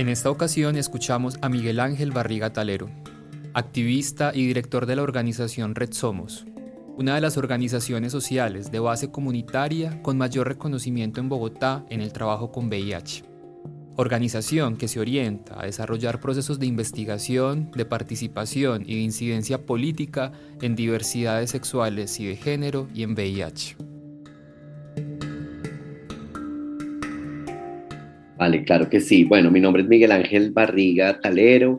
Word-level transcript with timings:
En 0.00 0.08
esta 0.08 0.30
ocasión 0.30 0.76
escuchamos 0.76 1.36
a 1.42 1.50
Miguel 1.50 1.78
Ángel 1.78 2.10
Barriga 2.10 2.54
Talero, 2.54 2.88
activista 3.52 4.32
y 4.34 4.46
director 4.46 4.86
de 4.86 4.96
la 4.96 5.02
organización 5.02 5.74
Red 5.74 5.92
Somos, 5.92 6.46
una 6.96 7.16
de 7.16 7.20
las 7.20 7.36
organizaciones 7.36 8.10
sociales 8.10 8.70
de 8.70 8.78
base 8.78 9.10
comunitaria 9.10 10.00
con 10.00 10.16
mayor 10.16 10.48
reconocimiento 10.48 11.20
en 11.20 11.28
Bogotá 11.28 11.84
en 11.90 12.00
el 12.00 12.14
trabajo 12.14 12.50
con 12.50 12.68
VIH. 12.68 13.24
Organización 13.96 14.78
que 14.78 14.88
se 14.88 15.00
orienta 15.00 15.60
a 15.60 15.66
desarrollar 15.66 16.18
procesos 16.18 16.58
de 16.58 16.64
investigación, 16.64 17.70
de 17.72 17.84
participación 17.84 18.84
y 18.86 18.94
de 18.94 19.02
incidencia 19.02 19.66
política 19.66 20.32
en 20.62 20.76
diversidades 20.76 21.50
sexuales 21.50 22.18
y 22.20 22.26
de 22.26 22.36
género 22.36 22.88
y 22.94 23.02
en 23.02 23.12
VIH. 23.12 23.76
Vale, 28.40 28.64
claro 28.64 28.88
que 28.88 29.00
sí. 29.00 29.24
Bueno, 29.24 29.50
mi 29.50 29.60
nombre 29.60 29.82
es 29.82 29.88
Miguel 29.90 30.12
Ángel 30.12 30.50
Barriga 30.50 31.20
Talero. 31.20 31.78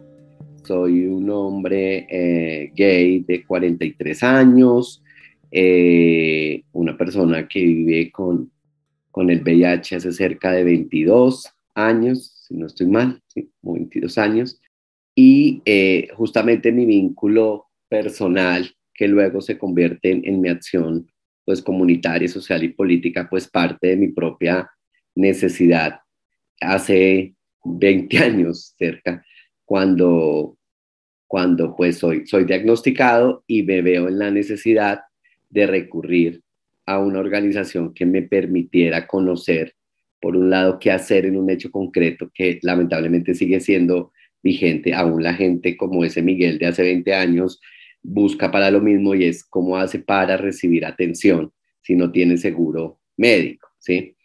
Soy 0.64 1.08
un 1.08 1.28
hombre 1.32 2.06
eh, 2.08 2.72
gay 2.76 3.22
de 3.22 3.44
43 3.44 4.22
años, 4.22 5.02
eh, 5.50 6.62
una 6.74 6.96
persona 6.96 7.48
que 7.48 7.62
vive 7.62 8.12
con, 8.12 8.52
con 9.10 9.32
el 9.32 9.42
VIH 9.42 9.96
hace 9.96 10.12
cerca 10.12 10.52
de 10.52 10.64
22 10.64 11.52
años, 11.74 12.46
si 12.48 12.54
no 12.54 12.68
estoy 12.68 12.86
mal, 12.86 13.20
sí, 13.26 13.50
22 13.64 14.20
años. 14.20 14.62
Y 15.16 15.64
eh, 15.66 16.10
justamente 16.14 16.72
mi 16.72 16.86
vínculo 16.86 17.70
personal, 17.90 18.70
que 18.94 19.08
luego 19.08 19.42
se 19.42 19.58
convierte 19.58 20.12
en, 20.12 20.22
en 20.26 20.40
mi 20.40 20.50
acción 20.50 21.12
pues 21.44 21.60
comunitaria, 21.64 22.28
social 22.28 22.64
y 22.64 22.70
política, 22.70 23.28
pues 23.28 23.48
parte 23.48 23.88
de 23.88 23.98
mi 23.98 24.10
propia 24.10 24.70
necesidad 25.16 26.01
hace 26.62 27.36
20 27.64 28.18
años 28.20 28.74
cerca, 28.78 29.24
cuando, 29.66 30.58
cuando 31.28 31.76
pues 31.76 31.98
soy, 31.98 32.26
soy 32.26 32.46
diagnosticado 32.46 33.44
y 33.48 33.64
me 33.64 33.82
veo 33.82 34.08
en 34.08 34.20
la 34.20 34.32
necesidad 34.32 35.02
de 35.50 35.68
recurrir 35.68 36.42
a 36.86 37.00
una 37.00 37.20
organización 37.20 37.94
que 37.94 38.06
me 38.06 38.22
permitiera 38.22 39.08
conocer, 39.08 39.76
por 40.20 40.36
un 40.36 40.50
lado, 40.50 40.78
qué 40.80 40.92
hacer 40.92 41.26
en 41.26 41.36
un 41.36 41.50
hecho 41.50 41.72
concreto 41.72 42.32
que 42.34 42.60
lamentablemente 42.62 43.34
sigue 43.34 43.60
siendo 43.60 44.12
vigente. 44.44 44.94
Aún 44.94 45.24
la 45.24 45.34
gente 45.34 45.76
como 45.76 46.04
ese 46.04 46.22
Miguel 46.22 46.60
de 46.60 46.68
hace 46.68 46.84
20 46.84 47.14
años 47.14 47.60
busca 48.04 48.52
para 48.52 48.72
lo 48.72 48.82
mismo 48.82 49.16
y 49.16 49.26
es 49.26 49.44
cómo 49.44 49.78
hace 49.78 50.00
para 50.00 50.38
recibir 50.38 50.86
atención 50.86 51.52
si 51.82 51.96
no 51.96 52.12
tiene 52.12 52.38
seguro 52.38 53.00
médico, 53.18 53.70
¿sí? 53.80 54.16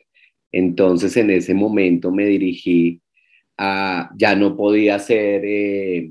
Entonces 0.52 1.16
en 1.16 1.30
ese 1.30 1.54
momento 1.54 2.10
me 2.10 2.26
dirigí 2.26 3.00
a, 3.58 4.10
ya 4.16 4.34
no 4.36 4.56
podía 4.56 4.98
ser 4.98 5.42
eh, 5.44 6.10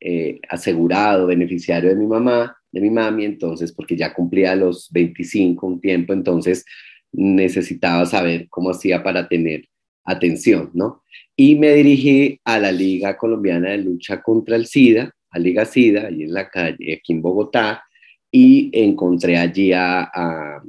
eh, 0.00 0.40
asegurado, 0.48 1.26
beneficiario 1.26 1.90
de 1.90 1.96
mi 1.96 2.06
mamá, 2.06 2.56
de 2.70 2.80
mi 2.80 2.90
mami, 2.90 3.24
entonces 3.24 3.72
porque 3.72 3.96
ya 3.96 4.12
cumplía 4.12 4.54
los 4.54 4.90
25 4.92 5.66
un 5.66 5.80
tiempo, 5.80 6.12
entonces 6.12 6.64
necesitaba 7.12 8.04
saber 8.06 8.48
cómo 8.48 8.70
hacía 8.70 9.02
para 9.02 9.28
tener 9.28 9.64
atención, 10.04 10.70
¿no? 10.74 11.02
Y 11.34 11.56
me 11.56 11.72
dirigí 11.74 12.40
a 12.44 12.58
la 12.58 12.72
Liga 12.72 13.16
Colombiana 13.16 13.70
de 13.70 13.78
Lucha 13.78 14.22
contra 14.22 14.56
el 14.56 14.66
SIDA, 14.66 15.12
a 15.30 15.38
Liga 15.38 15.64
SIDA, 15.64 16.06
allí 16.06 16.24
en 16.24 16.34
la 16.34 16.48
calle, 16.48 16.94
aquí 16.94 17.12
en 17.12 17.22
Bogotá, 17.22 17.82
y 18.30 18.70
encontré 18.72 19.36
allí 19.36 19.72
a, 19.72 20.02
a 20.02 20.62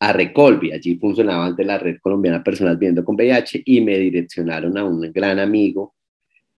Recolvi. 0.00 0.72
Allí 0.72 0.96
funcionaba 0.96 1.46
antes 1.46 1.66
la 1.66 1.78
Red 1.78 1.98
Colombiana 2.00 2.44
Personas 2.44 2.78
Viendo 2.78 3.04
con 3.04 3.16
VIH 3.16 3.62
y 3.64 3.80
me 3.80 3.98
direccionaron 3.98 4.76
a 4.76 4.84
un 4.84 5.00
gran 5.12 5.38
amigo 5.38 5.94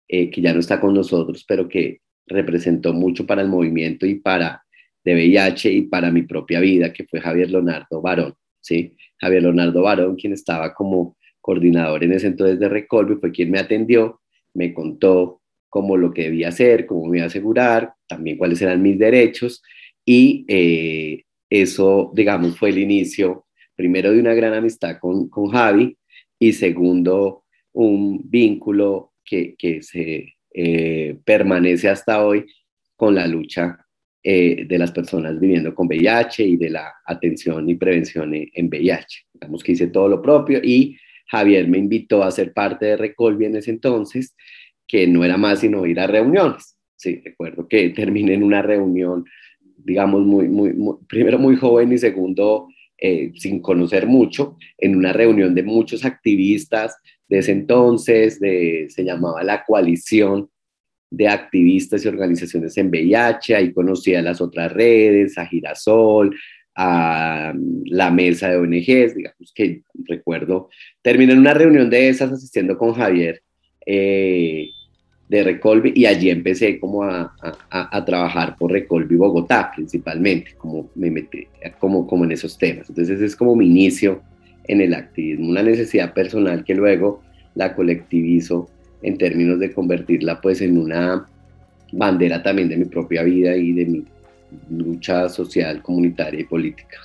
eh, 0.07 0.29
que 0.29 0.41
ya 0.41 0.53
no 0.53 0.59
está 0.59 0.79
con 0.79 0.93
nosotros, 0.93 1.45
pero 1.47 1.67
que 1.67 2.01
representó 2.25 2.93
mucho 2.93 3.25
para 3.25 3.41
el 3.41 3.47
movimiento 3.47 4.05
y 4.05 4.15
para 4.15 4.63
de 5.03 5.13
VIH 5.13 5.71
y 5.71 5.81
para 5.83 6.11
mi 6.11 6.23
propia 6.23 6.59
vida, 6.59 6.91
que 6.91 7.05
fue 7.05 7.21
Javier 7.21 7.49
Leonardo 7.49 8.01
Barón. 8.01 8.33
¿sí? 8.59 8.95
Javier 9.17 9.43
Leonardo 9.43 9.81
Barón, 9.81 10.15
quien 10.15 10.33
estaba 10.33 10.73
como 10.73 11.15
coordinador 11.39 12.03
en 12.03 12.11
ese 12.11 12.27
entonces 12.27 12.59
de 12.59 12.67
Recolvi, 12.67 13.15
fue 13.15 13.31
quien 13.31 13.51
me 13.51 13.59
atendió, 13.59 14.19
me 14.53 14.73
contó 14.73 15.41
cómo 15.69 15.95
lo 15.95 16.13
que 16.13 16.23
debía 16.23 16.49
hacer, 16.49 16.85
cómo 16.85 17.05
me 17.05 17.17
iba 17.17 17.25
a 17.25 17.27
asegurar, 17.27 17.93
también 18.07 18.37
cuáles 18.37 18.61
eran 18.61 18.81
mis 18.81 18.99
derechos 18.99 19.61
y 20.03 20.45
eh, 20.47 21.23
eso, 21.49 22.11
digamos, 22.13 22.57
fue 22.57 22.69
el 22.69 22.79
inicio, 22.79 23.45
primero 23.75 24.11
de 24.11 24.19
una 24.19 24.33
gran 24.33 24.53
amistad 24.53 24.97
con, 24.99 25.29
con 25.29 25.49
Javi 25.49 25.97
y 26.39 26.53
segundo, 26.53 27.43
un 27.73 28.21
vínculo 28.29 29.13
que, 29.23 29.55
que 29.57 29.81
se 29.81 30.35
eh, 30.53 31.17
permanece 31.23 31.89
hasta 31.89 32.25
hoy 32.25 32.45
con 32.95 33.13
la 33.13 33.27
lucha 33.27 33.77
eh, 34.23 34.65
de 34.67 34.77
las 34.77 34.91
personas 34.91 35.39
viviendo 35.39 35.73
con 35.75 35.87
VIH 35.87 36.43
y 36.43 36.57
de 36.57 36.71
la 36.71 36.95
atención 37.05 37.69
y 37.69 37.75
prevención 37.75 38.33
en 38.33 38.67
VIH. 38.67 39.27
Digamos 39.33 39.63
que 39.63 39.73
hice 39.73 39.87
todo 39.87 40.09
lo 40.09 40.21
propio 40.21 40.59
y 40.63 40.97
Javier 41.27 41.67
me 41.67 41.77
invitó 41.77 42.23
a 42.23 42.31
ser 42.31 42.53
parte 42.53 42.87
de 42.87 42.97
Recolvi 42.97 43.45
en 43.45 43.57
ese 43.57 43.71
entonces, 43.71 44.35
que 44.87 45.07
no 45.07 45.23
era 45.23 45.37
más 45.37 45.59
sino 45.59 45.85
ir 45.85 45.99
a 45.99 46.07
reuniones. 46.07 46.77
Sí, 46.95 47.21
recuerdo 47.23 47.67
que 47.67 47.89
terminé 47.89 48.33
en 48.33 48.43
una 48.43 48.61
reunión 48.61 49.25
digamos, 49.77 50.25
muy, 50.25 50.47
muy, 50.49 50.73
primero 51.07 51.39
muy 51.39 51.55
joven 51.55 51.91
y 51.91 51.97
segundo, 51.97 52.67
eh, 52.97 53.31
sin 53.35 53.61
conocer 53.61 54.07
mucho, 54.07 54.57
en 54.77 54.95
una 54.95 55.13
reunión 55.13 55.53
de 55.55 55.63
muchos 55.63 56.03
activistas 56.03 56.95
de 57.27 57.39
ese 57.39 57.51
entonces, 57.51 58.39
de, 58.39 58.87
se 58.89 59.03
llamaba 59.03 59.43
la 59.43 59.63
coalición 59.65 60.49
de 61.09 61.27
activistas 61.27 62.03
y 62.03 62.07
organizaciones 62.07 62.77
en 62.77 62.89
VIH, 62.89 63.55
ahí 63.55 63.71
conocí 63.71 64.13
a 64.15 64.21
las 64.21 64.41
otras 64.41 64.71
redes, 64.73 65.37
a 65.37 65.45
Girasol, 65.45 66.35
a 66.75 67.53
la 67.85 68.11
mesa 68.11 68.49
de 68.49 68.57
ONGs, 68.57 69.15
digamos 69.15 69.51
que 69.53 69.81
recuerdo, 70.05 70.69
terminé 71.01 71.33
en 71.33 71.39
una 71.39 71.53
reunión 71.53 71.89
de 71.89 72.09
esas 72.09 72.31
asistiendo 72.31 72.77
con 72.77 72.93
Javier, 72.93 73.41
eh, 73.85 74.67
de 75.29 75.43
Recolvi 75.43 75.91
y 75.95 76.05
allí 76.05 76.29
empecé 76.29 76.79
como 76.79 77.03
a, 77.03 77.33
a, 77.69 78.05
trabajar 78.05 78.55
por 78.57 78.71
Recolvi 78.71 79.15
Bogotá 79.15 79.71
principalmente, 79.75 80.51
como 80.57 80.89
me 80.95 81.11
metí 81.11 81.47
como, 81.79 82.07
como 82.07 82.23
en 82.23 82.31
esos 82.31 82.57
temas. 82.57 82.89
Entonces 82.89 83.19
es 83.21 83.35
como 83.35 83.55
mi 83.55 83.65
inicio 83.65 84.21
en 84.65 84.81
el 84.81 84.93
activismo, 84.93 85.49
una 85.49 85.63
necesidad 85.63 86.13
personal 86.13 86.63
que 86.63 86.75
luego 86.75 87.21
la 87.55 87.75
colectivizo 87.75 88.69
en 89.01 89.17
términos 89.17 89.59
de 89.59 89.73
convertirla 89.73 90.39
pues 90.39 90.61
en 90.61 90.77
una 90.77 91.27
bandera 91.91 92.41
también 92.41 92.69
de 92.69 92.77
mi 92.77 92.85
propia 92.85 93.23
vida 93.23 93.55
y 93.55 93.73
de 93.73 93.85
mi 93.85 94.05
lucha 94.69 95.27
social, 95.29 95.81
comunitaria 95.81 96.41
y 96.41 96.45
política. 96.45 96.99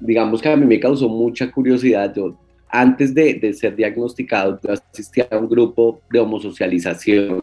Digamos 0.00 0.40
que 0.40 0.48
a 0.48 0.56
mí 0.56 0.66
me 0.66 0.80
causó 0.80 1.08
mucha 1.08 1.50
curiosidad. 1.50 2.12
Yo, 2.14 2.38
antes 2.68 3.14
de, 3.14 3.34
de 3.34 3.52
ser 3.52 3.76
diagnosticado, 3.76 4.58
yo 4.62 4.72
asistía 4.72 5.26
a 5.30 5.38
un 5.38 5.48
grupo 5.48 6.00
de 6.10 6.20
homosocialización, 6.20 7.40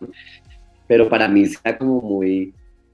pero 0.88 1.10
para 1.10 1.28
mí 1.28 1.46
era 1.63 1.78
como 1.78 2.02
muy, 2.02 2.54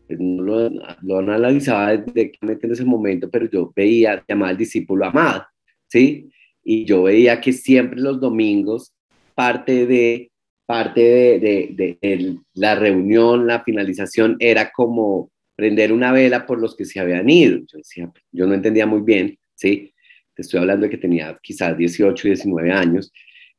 no 0.10 0.44
lo, 0.44 0.69
lo 1.02 1.19
analizaba 1.19 1.96
directamente 1.98 2.68
en 2.68 2.74
ese 2.74 2.86
momento, 2.86 3.30
pero 3.30 3.50
yo 3.50 3.72
veía, 3.75 4.24
llamaba 4.28 4.52
al 4.52 4.58
discípulo 4.58 5.06
amado, 5.06 5.46
¿sí? 5.88 6.30
Y 6.64 6.86
yo 6.86 7.04
veía 7.04 7.42
que 7.42 7.54
siempre 7.54 8.00
los 8.00 8.19
domingos, 8.19 8.94
parte 9.36 9.86
de 9.86 10.31
parte 10.72 11.02
de, 11.02 11.75
de, 11.75 11.98
de, 12.02 12.38
la 12.54 12.75
reunión, 12.75 13.46
la 13.46 13.62
finalización, 13.62 14.38
era 14.40 14.72
como 14.72 15.30
prender 15.54 15.92
una 15.92 16.14
vela 16.14 16.46
por 16.46 16.62
los 16.62 16.78
que 16.78 16.86
se 16.86 17.02
habían 17.02 17.30
ido. 17.30 17.57
Yo 17.57 17.78
decía, 17.78 18.10
yo 18.31 18.48
no 18.48 18.54
entendía 18.54 18.86
muy 18.86 19.02
bien 19.02 19.38
¿sí? 19.62 19.94
Te 20.36 20.42
estoy 20.42 20.60
hablando 20.60 20.86
de 20.86 20.90
que 20.90 20.98
tenía 20.98 21.38
quizás 21.42 21.78
18, 21.78 22.28
19 22.28 22.72
años, 22.72 23.12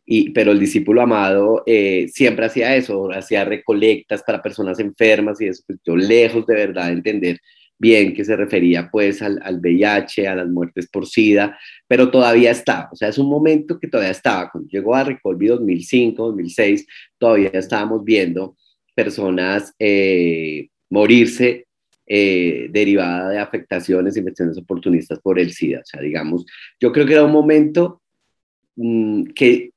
y, 0.04 0.30
pero 0.30 0.50
el 0.50 0.58
discípulo 0.58 1.00
amado 1.00 1.62
eh, 1.64 2.08
siempre 2.08 2.46
hacía 2.46 2.74
eso, 2.74 3.10
hacía 3.12 3.44
recolectas 3.44 4.22
para 4.24 4.42
personas 4.42 4.80
enfermas 4.80 5.40
y 5.40 5.46
eso, 5.46 5.62
pues 5.64 5.78
yo 5.84 5.96
lejos 5.96 6.44
de 6.46 6.54
verdad 6.54 6.86
de 6.86 6.92
entender 6.94 7.38
bien 7.78 8.14
que 8.14 8.24
se 8.24 8.36
refería 8.36 8.88
pues 8.90 9.22
al, 9.22 9.40
al, 9.42 9.60
VIH, 9.60 10.26
a 10.26 10.36
las 10.36 10.48
muertes 10.48 10.88
por 10.90 11.06
SIDA, 11.06 11.56
pero 11.86 12.10
todavía 12.10 12.50
estaba, 12.50 12.88
o 12.92 12.96
sea, 12.96 13.08
es 13.08 13.18
un 13.18 13.28
momento 13.28 13.78
que 13.78 13.88
todavía 13.88 14.12
estaba. 14.12 14.50
Cuando 14.50 14.68
llegó 14.68 14.94
a 14.94 15.04
Recolvi 15.04 15.46
2005, 15.48 16.26
2006, 16.26 16.86
todavía 17.18 17.50
estábamos 17.54 18.04
viendo 18.04 18.56
personas 18.94 19.74
eh, 19.78 20.68
morirse 20.90 21.66
eh, 22.14 22.68
derivada 22.68 23.30
de 23.30 23.38
afectaciones, 23.38 24.18
infecciones 24.18 24.58
oportunistas 24.58 25.18
por 25.20 25.38
el 25.38 25.50
SIDA. 25.50 25.80
O 25.80 25.86
sea, 25.86 26.02
digamos, 26.02 26.44
yo 26.78 26.92
creo 26.92 27.06
que 27.06 27.14
era 27.14 27.24
un 27.24 27.32
momento 27.32 28.02
mm, 28.76 29.28
que 29.34 29.70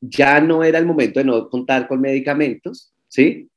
ya 0.00 0.40
no 0.40 0.62
era 0.62 0.78
el 0.78 0.86
momento 0.86 1.18
de 1.18 1.26
no 1.26 1.50
contar 1.50 1.88
con 1.88 2.00
medicamentos, 2.00 2.92
¿sí? 3.08 3.48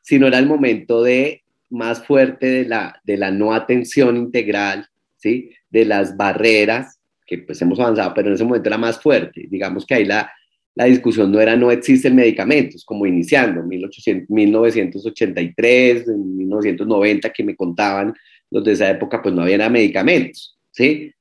Sino 0.00 0.26
era 0.26 0.38
el 0.38 0.46
momento 0.46 1.02
de 1.02 1.42
más 1.68 2.02
fuerte 2.02 2.46
de 2.46 2.64
la, 2.64 2.98
de 3.04 3.18
la 3.18 3.30
no 3.30 3.52
atención 3.52 4.16
integral, 4.16 4.88
¿sí? 5.18 5.50
De 5.68 5.84
las 5.84 6.16
barreras, 6.16 6.98
que 7.26 7.40
pues 7.40 7.60
hemos 7.60 7.78
avanzado, 7.78 8.14
pero 8.14 8.28
en 8.28 8.34
ese 8.36 8.44
momento 8.44 8.70
era 8.70 8.78
más 8.78 9.02
fuerte. 9.02 9.48
Digamos 9.50 9.84
que 9.84 9.96
ahí 9.96 10.06
la, 10.06 10.32
la 10.74 10.86
discusión 10.86 11.30
no 11.30 11.40
era 11.40 11.56
no 11.56 11.70
existen 11.70 12.16
medicamentos, 12.16 12.84
como 12.84 13.06
iniciando, 13.06 13.62
1800, 13.62 14.30
1983, 14.30 16.06
1990, 16.08 17.30
que 17.30 17.44
me 17.44 17.56
contaban 17.56 18.14
los 18.50 18.64
de 18.64 18.72
esa 18.72 18.90
época, 18.90 19.22
pues 19.22 19.34
no 19.34 19.42
había 19.42 19.68
medicamentos, 19.68 20.58
¿sí? 20.70 21.12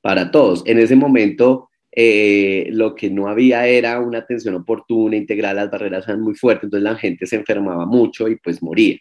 Para 0.00 0.30
todos. 0.30 0.62
En 0.66 0.78
ese 0.78 0.96
momento, 0.96 1.68
eh, 1.92 2.68
lo 2.70 2.94
que 2.94 3.10
no 3.10 3.28
había 3.28 3.66
era 3.66 4.00
una 4.00 4.18
atención 4.18 4.54
oportuna, 4.54 5.16
integral, 5.16 5.56
las 5.56 5.70
barreras 5.70 6.06
eran 6.06 6.20
muy 6.20 6.34
fuertes, 6.34 6.64
entonces 6.64 6.84
la 6.84 6.96
gente 6.96 7.26
se 7.26 7.36
enfermaba 7.36 7.86
mucho 7.86 8.28
y 8.28 8.36
pues 8.36 8.62
moría. 8.62 8.96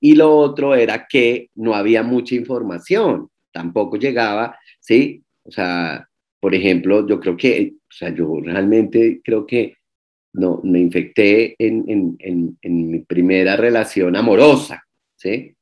Y 0.00 0.14
lo 0.14 0.36
otro 0.36 0.74
era 0.74 1.06
que 1.08 1.50
no 1.54 1.74
había 1.74 2.02
mucha 2.02 2.34
información, 2.34 3.28
tampoco 3.52 3.96
llegaba, 3.96 4.58
¿sí? 4.80 5.22
O 5.42 5.50
sea, 5.50 6.08
por 6.46 6.54
ejemplo, 6.54 7.04
yo 7.08 7.18
creo 7.18 7.36
que, 7.36 7.72
o 7.74 7.92
sea, 7.92 8.14
yo 8.14 8.38
realmente 8.40 9.20
creo 9.24 9.44
que 9.44 9.78
no, 10.32 10.60
me 10.62 10.78
infecté 10.78 11.56
en, 11.58 11.84
en, 11.88 12.56
en, 12.62 12.88
mi 12.88 13.00
primera 13.00 13.56
relación 13.56 14.14
amorosa, 14.14 14.80
¿sí? 15.16 15.56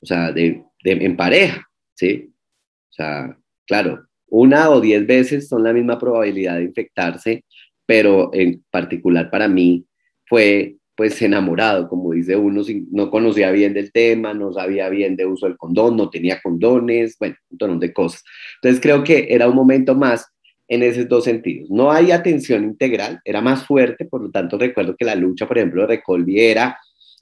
O 0.00 0.06
sea, 0.06 0.30
de, 0.30 0.62
de, 0.84 0.92
en 0.92 1.16
pareja, 1.16 1.68
¿sí? 1.94 2.32
O 2.32 2.92
sea, 2.92 3.36
claro, 3.66 4.06
una 4.28 4.70
o 4.70 4.80
diez 4.80 5.04
veces 5.04 5.48
son 5.48 5.64
la 5.64 5.72
misma 5.72 5.98
probabilidad 5.98 6.58
de 6.58 6.62
infectarse, 6.66 7.44
pero 7.84 8.30
en 8.32 8.64
particular 8.70 9.32
para 9.32 9.48
mí 9.48 9.84
fue 10.26 10.76
pues 11.00 11.22
enamorado, 11.22 11.88
como 11.88 12.12
dice 12.12 12.36
uno, 12.36 12.60
no 12.90 13.10
conocía 13.10 13.50
bien 13.52 13.72
del 13.72 13.90
tema, 13.90 14.34
no 14.34 14.52
sabía 14.52 14.90
bien 14.90 15.16
de 15.16 15.24
uso 15.24 15.46
del 15.46 15.56
condón, 15.56 15.96
no 15.96 16.10
tenía 16.10 16.42
condones, 16.42 17.16
bueno, 17.18 17.36
un 17.48 17.56
montón 17.58 17.80
de 17.80 17.90
cosas. 17.94 18.22
Entonces 18.56 18.82
creo 18.82 19.02
que 19.02 19.28
era 19.30 19.48
un 19.48 19.56
momento 19.56 19.94
más 19.94 20.26
en 20.68 20.82
esos 20.82 21.08
dos 21.08 21.24
sentidos. 21.24 21.70
No 21.70 21.90
hay 21.90 22.10
atención 22.10 22.64
integral, 22.64 23.18
era 23.24 23.40
más 23.40 23.66
fuerte, 23.66 24.04
por 24.04 24.20
lo 24.20 24.30
tanto 24.30 24.58
recuerdo 24.58 24.94
que 24.94 25.06
la 25.06 25.14
lucha, 25.14 25.48
por 25.48 25.56
ejemplo, 25.56 25.80
de 25.80 25.86
Recolvi 25.86 26.38
era 26.38 26.78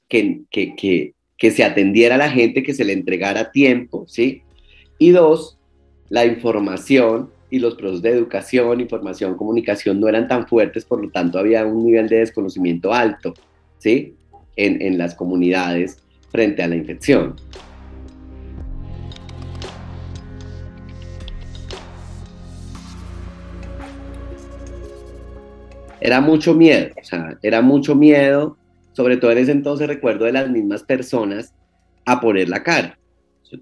que, 0.09 0.41
que, 0.51 0.75
que, 0.75 1.15
que 1.37 1.53
se 1.53 1.63
atendiera 1.63 2.17
a 2.17 2.19
la 2.19 2.31
gente, 2.33 2.65
que 2.65 2.75
se 2.75 2.85
le 2.85 2.95
entregara 2.95 3.53
tiempo, 3.53 4.07
¿sí? 4.09 4.43
Y 4.99 5.11
dos, 5.11 5.57
la 6.09 6.27
información 6.27 7.31
y 7.49 7.61
los 7.61 7.77
procesos 7.77 8.03
de 8.03 8.11
educación, 8.11 8.81
información, 8.81 9.37
comunicación 9.37 10.01
no 10.01 10.09
eran 10.09 10.27
tan 10.27 10.49
fuertes, 10.49 10.85
por 10.85 11.01
lo 11.01 11.13
tanto 11.13 11.39
había 11.39 11.65
un 11.65 11.85
nivel 11.85 12.09
de 12.09 12.19
desconocimiento 12.19 12.93
alto. 12.93 13.35
¿Sí? 13.79 14.15
En, 14.57 14.83
en 14.83 14.99
las 14.99 15.15
comunidades 15.15 15.99
frente 16.31 16.63
a 16.63 16.69
la 16.69 16.77
infección. 16.77 17.37
Era 26.01 26.21
mucho 26.21 26.55
miedo, 26.55 26.91
o 27.01 27.05
sea, 27.05 27.37
era 27.43 27.61
mucho 27.61 27.95
miedo, 27.95 28.57
sobre 28.93 29.17
todo 29.17 29.33
en 29.33 29.39
ese 29.39 29.53
entonces 29.53 29.89
recuerdo 29.89 30.27
de 30.27 30.33
las 30.33 30.49
mismas 30.49 30.83
personas 30.85 31.55
a 32.05 32.21
poner 32.21 32.49
la 32.49 32.63
cara. 32.63 32.99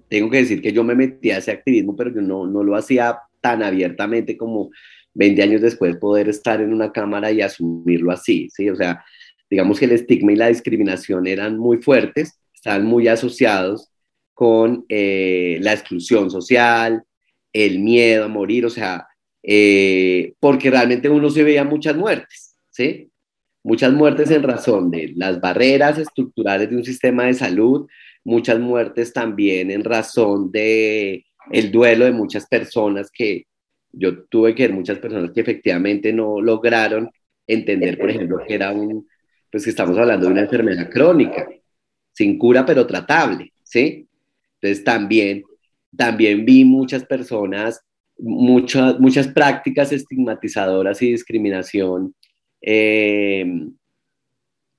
tengo 0.07 0.29
que 0.29 0.37
decir 0.37 0.61
que 0.61 0.71
yo 0.71 0.83
me 0.83 0.95
metí 0.95 1.31
a 1.31 1.39
ese 1.39 1.51
activismo, 1.51 1.95
pero 1.95 2.13
yo 2.13 2.21
no, 2.21 2.45
no 2.45 2.63
lo 2.63 2.75
hacía 2.75 3.17
tan 3.41 3.63
abiertamente 3.63 4.37
como 4.37 4.69
20 5.15 5.41
años 5.41 5.61
después 5.61 5.97
poder 5.97 6.29
estar 6.29 6.61
en 6.61 6.71
una 6.71 6.91
cámara 6.91 7.31
y 7.31 7.41
asumirlo 7.41 8.11
así, 8.11 8.49
¿sí? 8.53 8.69
O 8.69 8.75
sea, 8.75 9.03
digamos 9.49 9.79
que 9.79 9.85
el 9.85 9.91
estigma 9.91 10.31
y 10.31 10.35
la 10.35 10.47
discriminación 10.47 11.27
eran 11.27 11.57
muy 11.57 11.77
fuertes, 11.77 12.39
estaban 12.53 12.85
muy 12.85 13.07
asociados 13.07 13.89
con 14.33 14.85
eh, 14.89 15.57
la 15.61 15.73
exclusión 15.73 16.29
social, 16.29 17.03
el 17.53 17.79
miedo 17.79 18.25
a 18.25 18.27
morir, 18.27 18.65
o 18.65 18.69
sea, 18.69 19.07
eh, 19.41 20.33
porque 20.39 20.69
realmente 20.69 21.09
uno 21.09 21.29
se 21.29 21.43
veía 21.43 21.63
muchas 21.63 21.95
muertes, 21.95 22.55
¿sí? 22.69 23.09
Muchas 23.63 23.93
muertes 23.93 24.29
en 24.31 24.43
razón 24.43 24.91
de 24.91 25.13
las 25.15 25.41
barreras 25.41 25.97
estructurales 25.97 26.69
de 26.69 26.75
un 26.75 26.83
sistema 26.83 27.25
de 27.25 27.33
salud, 27.33 27.87
muchas 28.23 28.59
muertes 28.59 29.13
también 29.13 29.71
en 29.71 29.83
razón 29.83 30.51
de 30.51 31.25
el 31.51 31.71
duelo 31.71 32.05
de 32.05 32.11
muchas 32.11 32.45
personas 32.47 33.09
que 33.11 33.45
yo 33.91 34.25
tuve 34.25 34.53
que 34.53 34.67
ver 34.67 34.75
muchas 34.75 34.99
personas 34.99 35.31
que 35.31 35.41
efectivamente 35.41 36.13
no 36.13 36.41
lograron 36.41 37.09
entender, 37.47 37.97
por 37.97 38.09
ejemplo, 38.09 38.39
que 38.45 38.53
era 38.53 38.71
un, 38.71 39.07
pues 39.51 39.63
que 39.63 39.69
estamos 39.69 39.97
hablando 39.97 40.25
de 40.25 40.31
una 40.31 40.41
enfermedad 40.41 40.89
crónica, 40.89 41.47
sin 42.13 42.37
cura 42.37 42.65
pero 42.65 42.85
tratable, 42.85 43.53
¿sí? 43.63 44.07
Entonces 44.59 44.83
también, 44.83 45.43
también 45.95 46.45
vi 46.45 46.65
muchas 46.65 47.05
personas, 47.05 47.81
muchas, 48.17 48.99
muchas 48.99 49.27
prácticas 49.27 49.91
estigmatizadoras 49.91 51.01
y 51.01 51.11
discriminación 51.11 52.15
eh, 52.61 53.45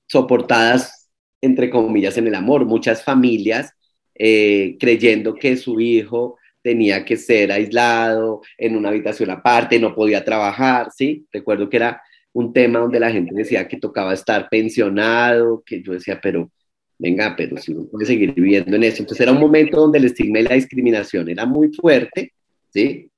soportadas, 0.07 1.09
entre 1.41 1.69
comillas, 1.69 2.17
en 2.17 2.27
el 2.27 2.35
amor. 2.35 2.65
Muchas 2.65 3.03
familias 3.03 3.73
eh, 4.15 4.75
creyendo 4.79 5.33
que 5.35 5.55
su 5.55 5.79
hijo 5.79 6.37
tenía 6.61 7.05
que 7.05 7.15
ser 7.15 7.51
aislado 7.53 8.41
en 8.57 8.75
una 8.75 8.89
habitación 8.89 9.29
aparte, 9.29 9.79
no 9.79 9.95
podía 9.95 10.25
trabajar, 10.25 10.89
¿sí? 10.95 11.25
Recuerdo 11.31 11.69
que 11.69 11.77
era 11.77 12.01
un 12.33 12.53
tema 12.53 12.79
donde 12.79 12.99
la 12.99 13.11
gente 13.11 13.33
decía 13.35 13.67
que 13.67 13.77
tocaba 13.77 14.13
estar 14.13 14.49
pensionado, 14.49 15.63
que 15.65 15.81
yo 15.81 15.93
decía, 15.93 16.19
pero 16.21 16.51
venga, 16.97 17.35
pero 17.35 17.57
si 17.57 17.71
uno 17.71 17.87
puede 17.89 18.05
seguir 18.05 18.33
viviendo 18.33 18.75
en 18.75 18.83
eso. 18.83 19.01
Entonces 19.01 19.21
era 19.21 19.31
un 19.31 19.39
momento 19.39 19.79
donde 19.79 19.97
el 19.97 20.05
estigma 20.05 20.39
y 20.39 20.43
la 20.43 20.55
discriminación 20.55 21.29
era 21.29 21.45
muy 21.45 21.73
fuerte, 21.73 22.33
¿sí? 22.69 23.09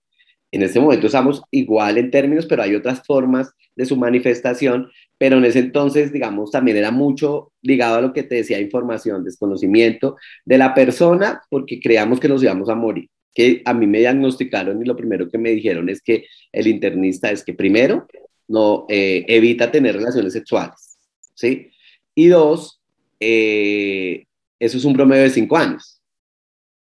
En 0.51 0.63
este 0.63 0.79
momento 0.79 1.07
estamos 1.07 1.41
igual 1.51 1.97
en 1.97 2.11
términos, 2.11 2.45
pero 2.45 2.61
hay 2.61 2.75
otras 2.75 3.05
formas 3.05 3.53
de 3.75 3.85
su 3.85 3.95
manifestación, 3.95 4.89
pero 5.17 5.37
en 5.37 5.45
ese 5.45 5.59
entonces, 5.59 6.11
digamos, 6.11 6.51
también 6.51 6.77
era 6.77 6.91
mucho 6.91 7.53
ligado 7.61 7.95
a 7.95 8.01
lo 8.01 8.11
que 8.11 8.23
te 8.23 8.35
decía, 8.35 8.59
información, 8.59 9.23
desconocimiento 9.23 10.17
de 10.43 10.57
la 10.57 10.73
persona, 10.73 11.41
porque 11.49 11.79
creíamos 11.79 12.19
que 12.19 12.27
nos 12.27 12.43
íbamos 12.43 12.69
a 12.69 12.75
morir. 12.75 13.09
Que 13.33 13.61
a 13.63 13.73
mí 13.73 13.87
me 13.87 13.99
diagnosticaron 13.99 14.81
y 14.81 14.85
lo 14.85 14.97
primero 14.97 15.29
que 15.29 15.37
me 15.37 15.51
dijeron 15.51 15.87
es 15.87 16.01
que 16.01 16.25
el 16.51 16.67
internista 16.67 17.31
es 17.31 17.45
que 17.45 17.53
primero 17.53 18.07
no 18.51 18.85
eh, 18.89 19.25
evita 19.27 19.71
tener 19.71 19.95
relaciones 19.95 20.33
sexuales, 20.33 20.97
¿sí? 21.33 21.71
Y 22.13 22.27
dos, 22.27 22.81
eh, 23.19 24.25
eso 24.59 24.77
es 24.77 24.85
un 24.85 24.93
promedio 24.93 25.23
de 25.23 25.29
cinco 25.29 25.57
años, 25.57 26.01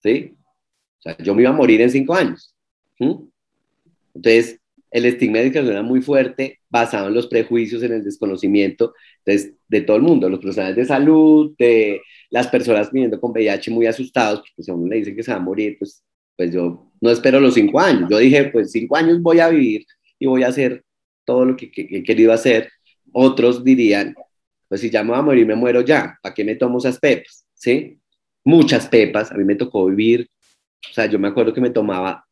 ¿sí? 0.02 0.36
O 1.00 1.02
sea, 1.02 1.18
yo 1.18 1.34
me 1.34 1.42
iba 1.42 1.52
a 1.52 1.54
morir 1.54 1.82
en 1.82 1.90
cinco 1.90 2.14
años. 2.14 2.54
Entonces, 4.14 4.60
el 4.92 5.06
estigma 5.06 5.40
de 5.40 5.46
discriminación 5.46 5.68
era 5.70 5.82
muy 5.82 6.02
fuerte, 6.02 6.60
basado 6.70 7.08
en 7.08 7.16
los 7.16 7.28
prejuicios, 7.28 7.82
en 7.82 7.94
el 7.94 8.04
desconocimiento 8.04 8.94
de, 9.26 9.56
de 9.68 9.82
todo 9.82 9.98
el 9.98 10.04
mundo, 10.04 10.30
los 10.30 10.40
profesionales 10.40 10.76
de 10.76 10.86
salud, 10.86 11.56
de 11.58 12.02
las 12.30 12.48
personas 12.48 12.92
viviendo 12.92 13.20
con 13.20 13.32
VIH 13.32 13.72
muy 13.72 13.88
asustados, 13.88 14.44
pues 14.56 14.66
si 14.66 14.72
a 14.72 14.76
uno 14.76 14.88
le 14.88 14.98
dicen 14.98 15.16
que 15.16 15.24
se 15.24 15.32
va 15.32 15.38
a 15.38 15.42
morir, 15.42 15.78
pues, 15.80 16.04
pues 16.36 16.52
yo 16.52 16.92
no 17.02 17.10
espero 17.10 17.40
los 17.40 17.54
cinco 17.54 17.80
años. 17.80 18.10
Yo 18.10 18.18
dije, 18.18 18.46
pues 18.46 18.72
cinco 18.72 18.96
años 18.96 19.22
voy 19.22 19.40
a 19.40 19.50
vivir 19.50 19.86
y 20.20 20.26
voy 20.26 20.44
a 20.44 20.48
hacer 20.48 20.84
todo 21.26 21.46
lo 21.46 21.56
que, 21.56 21.72
he 21.76 22.04
querido 22.04 22.34
hacer. 22.34 22.70
Otros 23.12 23.64
dirían, 23.64 24.16
pues 24.68 24.82
si 24.82 24.90
ya 24.90 25.04
me 25.04 25.12
voy 25.12 25.20
a 25.20 25.24
morir, 25.24 25.46
me 25.46 25.56
muero 25.56 25.82
ya, 25.82 26.18
¿para 26.22 26.34
qué 26.34 26.44
me 26.44 26.56
tomo 26.56 26.78
esas 26.78 27.00
pepas? 27.00 27.46
¿Sí? 27.54 28.00
Muchas 28.44 28.88
pepas, 28.88 29.32
a 29.32 29.36
mí 29.36 29.44
me 29.44 29.56
tocó 29.56 29.86
vivir, 29.86 30.30
o 30.90 30.94
sea, 30.94 31.06
yo 31.06 31.18
me 31.20 31.28
acuerdo 31.28 31.54
que 31.54 31.62
me 31.62 31.70
tomaba 31.70 32.26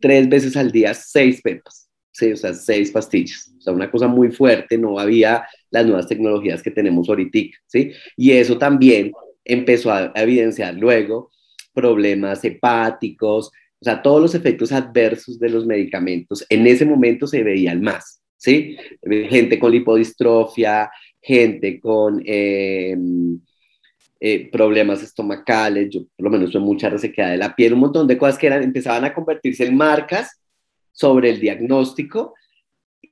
tres 0.00 0.28
veces 0.28 0.56
al 0.56 0.72
día 0.72 0.92
seis 0.94 1.40
pepas, 1.42 1.88
¿sí? 2.10 2.32
O 2.32 2.36
sea, 2.36 2.52
seis 2.52 2.90
pastillas, 2.90 3.52
o 3.58 3.60
sea, 3.60 3.72
una 3.72 3.90
cosa 3.90 4.08
muy 4.08 4.32
fuerte, 4.32 4.76
no 4.76 4.98
había 4.98 5.46
las 5.70 5.86
nuevas 5.86 6.08
tecnologías 6.08 6.62
que 6.62 6.70
tenemos 6.70 7.08
ahorita, 7.08 7.38
¿sí? 7.66 7.92
Y 8.16 8.32
eso 8.32 8.58
también 8.58 9.12
empezó 9.44 9.92
a 9.92 10.12
evidenciar 10.14 10.74
luego 10.74 11.30
problemas 11.72 12.44
hepáticos, 12.44 13.48
o 13.48 13.84
sea, 13.84 14.00
todos 14.00 14.20
los 14.20 14.34
efectos 14.34 14.72
adversos 14.72 15.38
de 15.38 15.48
los 15.48 15.66
medicamentos 15.66 16.44
en 16.48 16.66
ese 16.66 16.84
momento 16.84 17.26
se 17.26 17.42
veían 17.42 17.80
más. 17.80 18.21
¿Sí? 18.42 18.76
Gente 19.02 19.56
con 19.58 19.70
lipodistrofia, 19.70 20.90
gente 21.20 21.78
con, 21.78 22.20
eh, 22.26 22.96
eh, 24.18 24.50
problemas 24.50 25.02
estomacales, 25.02 25.90
yo 25.90 26.00
por 26.16 26.24
lo 26.24 26.30
menos 26.30 26.50
tuve 26.50 26.62
mucha 26.62 26.88
resequedad 26.88 27.30
de 27.30 27.36
la 27.36 27.54
piel, 27.54 27.74
un 27.74 27.80
montón 27.80 28.08
de 28.08 28.18
cosas 28.18 28.38
que 28.38 28.48
eran, 28.48 28.62
empezaban 28.62 29.04
a 29.04 29.14
convertirse 29.14 29.64
en 29.64 29.76
marcas 29.76 30.40
sobre 30.90 31.30
el 31.30 31.40
diagnóstico 31.40 32.34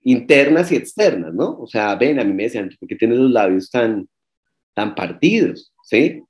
internas 0.03 0.73
y 0.73 0.77
externas, 0.77 1.33
¿no? 1.33 1.59
O 1.61 1.67
sea, 1.67 1.95
ven, 1.95 2.19
a 2.19 2.25
mí 2.25 2.33
me 2.33 2.45
decían, 2.45 2.71
¿por 2.79 2.89
qué 2.89 2.97
tienes 2.97 3.19
los 3.19 3.31
labios 3.31 3.71
tan, 3.71 4.09
tan 4.75 4.95
partidos? 4.95 5.73
¿Sí? 5.85 6.23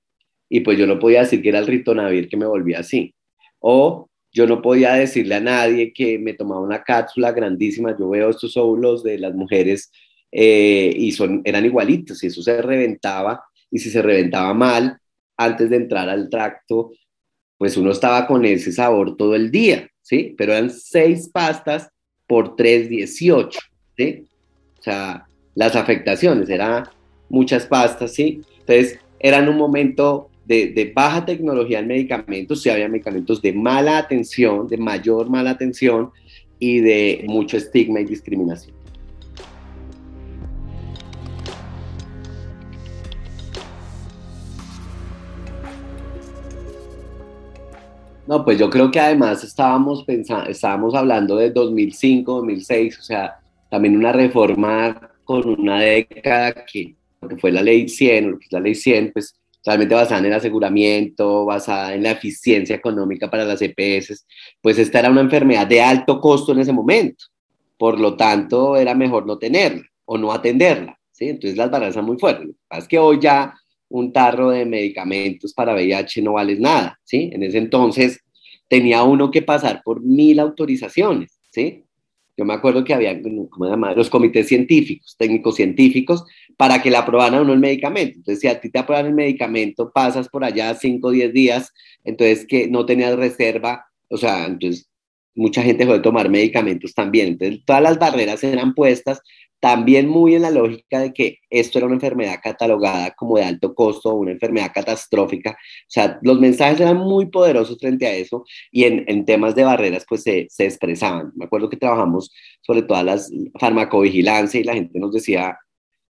Y 0.49 0.61
pues 0.61 0.79
yo 0.79 0.87
no 0.87 0.99
podía 0.99 1.21
decir 1.21 1.41
que 1.41 1.51
era 1.51 1.61
el 1.61 1.67
ritonavir 1.67 2.29
que 2.29 2.37
me 2.37 2.47
volvía 2.47 2.81
así. 2.81 3.15
O 3.61 4.10
yo 4.33 4.47
no 4.47 4.63
podía 4.63 4.95
decirle 4.95 5.37
a 5.37 5.41
nadie 5.41 5.93
que 5.93 6.19
me 6.19 6.35
tomaba 6.35 6.61
una 6.61 6.83
cápsula 6.83 7.33
grandísima. 7.33 7.97
Yo 7.99 8.09
veo 8.09 8.31
estos 8.31 8.57
óvulos 8.57 9.03
de 9.03 9.19
las 9.19 9.35
mujeres 9.35 9.91
eh, 10.31 10.93
y 10.97 11.13
son, 11.13 11.43
eran 11.45 11.65
igualitos 11.65 12.23
y 12.23 12.29
eso 12.29 12.43
se 12.43 12.63
reventaba. 12.63 13.43
Y 13.71 13.79
si 13.79 13.91
se 13.91 14.03
reventaba 14.03 14.55
mal, 14.55 14.99
antes 15.37 15.71
de 15.71 15.77
entrar 15.77 16.09
al 16.09 16.29
tracto, 16.29 16.93
pues 17.59 17.77
uno 17.77 17.91
estaba 17.91 18.27
con 18.27 18.45
ese 18.45 18.73
sabor 18.73 19.17
todo 19.17 19.35
el 19.35 19.51
día, 19.51 19.89
¿sí? 20.01 20.35
Pero 20.39 20.53
eran 20.53 20.71
seis 20.71 21.29
pastas 21.29 21.91
por 22.27 22.57
3,18, 22.57 23.59
¿sí? 23.97 24.25
O 24.79 24.83
sea, 24.83 25.27
las 25.55 25.77
afectaciones, 25.77 26.49
eran 26.49 26.85
muchas 27.29 27.67
pastas, 27.67 28.15
¿sí? 28.15 28.41
Entonces, 28.61 28.99
eran 29.19 29.49
un 29.49 29.57
momento 29.57 30.30
de, 30.51 30.93
baja 30.93 31.25
tecnología 31.25 31.79
en 31.79 31.87
medicamentos, 31.87 32.61
sí 32.63 32.71
había 32.71 32.89
medicamentos 32.89 33.41
de 33.41 33.53
mala 33.53 33.99
atención, 33.99 34.67
de 34.67 34.77
mayor 34.77 35.31
mala 35.31 35.51
atención 35.51 36.11
y 36.59 36.81
de 36.81 37.25
mucho 37.29 37.57
estigma 37.57 38.01
y 38.01 38.05
discriminación. 38.05 38.75
No, 48.27 48.45
pues 48.45 48.59
yo 48.59 48.71
creo 48.71 48.91
que 48.91 49.01
además 49.01 49.43
estábamos 49.45 50.05
pensando, 50.05 50.51
estábamos 50.51 50.95
hablando 50.95 51.37
de 51.37 51.51
2005, 51.51 52.33
2006, 52.33 52.99
o 52.99 53.03
sea, 53.03 53.41
también 53.69 53.97
una 53.97 54.13
reforma 54.13 55.11
con 55.25 55.49
una 55.49 55.81
década 55.81 56.65
que, 56.65 56.95
que 57.29 57.37
fue 57.37 57.53
la 57.53 57.63
ley 57.63 57.89
100, 57.89 58.31
lo 58.33 58.39
que 58.39 58.47
es 58.47 58.53
la 58.53 58.61
ley 58.61 58.75
100, 58.75 59.13
pues 59.13 59.40
realmente 59.65 59.95
basada 59.95 60.21
en 60.21 60.27
el 60.27 60.33
aseguramiento, 60.33 61.45
basada 61.45 61.95
en 61.95 62.03
la 62.03 62.13
eficiencia 62.13 62.77
económica 62.77 63.31
para 63.31 63.45
las 63.45 63.61
EPS, 63.63 64.27
pues 64.61 64.79
esta 64.79 65.01
era 65.01 65.11
una 65.11 65.21
enfermedad 65.21 65.67
de 65.67 65.83
alto 65.83 66.21
costo 66.21 66.53
en 66.53 66.61
ese 66.61 66.73
momento. 66.73 67.27
Por 67.77 67.99
lo 67.99 68.17
tanto, 68.17 68.77
era 68.77 68.95
mejor 68.95 69.27
no 69.27 69.39
tenerla 69.39 69.85
o 70.05 70.19
no 70.19 70.33
atenderla. 70.33 70.99
¿sí? 71.13 71.29
Entonces 71.29 71.57
las 71.57 71.71
barreras 71.71 71.95
son 71.95 72.07
muy 72.07 72.19
fuertes. 72.19 72.47
Lo 72.47 72.53
que 72.53 72.59
pasa 72.69 72.83
es 72.83 72.89
que 72.89 72.99
hoy 72.99 73.19
ya 73.21 73.55
un 73.89 74.13
tarro 74.13 74.51
de 74.51 74.65
medicamentos 74.65 75.53
para 75.53 75.75
VIH 75.75 76.23
no 76.23 76.35
vale 76.35 76.59
nada. 76.59 76.99
¿sí? 77.05 77.31
En 77.33 77.43
ese 77.43 77.59
entonces 77.59 78.21
tenía 78.69 79.03
uno 79.03 79.31
que 79.31 79.43
pasar 79.43 79.83
por 79.85 80.01
mil 80.03 80.39
autorizaciones. 80.41 81.39
¿sí? 81.51 81.85
Yo 82.37 82.45
me 82.45 82.55
acuerdo 82.55 82.85
que 82.85 82.95
había, 82.95 83.21
¿cómo 83.21 83.67
se 83.67 83.71
llama? 83.71 83.95
Los 83.95 84.09
comités 84.09 84.49
científicos, 84.49 85.15
técnicos 85.19 85.57
científicos, 85.57 86.25
para 86.61 86.83
que 86.83 86.91
le 86.91 86.99
aprobaran 86.99 87.41
uno 87.41 87.55
el 87.55 87.59
medicamento. 87.59 88.19
Entonces, 88.19 88.41
si 88.41 88.47
a 88.47 88.61
ti 88.61 88.69
te 88.69 88.79
aprueban 88.79 89.07
el 89.07 89.15
medicamento, 89.15 89.91
pasas 89.91 90.29
por 90.29 90.45
allá 90.45 90.75
5 90.75 91.09
o 91.09 91.11
10 91.11 91.33
días, 91.33 91.73
entonces 92.05 92.47
que 92.47 92.69
no 92.69 92.85
tenías 92.85 93.17
reserva, 93.17 93.87
o 94.11 94.19
sea, 94.19 94.45
entonces 94.45 94.87
mucha 95.35 95.63
gente 95.63 95.85
dejó 95.85 95.95
de 95.95 96.03
tomar 96.03 96.29
medicamentos 96.29 96.93
también. 96.93 97.29
Entonces, 97.29 97.65
todas 97.65 97.81
las 97.81 97.99
barreras 97.99 98.45
eran 98.45 98.75
puestas 98.75 99.23
también 99.59 100.07
muy 100.07 100.35
en 100.35 100.43
la 100.43 100.51
lógica 100.51 101.01
de 101.01 101.15
que 101.15 101.39
esto 101.49 101.79
era 101.79 101.87
una 101.87 101.95
enfermedad 101.95 102.41
catalogada 102.43 103.13
como 103.13 103.39
de 103.39 103.45
alto 103.45 103.75
costo, 103.75 104.15
una 104.15 104.33
enfermedad 104.33 104.71
catastrófica. 104.75 105.53
O 105.53 105.55
sea, 105.89 106.19
los 106.21 106.41
mensajes 106.41 106.79
eran 106.79 106.99
muy 106.99 107.31
poderosos 107.31 107.79
frente 107.79 108.07
a 108.07 108.13
eso 108.13 108.45
y 108.71 108.85
en, 108.85 109.07
en 109.07 109.25
temas 109.25 109.55
de 109.55 109.65
barreras 109.65 110.05
pues 110.07 110.25
se, 110.25 110.47
se, 110.51 110.67
expresaban. 110.67 111.33
Me 111.37 111.47
acuerdo 111.47 111.71
que 111.71 111.79
trabajamos 111.79 112.31
sobre 112.61 112.83
todas 112.83 113.05
las 113.07 113.33
farmacovigilancia 113.59 114.61
y 114.61 114.65
la 114.65 114.75
gente 114.75 114.99
nos 114.99 115.13
decía, 115.13 115.57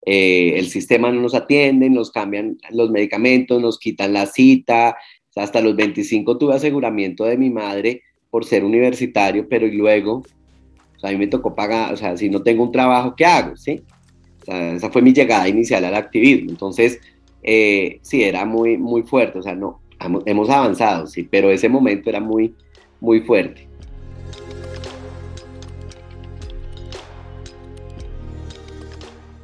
eh, 0.04 0.54
el 0.56 0.68
sistema 0.68 1.10
no 1.10 1.20
nos 1.20 1.34
atiende, 1.34 1.88
nos 1.88 2.10
cambian 2.10 2.58
los 2.70 2.90
medicamentos, 2.90 3.60
nos 3.60 3.78
quitan 3.78 4.12
la 4.12 4.26
cita. 4.26 4.96
Hasta 5.36 5.60
los 5.60 5.76
25 5.76 6.38
tuve 6.38 6.54
aseguramiento 6.54 7.24
de 7.24 7.38
mi 7.38 7.50
madre 7.50 8.02
por 8.30 8.44
ser 8.44 8.64
universitario, 8.64 9.46
pero 9.48 9.66
y 9.66 9.72
luego 9.72 10.22
a 11.02 11.10
mí 11.10 11.16
me 11.16 11.26
tocó 11.26 11.54
pagar, 11.54 11.92
o 11.92 11.96
sea, 11.96 12.16
si 12.16 12.28
no 12.30 12.42
tengo 12.42 12.62
un 12.62 12.72
trabajo, 12.72 13.14
¿qué 13.16 13.24
hago? 13.24 13.56
¿Sí? 13.56 13.82
esa 14.44 14.90
fue 14.90 15.02
mi 15.02 15.12
llegada 15.12 15.48
inicial 15.48 15.84
al 15.84 15.94
activismo. 15.94 16.50
Entonces, 16.50 17.00
eh, 17.42 17.98
sí, 18.02 18.22
era 18.22 18.44
muy, 18.44 18.76
muy 18.76 19.02
fuerte, 19.02 19.38
o 19.38 19.42
sea, 19.42 19.54
no, 19.54 19.80
hemos 20.26 20.50
avanzado, 20.50 21.06
sí, 21.06 21.22
pero 21.22 21.50
ese 21.50 21.68
momento 21.68 22.10
era 22.10 22.20
muy, 22.20 22.54
muy 23.00 23.20
fuerte. 23.20 23.68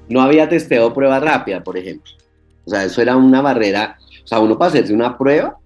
No 0.09 0.21
había 0.21 0.49
testeo 0.49 0.93
prueba 0.93 1.21
rápida, 1.21 1.63
por 1.63 1.77
ejemplo. 1.77 2.13
O 2.65 2.71
sea, 2.71 2.85
eso 2.85 3.03
era 3.03 3.17
una 3.17 3.41
barrera. 3.41 3.99
O 4.25 4.27
sea, 4.27 4.41
uno 4.41 4.59
para 4.59 4.71
hacerse 4.71 4.93
una 4.93 5.17
prueba 5.17 5.59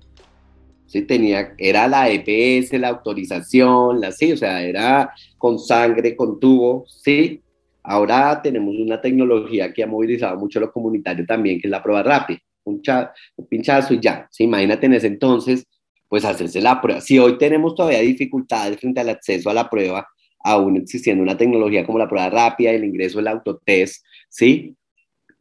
¿sí? 0.93 1.03
Tenía, 1.03 1.55
era 1.57 1.89
la 1.89 2.11
EPS, 2.11 2.75
la 2.79 2.89
autorización, 2.89 4.01
la, 4.01 4.13
sí, 4.13 4.33
o 4.33 4.37
sea, 4.37 4.63
era 4.63 5.11
con 5.39 5.59
sangre, 5.59 6.15
con 6.15 6.39
tubo, 6.39 6.85
¿sí? 6.87 7.41
Ahora 7.83 8.41
tenemos 8.43 8.77
una 8.77 9.01
tecnología 9.01 9.73
que 9.73 9.83
ha 9.83 9.87
movilizado 9.87 10.39
mucho 10.39 10.61
lo 10.61 10.71
comunitario 10.71 11.25
también, 11.27 11.61
que 11.61 11.67
es 11.67 11.71
la 11.71 11.83
prueba 11.83 12.03
rápida, 12.03 12.41
un, 12.65 12.83
un 13.37 13.47
pinchazo 13.47 13.95
y 13.95 14.01
ya, 14.01 14.29
¿sí? 14.31 14.45
Imagínate 14.45 14.87
en 14.87 14.95
ese 14.95 15.07
entonces, 15.07 15.67
pues 16.09 16.27
hacerse 16.27 16.61
la 16.61 16.81
prueba. 16.81 17.01
Si 17.01 17.19
hoy 17.19 17.39
tenemos 17.39 17.75
todavía 17.75 18.01
dificultades 18.01 18.79
frente 18.79 19.01
al 19.01 19.09
acceso 19.09 19.49
a 19.49 19.55
la 19.55 19.71
prueba, 19.71 20.07
aún 20.45 20.77
existiendo 20.77 21.23
una 21.23 21.39
tecnología 21.39 21.87
como 21.87 21.99
la 21.99 22.09
prueba 22.09 22.29
rápida, 22.29 22.71
el 22.71 22.85
ingreso 22.85 23.17
del 23.17 23.29
autotest, 23.29 24.05
¿sí? 24.33 24.75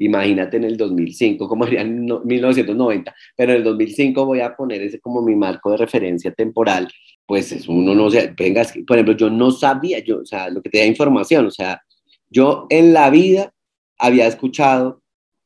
imagínate 0.03 0.57
en 0.57 0.63
el 0.63 0.77
2005, 0.77 1.47
como 1.47 1.65
sería 1.65 1.81
en 1.81 2.05
1990, 2.05 3.13
pero 3.35 3.51
en 3.51 3.57
el 3.59 3.63
2005 3.63 4.25
voy 4.25 4.39
a 4.39 4.55
poner 4.55 4.81
ese 4.81 4.99
como 4.99 5.21
mi 5.21 5.35
marco 5.35 5.69
de 5.71 5.77
referencia 5.77 6.31
temporal, 6.33 6.87
pues 7.25 7.51
es 7.51 7.67
uno 7.67 7.93
no 7.93 8.09
sé, 8.09 8.33
venga, 8.35 8.65
por 8.87 8.97
ejemplo, 8.97 9.15
yo 9.15 9.29
no 9.29 9.51
sabía, 9.51 9.99
yo, 9.99 10.21
o 10.21 10.25
sea, 10.25 10.49
lo 10.49 10.61
que 10.61 10.69
te 10.71 10.79
da 10.79 10.85
información, 10.85 11.45
o 11.45 11.51
sea, 11.51 11.81
yo 12.29 12.65
en 12.69 12.93
la 12.93 13.11
vida 13.11 13.53
había 13.99 14.25
escuchado 14.25 15.03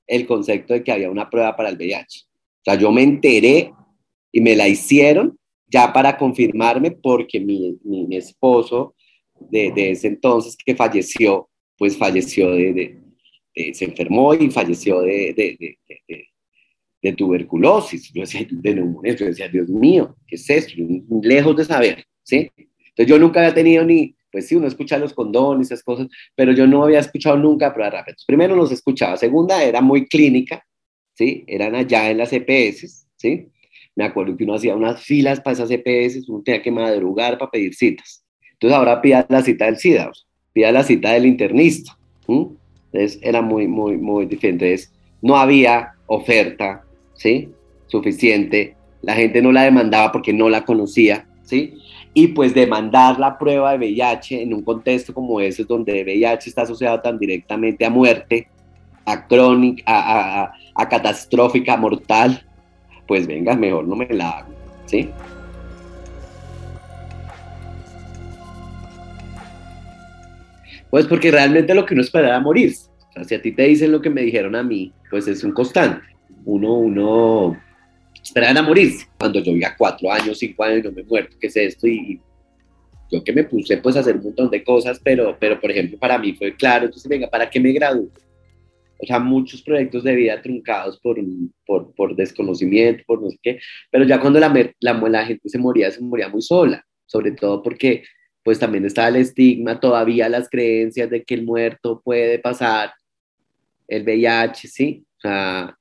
el 0.07 0.25
concepto 0.25 0.73
de 0.73 0.83
que 0.83 0.91
había 0.91 1.09
una 1.09 1.29
prueba 1.29 1.55
para 1.55 1.69
el 1.69 1.75
VIH. 1.75 2.25
O 2.25 2.63
sea, 2.63 2.75
yo 2.75 2.91
me 2.91 3.03
enteré 3.03 3.73
y 4.31 4.39
me 4.39 4.55
la 4.55 4.67
hicieron 4.67 5.37
ya 5.67 5.91
para 5.91 6.17
confirmarme 6.17 6.91
porque 6.91 7.39
mi, 7.41 7.77
mi, 7.83 8.15
esposo 8.15 8.95
de, 9.39 9.71
de, 9.71 9.91
ese 9.91 10.07
entonces 10.07 10.55
que 10.63 10.75
falleció, 10.75 11.49
pues 11.77 11.97
falleció 11.97 12.51
de, 12.51 13.04
eh, 13.55 13.74
se 13.74 13.85
enfermó 13.85 14.33
y 14.33 14.50
falleció 14.51 15.01
de, 15.01 15.33
de, 15.33 15.77
de, 16.07 16.27
de, 17.01 17.13
tuberculosis, 17.13 18.12
yo 18.13 18.21
decía, 18.21 18.45
de 18.50 18.75
neumonía, 18.75 19.15
yo 19.15 19.27
decía, 19.27 19.47
Dios 19.47 19.69
mío, 19.69 20.15
¿qué 20.27 20.35
es 20.35 20.50
esto? 20.50 20.74
Lejos 21.21 21.55
de 21.55 21.63
saber, 21.63 22.05
¿sí? 22.24 22.51
Entonces 22.57 23.07
yo 23.07 23.17
nunca 23.17 23.39
había 23.39 23.53
tenido 23.53 23.85
ni, 23.85 24.15
pues 24.31 24.47
sí, 24.47 24.55
uno 24.55 24.67
escucha 24.67 24.97
los 24.97 25.13
condones, 25.13 25.67
esas 25.67 25.83
cosas, 25.83 26.07
pero 26.35 26.51
yo 26.51 26.67
no 26.67 26.83
había 26.83 27.00
escuchado 27.00 27.38
nunca 27.38 27.74
pruebas 27.74 27.93
rápidas. 27.93 28.25
Primero 28.25 28.55
los 28.55 28.71
escuchaba, 28.71 29.15
segunda 29.15 29.63
era 29.63 29.79
muy 29.79 30.07
clínica, 30.07 30.65
¿sí? 31.13 31.45
Eran 31.47 31.75
allá 31.75 32.09
en 32.09 32.17
las 32.17 32.33
EPS, 32.33 33.07
¿sí? 33.15 33.47
Me 33.95 34.03
acuerdo 34.03 34.35
que 34.35 34.43
uno 34.43 34.55
hacía 34.55 34.75
unas 34.75 35.01
filas 35.01 35.39
para 35.39 35.53
esas 35.53 35.71
EPS, 35.71 36.27
uno 36.27 36.43
tenía 36.43 36.62
que 36.62 36.71
madrugar 36.71 37.38
para 37.38 37.51
pedir 37.51 37.74
citas. 37.74 38.25
Entonces 38.51 38.77
ahora 38.77 39.01
pida 39.01 39.25
la 39.29 39.41
cita 39.41 39.65
del 39.65 39.77
SIDA, 39.77 40.12
pida 40.51 40.71
la 40.71 40.83
cita 40.83 41.13
del 41.13 41.25
internista. 41.25 41.97
¿sí? 42.25 42.47
Entonces 42.95 43.19
era 43.21 43.41
muy, 43.41 43.67
muy, 43.67 43.97
muy 43.97 44.25
diferente. 44.25 44.79
no 45.21 45.35
había 45.35 45.93
oferta, 46.07 46.83
¿sí? 47.13 47.49
Suficiente. 47.87 48.75
La 49.01 49.15
gente 49.15 49.41
no 49.41 49.51
la 49.51 49.63
demandaba 49.63 50.11
porque 50.11 50.31
no 50.31 50.47
la 50.49 50.63
conocía, 50.63 51.27
¿sí? 51.43 51.73
Y 52.13 52.27
pues 52.27 52.53
demandar 52.53 53.19
la 53.19 53.37
prueba 53.37 53.71
de 53.71 53.77
VIH 53.79 54.43
en 54.43 54.53
un 54.53 54.63
contexto 54.63 55.13
como 55.13 55.41
ese, 55.41 55.65
donde 55.65 56.03
VIH 56.03 56.49
está 56.49 56.61
asociado 56.61 57.01
tan 57.01 57.19
directamente 57.19 57.85
a 57.85 57.89
muerte, 57.89 58.47
a 59.03 59.27
crónica, 59.27 60.53
a 60.73 60.89
catastrófica, 60.89 61.75
mortal, 61.75 62.45
pues 63.07 63.27
venga, 63.27 63.55
mejor 63.55 63.85
no 63.85 63.95
me 63.95 64.07
la 64.07 64.29
hago, 64.29 64.53
¿sí? 64.85 65.09
Pues 70.89 71.06
porque 71.08 71.32
realmente 71.32 71.74
lo 71.74 71.86
que 71.86 71.94
uno 71.94 72.04
espera 72.04 72.27
era 72.27 72.39
morirse. 72.39 72.89
O 73.10 73.13
sea, 73.13 73.24
si 73.24 73.36
a 73.36 73.42
ti 73.42 73.51
te 73.51 73.63
dicen 73.63 73.92
lo 73.92 74.01
que 74.01 74.10
me 74.10 74.22
dijeron 74.22 74.56
a 74.56 74.63
mí, 74.63 74.94
pues 75.10 75.27
es 75.27 75.44
un 75.44 75.51
constante. 75.51 76.06
Uno, 76.46 76.74
uno 76.74 77.62
espera 78.22 78.51
a 78.51 78.62
morirse. 78.62 79.08
Cuando 79.18 79.39
yo 79.39 79.54
a 79.65 79.75
cuatro 79.75 80.12
años, 80.12 80.38
cinco 80.38 80.63
años, 80.63 80.84
no 80.86 80.92
me 80.92 81.01
he 81.01 81.06
muerto, 81.06 81.38
¿qué 81.39 81.48
es 81.48 81.56
esto? 81.56 81.88
Y, 81.88 82.20
yo 83.12 83.24
que 83.24 83.34
me 83.34 83.44
puse 83.44 83.77
pues 83.77 83.96
a 83.96 84.00
hacer 84.00 84.15
un 84.15 84.24
montón 84.24 84.50
de 84.50 84.63
cosas, 84.63 85.00
pero, 85.04 85.38
pero 85.39 85.62
por 85.62 85.70
ejemplo 85.70 85.98
para 86.00 86.18
mí 86.18 86.34
fue 86.34 86.56
claro, 86.56 86.86
entonces 86.86 87.08
venga, 87.08 87.30
¿para 87.30 87.48
qué 87.48 87.60
me 87.60 87.72
gradúo? 87.72 88.10
o 88.98 89.06
sea, 89.06 89.20
muchos 89.20 89.62
proyectos 89.62 90.04
de 90.04 90.15
vida 90.15 90.42
truncados 90.42 91.00
por, 91.00 91.18
por, 91.65 91.94
por 91.96 92.15
desconocimiento, 92.15 93.04
por 93.06 93.22
no 93.22 93.30
sé 93.30 93.38
qué, 93.42 93.60
pero 93.92 94.06
ya 94.06 94.20
cuando 94.20 94.39
la, 94.39 94.54
la, 94.80 94.94
la 94.94 95.25
gente 95.25 95.50
se 95.50 95.58
moría, 95.58 95.92
se 95.92 96.01
moría 96.01 96.30
muy 96.30 96.42
sola, 96.42 96.86
sobre 97.06 97.32
todo 97.32 97.62
porque 97.62 98.04
pues 98.45 98.59
también 98.59 98.85
estaba 98.85 99.07
el 99.07 99.15
estigma, 99.15 99.79
todavía 99.79 100.29
las 100.29 100.47
creencias 100.51 101.09
de 101.09 101.23
que 101.23 101.33
el 101.33 101.43
muerto 101.43 101.99
puede 102.05 102.37
pasar 102.37 102.93
el 103.87 104.03
VIH, 104.03 104.67
¿sí? 104.67 105.03
O 105.17 105.21
sea, 105.21 105.75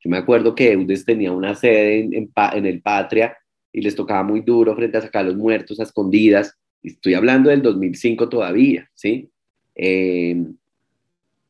yo 0.00 0.10
me 0.10 0.16
acuerdo 0.16 0.54
que 0.54 0.72
Eudes 0.72 1.04
tenía 1.04 1.30
una 1.30 1.54
sede 1.54 1.98
en, 1.98 2.66
el 2.66 2.80
Patria 2.80 3.36
y 3.70 3.82
les 3.82 3.94
tocaba 3.94 4.22
muy 4.22 4.40
duro 4.40 4.74
frente 4.74 4.96
a 4.96 5.02
sacar 5.02 5.26
a 5.26 5.28
los 5.28 5.36
muertos 5.36 5.78
a 5.78 5.82
escondidas. 5.82 6.56
Estoy 6.82 7.12
hablando 7.12 7.50
del 7.50 7.60
2005 7.60 8.30
todavía, 8.30 8.88
¿sí? 8.94 9.28
Eh, 9.74 10.42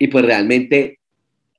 y 0.01 0.09
pues 0.09 0.25
realmente 0.25 0.99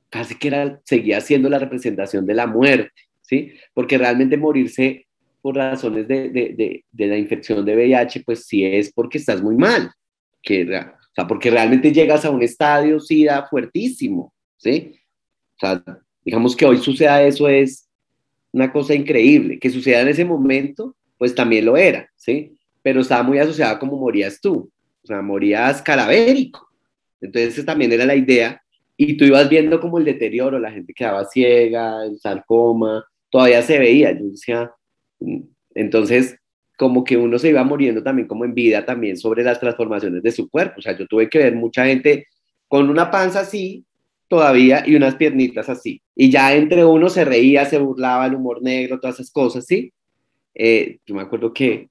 casi 0.10 0.36
que 0.36 0.50
era, 0.50 0.82
seguía 0.84 1.22
siendo 1.22 1.48
la 1.48 1.60
representación 1.60 2.26
de 2.26 2.34
la 2.34 2.46
muerte, 2.46 3.04
¿sí? 3.22 3.54
Porque 3.74 3.98
realmente 3.98 4.36
morirse 4.36 5.05
por 5.46 5.58
razones 5.58 6.08
de, 6.08 6.30
de, 6.32 6.84
de, 6.92 7.08
la 7.08 7.20
infección 7.20 7.64
de 7.64 7.76
VIH, 7.76 8.24
pues 8.26 8.48
sí 8.48 8.66
es 8.66 8.92
porque 8.92 9.20
estás 9.20 9.44
muy 9.44 9.56
mal, 9.56 9.92
que, 10.42 10.64
o 10.64 11.14
sea, 11.14 11.28
porque 11.28 11.52
realmente 11.52 11.94
llegas 11.94 12.26
a 12.26 12.32
un 12.32 12.42
estadio 12.42 13.00
SIDA 13.00 13.46
fuertísimo, 13.48 14.34
¿sí? 14.58 14.94
O 15.56 15.60
sea, 15.60 15.84
digamos 16.24 16.56
que 16.56 16.66
hoy 16.66 16.80
suceda 16.80 17.22
eso 17.22 17.48
es 17.48 17.88
una 18.54 18.74
cosa 18.74 18.96
increíble, 18.96 19.60
que 19.60 19.70
suceda 19.70 20.02
en 20.02 20.08
ese 20.08 20.26
momento, 20.26 20.96
pues 21.16 21.36
también 21.36 21.66
lo 21.66 21.78
era, 21.78 22.10
¿sí? 22.16 22.58
Pero 22.82 23.02
estaba 23.02 23.22
muy 23.22 23.38
asociada 23.38 23.78
como 23.78 24.00
morías 24.00 24.42
tú, 24.42 24.72
o 25.04 25.06
sea, 25.06 25.22
morías 25.22 25.80
calavérico. 25.84 26.68
Entonces 27.22 27.64
también 27.64 27.92
era 27.92 28.08
la 28.08 28.16
idea, 28.16 28.60
y 28.98 29.16
tú 29.16 29.26
ibas 29.26 29.48
viendo 29.48 29.80
como 29.80 30.00
el 30.00 30.06
deterioro, 30.06 30.58
la 30.58 30.72
gente 30.72 30.92
quedaba 30.92 31.24
ciega, 31.26 32.04
el 32.04 32.20
sarcoma, 32.20 33.06
todavía 33.30 33.62
se 33.62 33.78
veía, 33.78 34.12
yo 34.18 34.26
decía, 34.26 34.72
entonces, 35.74 36.38
como 36.78 37.04
que 37.04 37.18
uno 37.18 37.40
se 37.40 37.50
iba 37.50 37.64
muriendo 37.64 38.04
también 38.04 38.28
como 38.28 38.46
en 38.46 38.54
vida 38.54 38.86
también 38.86 39.18
sobre 39.18 39.44
las 39.44 39.60
transformaciones 39.60 40.24
de 40.24 40.32
su 40.32 40.50
cuerpo. 40.50 40.76
O 40.80 40.82
sea, 40.82 40.98
yo 40.98 41.08
tuve 41.08 41.30
que 41.30 41.40
ver 41.40 41.56
mucha 41.56 41.86
gente 41.86 42.28
con 42.68 42.90
una 42.90 43.12
panza 43.12 43.42
así 43.42 43.86
todavía 44.28 44.84
y 44.86 44.96
unas 44.96 45.16
piernitas 45.16 45.70
así. 45.70 46.02
Y 46.16 46.30
ya 46.30 46.54
entre 46.54 46.84
uno 46.84 47.10
se 47.10 47.26
reía, 47.26 47.66
se 47.66 47.78
burlaba, 47.78 48.26
el 48.26 48.36
humor 48.36 48.62
negro, 48.62 49.00
todas 49.00 49.16
esas 49.16 49.32
cosas, 49.32 49.66
¿sí? 49.66 49.94
Eh, 50.54 51.00
yo 51.06 51.16
me 51.16 51.22
acuerdo 51.22 51.54
que, 51.54 51.90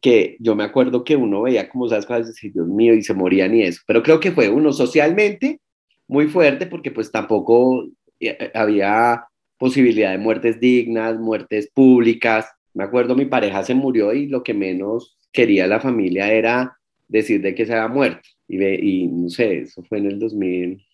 que, 0.00 0.36
yo 0.40 0.54
me 0.54 0.64
acuerdo 0.64 1.04
que 1.04 1.16
uno 1.16 1.42
veía 1.42 1.68
como 1.68 1.86
esas 1.86 2.06
cosas 2.06 2.42
y 2.42 2.50
Dios 2.50 2.66
mío, 2.66 2.94
y 2.94 3.02
se 3.02 3.14
morían 3.14 3.54
y 3.54 3.62
eso. 3.62 3.82
Pero 3.86 4.02
creo 4.02 4.20
que 4.20 4.32
fue 4.32 4.48
uno 4.48 4.72
socialmente 4.72 5.60
muy 6.06 6.26
fuerte 6.26 6.66
porque 6.66 6.90
pues 6.90 7.12
tampoco 7.12 7.86
eh, 8.18 8.50
había 8.54 9.27
posibilidad 9.58 10.12
de 10.12 10.18
muertes 10.18 10.60
dignas, 10.60 11.18
muertes 11.18 11.70
públicas. 11.72 12.46
Me 12.74 12.84
acuerdo 12.84 13.14
mi 13.14 13.26
pareja 13.26 13.62
se 13.64 13.74
murió 13.74 14.12
y 14.12 14.26
lo 14.26 14.42
que 14.42 14.54
menos 14.54 15.18
quería 15.32 15.66
la 15.66 15.80
familia 15.80 16.32
era 16.32 16.78
decir 17.08 17.42
de 17.42 17.54
que 17.54 17.66
se 17.66 17.74
había 17.74 17.88
muerto. 17.88 18.28
Y, 18.46 18.64
y 18.64 19.06
no 19.08 19.28
sé, 19.28 19.60
eso 19.60 19.82
fue 19.84 19.98
en 19.98 20.06
el 20.06 20.18
2003, 20.18 20.84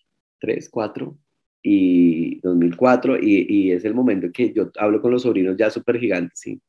2004 0.41 1.17
y 1.63 2.39
2004 2.41 3.17
y, 3.21 3.45
y 3.49 3.71
es 3.71 3.85
el 3.85 3.93
momento 3.95 4.31
que 4.31 4.53
yo 4.53 4.71
hablo 4.77 5.01
con 5.01 5.11
los 5.11 5.23
sobrinos 5.23 5.57
ya 5.57 5.69
súper 5.69 5.99
gigantes, 5.99 6.39
sí. 6.39 6.59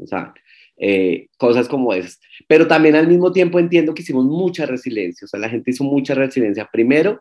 O 0.00 0.06
sea, 0.06 0.32
eh, 0.76 1.28
cosas 1.36 1.68
como 1.68 1.92
esas. 1.92 2.20
Pero 2.48 2.66
también 2.66 2.96
al 2.96 3.06
mismo 3.06 3.32
tiempo 3.32 3.58
entiendo 3.58 3.94
que 3.94 4.02
hicimos 4.02 4.24
mucha 4.24 4.66
resiliencia, 4.66 5.26
o 5.26 5.28
sea, 5.28 5.40
la 5.40 5.48
gente 5.48 5.70
hizo 5.70 5.84
mucha 5.84 6.14
resiliencia. 6.14 6.68
Primero, 6.72 7.20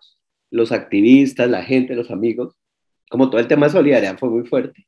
los 0.49 0.71
activistas, 0.71 1.49
la 1.49 1.63
gente, 1.63 1.95
los 1.95 2.11
amigos, 2.11 2.55
como 3.11 3.29
todo 3.29 3.39
el 3.39 3.47
tema 3.47 3.67
de 3.67 3.73
solidaridad 3.73 4.17
fue 4.17 4.29
muy 4.29 4.47
fuerte. 4.47 4.87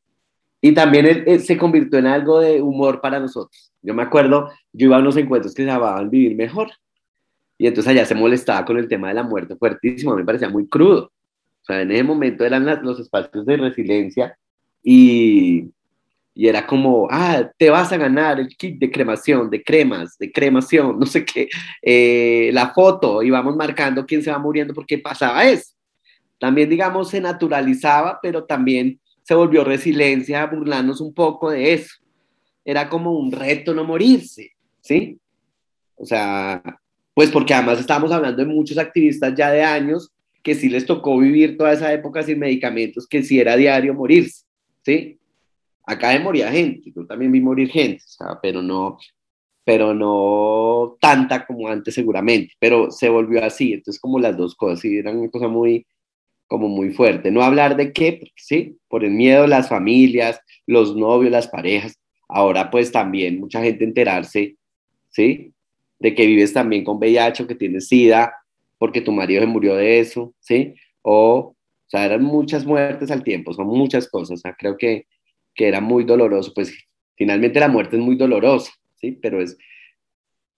Y 0.61 0.73
también 0.73 1.25
se 1.41 1.57
convirtió 1.57 1.99
en 1.99 2.07
algo 2.07 2.39
de 2.39 2.61
humor 2.61 3.01
para 3.01 3.19
nosotros. 3.19 3.71
Yo 3.81 3.93
me 3.93 4.01
acuerdo, 4.01 4.49
yo 4.71 4.87
iba 4.87 4.95
a 4.95 4.99
unos 4.99 5.17
encuentros 5.17 5.53
que 5.53 5.63
se 5.63 5.67
llamaban 5.67 6.09
Vivir 6.09 6.35
Mejor. 6.37 6.71
Y 7.57 7.67
entonces 7.67 7.91
allá 7.91 8.05
se 8.05 8.15
molestaba 8.15 8.65
con 8.65 8.77
el 8.77 8.87
tema 8.87 9.09
de 9.09 9.15
la 9.15 9.23
muerte 9.23 9.57
fuertísimo. 9.57 10.15
Me 10.15 10.23
parecía 10.23 10.49
muy 10.49 10.67
crudo. 10.67 11.11
O 11.61 11.65
sea, 11.65 11.81
en 11.81 11.91
ese 11.91 12.03
momento 12.03 12.45
eran 12.45 12.65
los 12.81 12.99
espacios 12.99 13.45
de 13.45 13.57
resiliencia 13.57 14.37
y, 14.81 15.69
y 16.33 16.47
era 16.47 16.65
como, 16.65 17.07
ah, 17.11 17.49
te 17.57 17.69
vas 17.69 17.91
a 17.91 17.97
ganar 17.97 18.39
el 18.39 18.47
kit 18.49 18.79
de 18.79 18.91
cremación, 18.91 19.49
de 19.49 19.63
cremas, 19.63 20.17
de 20.17 20.31
cremación, 20.31 20.97
no 20.99 21.05
sé 21.05 21.23
qué, 21.25 21.47
eh, 21.81 22.49
la 22.53 22.73
foto, 22.73 23.21
y 23.21 23.29
vamos 23.29 23.55
marcando 23.55 24.05
quién 24.05 24.23
se 24.23 24.31
va 24.31 24.39
muriendo 24.39 24.73
porque 24.73 24.97
pasaba 24.97 25.43
eso. 25.45 25.72
También, 26.39 26.69
digamos, 26.69 27.09
se 27.09 27.21
naturalizaba, 27.21 28.19
pero 28.21 28.45
también 28.45 28.99
se 29.23 29.35
volvió 29.35 29.63
resiliencia, 29.63 30.45
burlarnos 30.45 31.01
un 31.01 31.13
poco 31.13 31.49
de 31.49 31.73
eso. 31.73 31.95
Era 32.65 32.89
como 32.89 33.11
un 33.11 33.31
reto 33.31 33.73
no 33.73 33.83
morirse, 33.83 34.51
¿sí? 34.81 35.19
O 35.95 36.05
sea, 36.05 36.61
pues 37.13 37.29
porque 37.29 37.53
además 37.53 37.79
estábamos 37.79 38.11
hablando 38.11 38.43
de 38.43 38.49
muchos 38.49 38.77
activistas 38.77 39.33
ya 39.35 39.51
de 39.51 39.63
años 39.63 40.11
que 40.41 40.55
sí 40.55 40.69
les 40.69 40.85
tocó 40.85 41.17
vivir 41.17 41.57
toda 41.57 41.71
esa 41.71 41.93
época 41.93 42.21
sin 42.21 42.39
medicamentos, 42.39 43.07
que 43.07 43.23
sí 43.23 43.39
era 43.39 43.55
diario 43.55 43.93
morirse, 43.93 44.45
¿sí? 44.83 45.17
Acá 45.85 46.09
de 46.09 46.19
moría 46.19 46.51
gente, 46.51 46.91
yo 46.93 47.05
también 47.05 47.31
vi 47.31 47.39
morir 47.39 47.69
gente, 47.69 48.03
pero 48.41 48.61
no, 48.61 48.97
pero 49.63 49.93
no 49.93 50.97
tanta 50.99 51.45
como 51.45 51.69
antes 51.69 51.93
seguramente, 51.93 52.53
pero 52.59 52.91
se 52.91 53.07
volvió 53.09 53.43
así, 53.43 53.73
entonces 53.73 54.01
como 54.01 54.19
las 54.19 54.35
dos 54.35 54.55
cosas, 54.55 54.81
sí, 54.81 54.97
eran 54.97 55.17
una 55.17 55.29
cosa 55.29 55.47
muy, 55.47 55.85
como 56.53 56.67
muy 56.67 56.91
fuerte. 56.91 57.31
No 57.31 57.41
hablar 57.41 57.75
de 57.75 57.91
qué, 57.93 58.31
sí, 58.35 58.77
por 58.87 59.03
el 59.03 59.09
miedo 59.09 59.47
las 59.47 59.69
familias, 59.69 60.39
los 60.67 60.95
novios, 60.95 61.31
las 61.31 61.47
parejas. 61.47 61.99
Ahora 62.27 62.69
pues 62.69 62.91
también 62.91 63.39
mucha 63.39 63.63
gente 63.63 63.83
enterarse, 63.83 64.55
¿sí? 65.09 65.51
De 65.97 66.13
que 66.13 66.27
vives 66.27 66.53
también 66.53 66.83
con 66.83 66.97
VIH 66.97 67.41
o 67.41 67.47
que 67.47 67.55
tienes 67.55 67.87
SIDA 67.87 68.35
porque 68.77 69.01
tu 69.01 69.11
marido 69.11 69.41
se 69.41 69.47
murió 69.47 69.75
de 69.75 69.97
eso, 69.99 70.35
¿sí? 70.41 70.75
O, 71.01 71.55
o 71.55 71.55
sea, 71.87 72.05
eran 72.05 72.21
muchas 72.21 72.67
muertes 72.67 73.09
al 73.09 73.23
tiempo, 73.23 73.51
son 73.51 73.65
muchas 73.65 74.07
cosas. 74.07 74.43
Creo 74.59 74.77
que, 74.77 75.07
que 75.55 75.67
era 75.67 75.81
muy 75.81 76.03
doloroso. 76.03 76.51
Pues 76.53 76.71
finalmente 77.15 77.59
la 77.59 77.67
muerte 77.67 77.95
es 77.95 78.01
muy 78.03 78.15
dolorosa, 78.15 78.71
¿sí? 79.01 79.17
Pero 79.19 79.41
es, 79.41 79.57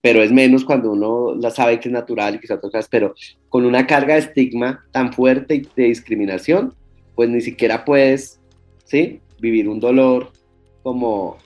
pero 0.06 0.22
es 0.22 0.32
menos 0.32 0.64
cuando 0.64 0.92
uno 0.92 1.34
la 1.34 1.50
sabe 1.50 1.80
que 1.80 1.90
es 1.90 1.92
natural 1.92 2.36
y 2.36 2.38
que 2.38 2.46
se 2.46 2.56
tocas, 2.60 2.88
pero 2.88 3.16
con 3.50 3.66
una 3.66 3.88
carga 3.88 4.14
de 4.14 4.20
estigma 4.20 4.86
tan 4.92 5.12
fuerte 5.12 5.56
y 5.56 5.68
de 5.76 5.86
discriminación, 5.86 6.76
pues 7.16 7.28
ni 7.28 7.42
siquiera 7.42 7.84
puedes, 7.84 8.40
¿sí? 8.84 9.20
Vivir 9.40 9.68
un 9.68 9.80
dolor 9.80 10.32
como, 10.84 11.38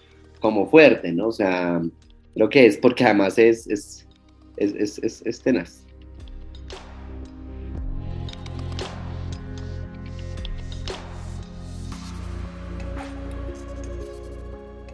como 0.42 0.70
fuerte, 0.70 1.14
¿no? 1.14 1.30
O 1.30 1.32
sea, 1.32 1.82
creo 2.34 2.50
que 2.50 2.66
es 2.66 2.76
porque 2.76 3.06
además 3.06 3.40
es, 3.40 3.66
es, 3.68 4.06
es, 4.58 5.00
es, 5.02 5.22
es 5.26 5.42
tenaz. 5.42 5.86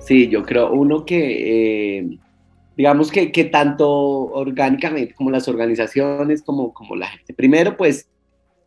Sí, 0.02 0.28
yo 0.28 0.44
creo, 0.44 0.72
uno 0.72 1.04
que 1.04 1.98
eh, 1.98 2.20
digamos 2.76 3.12
que, 3.12 3.32
que 3.32 3.46
tanto 3.46 3.90
orgánicamente 3.90 5.14
como 5.14 5.32
las 5.32 5.48
organizaciones, 5.48 6.42
como, 6.42 6.74
como 6.74 6.96
la 6.96 7.08
gente. 7.08 7.34
Primero, 7.34 7.78
pues, 7.78 8.10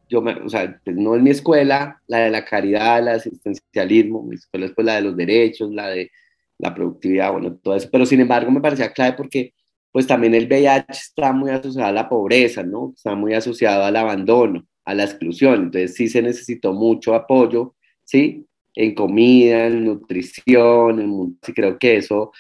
yo, 0.09 0.23
me, 0.23 0.33
o 0.35 0.49
sea, 0.49 0.81
pues 0.85 0.97
no 0.97 1.15
es 1.15 1.23
mi 1.23 1.31
escuela, 1.31 2.01
la 2.07 2.19
de 2.21 2.31
la 2.31 2.45
caridad, 2.45 2.99
el 2.99 3.09
asistencialismo, 3.09 4.23
mi 4.23 4.37
escuela 4.37 4.67
es 4.67 4.73
pues 4.73 4.87
la 4.87 4.95
de 4.97 5.03
los 5.03 5.17
derechos, 5.17 5.71
la 5.71 5.89
de 5.89 6.11
la 6.59 6.75
productividad, 6.75 7.33
bueno, 7.33 7.55
todo 7.57 7.77
eso, 7.77 7.89
pero 7.93 8.07
sin 8.07 8.21
embargo 8.21 8.51
me 8.51 8.61
parecía 8.61 8.93
clave 8.93 9.17
porque 9.17 9.53
pues 9.93 10.07
también 10.07 10.35
el 10.35 10.47
VIH 10.47 10.87
está 10.91 11.33
muy 11.33 11.51
asociado 11.51 11.89
a 11.89 11.93
la 11.93 12.09
pobreza, 12.09 12.63
¿no? 12.63 12.93
Está 12.97 13.15
muy 13.15 13.35
asociado 13.35 13.85
al 13.85 13.97
abandono, 13.97 14.67
a 14.85 14.95
la 14.95 15.05
exclusión, 15.05 15.55
entonces 15.65 15.95
sí 15.95 16.09
se 16.09 16.23
necesitó 16.23 16.73
mucho 16.73 17.15
apoyo, 17.15 17.75
¿sí? 18.05 18.47
En 18.75 18.95
comida, 18.95 19.67
en 19.67 19.85
nutrición, 19.85 21.01
en, 21.01 21.39
sí 21.43 21.53
creo 21.53 21.79
que 21.79 21.97
eso 21.97 22.33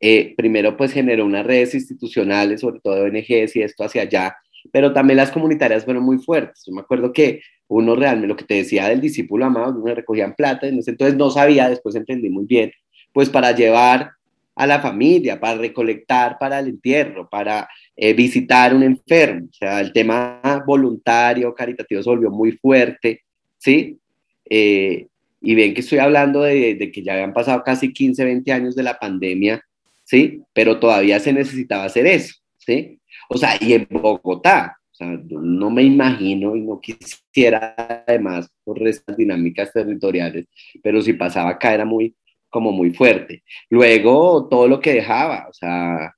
eh, 0.00 0.34
primero 0.36 0.76
pues 0.76 0.92
generó 0.92 1.24
unas 1.24 1.46
redes 1.46 1.74
institucionales, 1.74 2.60
sobre 2.60 2.80
todo 2.80 2.96
de 2.96 3.02
ONGs 3.02 3.56
y 3.56 3.62
esto 3.62 3.84
hacia 3.84 4.02
allá, 4.02 4.36
pero 4.72 4.92
también 4.92 5.16
las 5.16 5.30
comunitarias 5.30 5.84
fueron 5.84 6.04
muy 6.04 6.18
fuertes. 6.18 6.64
Yo 6.66 6.74
me 6.74 6.80
acuerdo 6.80 7.12
que 7.12 7.40
uno 7.68 7.96
realmente, 7.96 8.28
lo 8.28 8.36
que 8.36 8.44
te 8.44 8.54
decía 8.54 8.88
del 8.88 9.00
discípulo 9.00 9.46
amado, 9.46 9.80
uno 9.80 9.94
recogían 9.94 10.34
plata, 10.34 10.66
entonces 10.66 11.16
no 11.16 11.30
sabía, 11.30 11.68
después 11.68 11.94
entendí 11.94 12.28
muy 12.28 12.46
bien, 12.46 12.72
pues 13.12 13.30
para 13.30 13.52
llevar 13.52 14.10
a 14.54 14.66
la 14.66 14.80
familia, 14.80 15.38
para 15.38 15.58
recolectar 15.58 16.38
para 16.38 16.58
el 16.58 16.68
entierro, 16.68 17.28
para 17.28 17.68
eh, 17.94 18.14
visitar 18.14 18.74
un 18.74 18.82
enfermo. 18.82 19.48
O 19.50 19.52
sea, 19.52 19.80
el 19.80 19.92
tema 19.92 20.40
voluntario, 20.66 21.54
caritativo 21.54 22.02
se 22.02 22.08
volvió 22.08 22.30
muy 22.30 22.52
fuerte, 22.52 23.22
¿sí? 23.58 23.98
Eh, 24.48 25.08
y 25.42 25.54
ven 25.54 25.74
que 25.74 25.80
estoy 25.80 25.98
hablando 25.98 26.42
de, 26.42 26.74
de, 26.74 26.90
que 26.90 27.02
ya 27.02 27.14
habían 27.14 27.34
pasado 27.34 27.62
casi 27.62 27.92
15, 27.92 28.24
20 28.24 28.52
años 28.52 28.74
de 28.74 28.82
la 28.82 28.98
pandemia 28.98 29.62
¿sí? 30.06 30.42
Pero 30.54 30.78
todavía 30.78 31.20
se 31.20 31.32
necesitaba 31.32 31.84
hacer 31.84 32.06
eso, 32.06 32.36
¿sí? 32.58 32.98
O 33.28 33.36
sea, 33.36 33.56
y 33.60 33.74
en 33.74 33.86
Bogotá, 33.90 34.78
o 34.92 34.94
sea, 34.94 35.20
no 35.28 35.68
me 35.68 35.82
imagino 35.82 36.56
y 36.56 36.62
no 36.62 36.80
quisiera 36.80 37.74
además 38.06 38.48
por 38.64 38.86
estas 38.86 39.16
dinámicas 39.16 39.72
territoriales, 39.72 40.46
pero 40.82 41.02
si 41.02 41.12
pasaba 41.12 41.50
acá 41.50 41.74
era 41.74 41.84
muy, 41.84 42.14
como 42.48 42.72
muy 42.72 42.90
fuerte. 42.90 43.42
Luego 43.68 44.48
todo 44.48 44.68
lo 44.68 44.80
que 44.80 44.94
dejaba, 44.94 45.48
o 45.50 45.52
sea, 45.52 46.14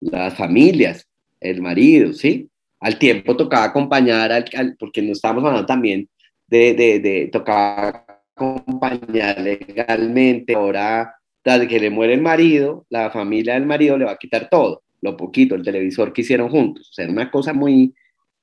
las 0.00 0.34
familias, 0.34 1.06
el 1.40 1.60
marido, 1.62 2.12
¿sí? 2.12 2.48
Al 2.80 2.98
tiempo 2.98 3.36
tocaba 3.36 3.64
acompañar, 3.64 4.32
al, 4.32 4.76
porque 4.78 5.02
no 5.02 5.12
estábamos 5.12 5.44
hablando 5.44 5.66
también 5.66 6.08
de, 6.46 6.74
de, 6.74 7.00
de 7.00 7.28
tocaba 7.28 8.06
acompañar 8.34 9.40
legalmente, 9.40 10.54
ahora, 10.54 11.16
desde 11.54 11.68
que 11.68 11.80
le 11.80 11.90
muere 11.90 12.14
el 12.14 12.20
marido, 12.20 12.86
la 12.90 13.10
familia 13.10 13.54
del 13.54 13.66
marido 13.66 13.96
le 13.96 14.04
va 14.04 14.12
a 14.12 14.18
quitar 14.18 14.48
todo, 14.48 14.82
lo 15.00 15.16
poquito, 15.16 15.54
el 15.54 15.62
televisor 15.62 16.12
que 16.12 16.22
hicieron 16.22 16.48
juntos, 16.48 16.88
o 16.90 16.92
sea, 16.92 17.04
era 17.04 17.12
una 17.12 17.30
cosa 17.30 17.52
muy, 17.52 17.94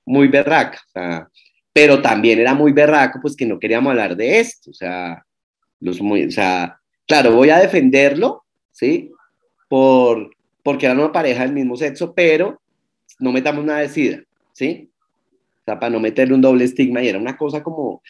muy 0.06 0.28
berraca, 0.28 0.80
o 0.88 0.92
sea, 0.92 1.28
pero 1.74 2.02
también 2.02 2.40
era 2.40 2.54
muy 2.54 2.72
berraco, 2.72 3.20
pues 3.22 3.36
que 3.36 3.46
no 3.46 3.60
queríamos 3.60 3.92
hablar 3.92 4.16
de 4.16 4.40
esto, 4.40 4.72
o 4.72 4.74
sea, 4.74 5.26
los 5.80 6.02
muy, 6.02 6.26
o 6.26 6.32
sea, 6.32 6.80
claro, 7.08 7.36
voy 7.36 7.50
a 7.50 7.60
defenderlo, 7.60 8.46
¿sí? 8.72 9.12
Por, 9.68 10.30
porque 10.64 10.86
era 10.86 10.96
una 10.96 11.12
pareja 11.12 11.44
del 11.44 11.54
mismo 11.54 11.76
sexo, 11.76 12.14
pero 12.14 12.62
no 13.20 13.32
metamos 13.32 13.66
nada 13.66 13.80
de 13.80 13.90
SIDA, 13.90 14.24
¿sí? 14.54 14.90
O 15.62 15.64
sea, 15.66 15.80
para 15.80 15.90
no 15.90 16.00
meterle 16.00 16.36
un 16.36 16.42
doble 16.42 16.66
estigma 16.66 17.02
y 17.02 17.08
era 17.10 17.20
una 17.20 17.36
cosa 17.36 17.64
como 17.64 18.02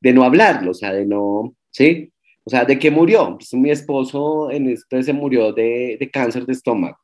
de 0.00 0.12
no 0.12 0.24
hablarlo, 0.24 0.72
o 0.72 0.74
sea, 0.74 0.92
de 0.92 1.06
no, 1.06 1.54
¿sí? 1.70 2.12
O 2.44 2.50
sea, 2.50 2.64
¿de 2.64 2.78
qué 2.78 2.90
murió? 2.90 3.36
Pues 3.36 3.52
mi 3.54 3.70
esposo 3.70 4.50
en 4.50 4.68
esto 4.68 5.00
se 5.02 5.12
murió 5.12 5.52
de, 5.52 5.96
de 5.98 6.10
cáncer 6.10 6.44
de 6.44 6.52
estómago, 6.52 6.98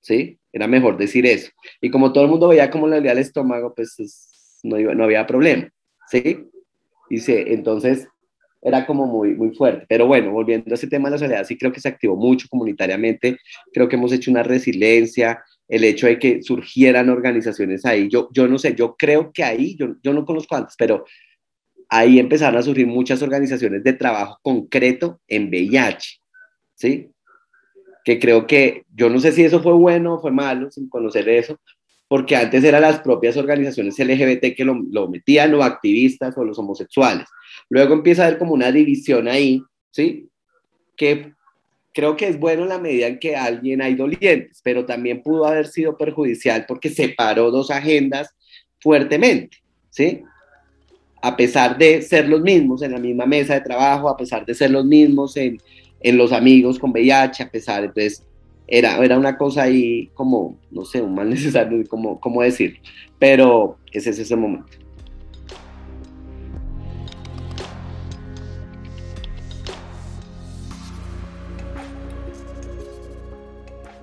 ¿sí? 0.00 0.38
Era 0.52 0.66
mejor 0.66 0.96
decir 0.96 1.26
eso. 1.26 1.50
Y 1.80 1.90
como 1.90 2.12
todo 2.12 2.24
el 2.24 2.30
mundo 2.30 2.48
veía 2.48 2.70
cómo 2.70 2.86
le 2.86 2.96
dolía 2.96 3.12
el 3.12 3.18
estómago, 3.18 3.74
pues 3.74 4.60
no, 4.62 4.78
no 4.78 5.04
había 5.04 5.26
problema, 5.26 5.68
¿sí? 6.10 6.48
Dice, 7.08 7.52
entonces 7.52 8.08
era 8.62 8.84
como 8.84 9.06
muy, 9.06 9.34
muy 9.34 9.54
fuerte. 9.54 9.86
Pero 9.88 10.06
bueno, 10.06 10.32
volviendo 10.32 10.72
a 10.72 10.74
ese 10.74 10.88
tema 10.88 11.08
de 11.08 11.12
la 11.12 11.18
soledad, 11.18 11.44
sí 11.44 11.56
creo 11.56 11.72
que 11.72 11.80
se 11.80 11.88
activó 11.88 12.16
mucho 12.16 12.48
comunitariamente, 12.50 13.38
creo 13.72 13.88
que 13.88 13.96
hemos 13.96 14.12
hecho 14.12 14.30
una 14.30 14.42
resiliencia, 14.42 15.42
el 15.68 15.84
hecho 15.84 16.06
de 16.06 16.18
que 16.18 16.42
surgieran 16.42 17.08
organizaciones 17.08 17.84
ahí, 17.84 18.08
yo, 18.08 18.28
yo 18.32 18.46
no 18.48 18.58
sé, 18.58 18.74
yo 18.74 18.96
creo 18.96 19.32
que 19.32 19.44
ahí, 19.44 19.76
yo, 19.76 19.96
yo 20.02 20.12
no 20.12 20.24
conozco 20.24 20.56
antes, 20.56 20.74
pero 20.78 21.04
ahí 21.88 22.18
empezaron 22.18 22.58
a 22.58 22.62
surgir 22.62 22.86
muchas 22.86 23.22
organizaciones 23.22 23.84
de 23.84 23.92
trabajo 23.92 24.38
concreto 24.42 25.20
en 25.28 25.48
VIH, 25.48 26.20
¿sí? 26.74 27.10
que 28.06 28.20
creo 28.20 28.46
que 28.46 28.84
yo 28.94 29.10
no 29.10 29.18
sé 29.18 29.32
si 29.32 29.42
eso 29.42 29.60
fue 29.60 29.72
bueno 29.72 30.14
o 30.14 30.20
fue 30.20 30.30
malo, 30.30 30.70
sin 30.70 30.88
conocer 30.88 31.28
eso, 31.28 31.58
porque 32.06 32.36
antes 32.36 32.62
eran 32.62 32.82
las 32.82 33.00
propias 33.00 33.36
organizaciones 33.36 33.98
LGBT 33.98 34.54
que 34.56 34.64
lo, 34.64 34.80
lo 34.92 35.08
metían, 35.08 35.50
los 35.50 35.64
activistas 35.64 36.38
o 36.38 36.44
los 36.44 36.56
homosexuales. 36.56 37.26
Luego 37.68 37.94
empieza 37.94 38.22
a 38.22 38.26
haber 38.28 38.38
como 38.38 38.54
una 38.54 38.70
división 38.70 39.26
ahí, 39.26 39.60
¿sí? 39.90 40.28
Que 40.96 41.32
creo 41.92 42.16
que 42.16 42.28
es 42.28 42.38
bueno 42.38 42.62
en 42.62 42.68
la 42.68 42.78
medida 42.78 43.08
en 43.08 43.18
que 43.18 43.34
alguien 43.34 43.82
hay 43.82 43.96
dolientes, 43.96 44.60
pero 44.62 44.86
también 44.86 45.20
pudo 45.20 45.44
haber 45.44 45.66
sido 45.66 45.98
perjudicial 45.98 46.64
porque 46.68 46.90
separó 46.90 47.50
dos 47.50 47.72
agendas 47.72 48.36
fuertemente, 48.80 49.56
¿sí? 49.90 50.22
A 51.22 51.36
pesar 51.36 51.76
de 51.76 52.02
ser 52.02 52.28
los 52.28 52.40
mismos 52.40 52.82
en 52.82 52.92
la 52.92 52.98
misma 52.98 53.26
mesa 53.26 53.54
de 53.54 53.60
trabajo, 53.60 54.08
a 54.08 54.16
pesar 54.16 54.44
de 54.44 54.54
ser 54.54 54.70
los 54.70 54.84
mismos 54.84 55.36
en, 55.36 55.58
en 56.00 56.16
los 56.16 56.32
amigos 56.32 56.78
con 56.78 56.90
VIH, 56.90 57.42
a 57.42 57.50
pesar, 57.50 57.84
entonces 57.84 58.22
era, 58.68 58.96
era 59.04 59.18
una 59.18 59.36
cosa 59.36 59.62
ahí 59.62 60.10
como, 60.14 60.58
no 60.70 60.84
sé, 60.84 61.00
un 61.00 61.14
mal 61.14 61.28
necesario, 61.30 61.84
como, 61.88 62.20
como 62.20 62.42
decir, 62.42 62.78
pero 63.18 63.78
ese 63.92 64.10
es 64.10 64.18
ese 64.18 64.36
momento. 64.36 64.78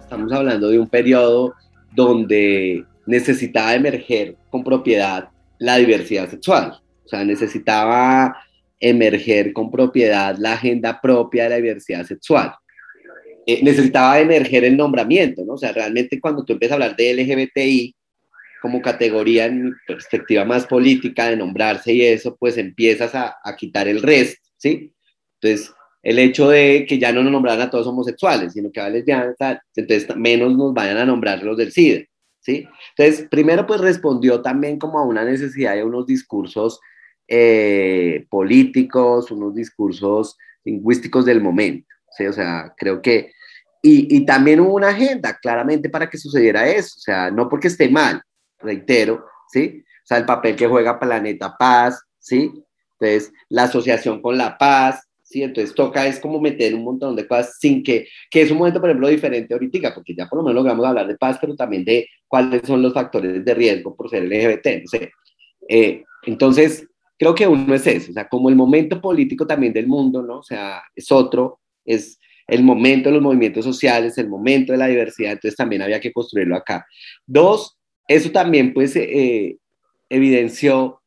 Estamos 0.01 0.31
hablando 0.31 0.69
de 0.69 0.79
un 0.79 0.87
periodo 0.87 1.55
donde 1.95 2.85
necesitaba 3.05 3.73
emerger 3.73 4.35
con 4.51 4.63
propiedad 4.63 5.29
la 5.57 5.77
diversidad 5.77 6.29
sexual, 6.29 6.79
sea, 7.15 7.23
necesitaba 7.25 8.37
emerger 8.79 9.53
con 9.53 9.71
propiedad 9.71 10.35
la 10.37 10.53
agenda 10.53 10.99
propia 10.99 11.43
de 11.43 11.49
la 11.49 11.55
diversidad 11.55 12.05
sexual. 12.05 12.53
Eh, 13.45 13.61
necesitaba 13.63 14.19
emerger 14.19 14.63
el 14.63 14.77
nombramiento, 14.77 15.43
¿no? 15.45 15.53
O 15.53 15.57
sea, 15.57 15.71
realmente 15.71 16.19
cuando 16.19 16.43
tú 16.43 16.53
empiezas 16.53 16.73
a 16.73 16.83
hablar 16.83 16.95
de 16.95 17.13
LGBTI 17.13 17.95
como 18.61 18.81
categoría 18.81 19.45
en 19.45 19.75
perspectiva 19.85 20.45
más 20.45 20.65
política 20.65 21.27
de 21.27 21.35
nombrarse 21.35 21.93
y 21.93 22.01
eso, 22.01 22.37
pues 22.37 22.57
empiezas 22.57 23.13
a, 23.13 23.35
quitar 23.57 23.89
el 23.89 24.01
resto, 24.01 24.49
¿sí? 24.55 24.93
Entonces, 25.41 25.73
el 26.01 26.19
hecho 26.19 26.49
de 26.49 26.85
que 26.87 26.97
ya 26.97 27.11
no 27.11 27.23
nos 27.23 27.33
nombraran 27.33 27.67
a 27.67 27.69
todos 27.69 27.87
homosexuales, 27.87 28.53
sino 28.53 28.71
que 28.71 28.79
a 28.79 28.89
lesbianas, 28.89 29.35
entonces 29.75 30.15
menos 30.15 30.55
nos 30.55 30.73
vayan 30.73 30.97
a 30.97 31.05
nombrar 31.05 31.43
los 31.43 31.57
del 31.57 31.73
SIDA, 31.73 32.05
¿sí? 32.39 32.65
Entonces, 32.97 33.27
primero 33.29 33.67
pues 33.67 33.81
respondió 33.81 34.41
también 34.41 34.79
como 34.79 34.99
a 34.99 35.05
una 35.05 35.25
necesidad 35.25 35.75
de 35.75 35.83
unos 35.83 36.05
discursos 36.05 36.79
eh, 37.27 38.25
políticos, 38.29 39.31
unos 39.31 39.55
discursos 39.55 40.37
lingüísticos 40.63 41.25
del 41.25 41.41
momento. 41.41 41.87
¿sí? 42.17 42.25
O 42.25 42.33
sea, 42.33 42.73
creo 42.77 43.01
que... 43.01 43.31
Y, 43.85 44.15
y, 44.15 44.25
también 44.25 44.61
hubo 44.61 44.75
una 44.75 44.89
agenda, 44.89 45.37
claramente, 45.41 45.89
para 45.89 46.09
que 46.09 46.17
sucediera 46.17 46.69
eso. 46.69 46.95
O 46.97 47.01
sea, 47.01 47.29
no 47.29 47.49
porque 47.49 47.67
esté 47.67 47.89
mal, 47.89 48.21
reitero, 48.59 49.25
¿sí? 49.51 49.83
O 50.03 50.05
sea, 50.05 50.17
el 50.17 50.25
papel 50.25 50.55
que 50.55 50.67
juega 50.67 50.99
Planeta 50.99 51.55
Paz, 51.57 52.01
¿sí? 52.17 52.51
Entonces, 52.99 53.33
la 53.49 53.63
asociación 53.63 54.21
con 54.21 54.37
la 54.37 54.57
paz, 54.57 55.05
¿sí? 55.21 55.43
Entonces, 55.43 55.75
toca 55.75 56.07
es 56.07 56.19
como 56.19 56.39
meter 56.39 56.75
un 56.75 56.83
montón 56.83 57.15
de 57.15 57.27
cosas 57.27 57.57
sin 57.59 57.83
que, 57.83 58.07
que 58.29 58.41
es 58.41 58.51
un 58.51 58.57
momento, 58.57 58.79
por 58.79 58.89
ejemplo, 58.89 59.07
diferente 59.07 59.53
ahorita, 59.53 59.93
porque 59.93 60.15
ya 60.15 60.27
por 60.27 60.39
lo 60.39 60.43
menos 60.43 60.55
logramos 60.55 60.85
hablar 60.85 61.07
de 61.07 61.17
paz, 61.17 61.37
pero 61.39 61.55
también 61.55 61.83
de 61.83 62.07
cuáles 62.27 62.61
son 62.65 62.81
los 62.81 62.93
factores 62.93 63.43
de 63.43 63.53
riesgo 63.53 63.95
por 63.95 64.09
ser 64.09 64.23
LGBT, 64.23 64.65
no 64.83 64.87
sé. 64.87 65.11
Eh, 65.67 66.03
entonces, 66.23 66.87
creo 67.23 67.35
que 67.35 67.47
uno 67.47 67.73
es 67.73 67.87
eso, 67.87 68.11
o 68.11 68.13
sea, 68.13 68.27
como 68.27 68.49
el 68.49 68.55
momento 68.57 68.99
político 68.99 69.47
también 69.47 69.71
del 69.71 69.87
mundo, 69.87 70.21
¿no? 70.21 70.39
O 70.39 70.43
sea, 70.43 70.83
es 70.93 71.09
otro, 71.09 71.61
es 71.85 72.19
el 72.47 72.63
momento 72.63 73.07
de 73.07 73.15
los 73.15 73.23
movimientos 73.23 73.63
sociales, 73.63 74.17
el 74.17 74.27
momento 74.27 74.73
de 74.73 74.77
la 74.77 74.87
diversidad, 74.87 75.31
entonces 75.31 75.55
también 75.55 75.81
había 75.81 76.01
que 76.01 76.11
construirlo 76.11 76.57
acá. 76.57 76.85
Dos, 77.25 77.77
eso 78.09 78.29
también 78.31 78.73
pues 78.73 78.93
eh, 78.97 79.55
evidenció 80.09 81.01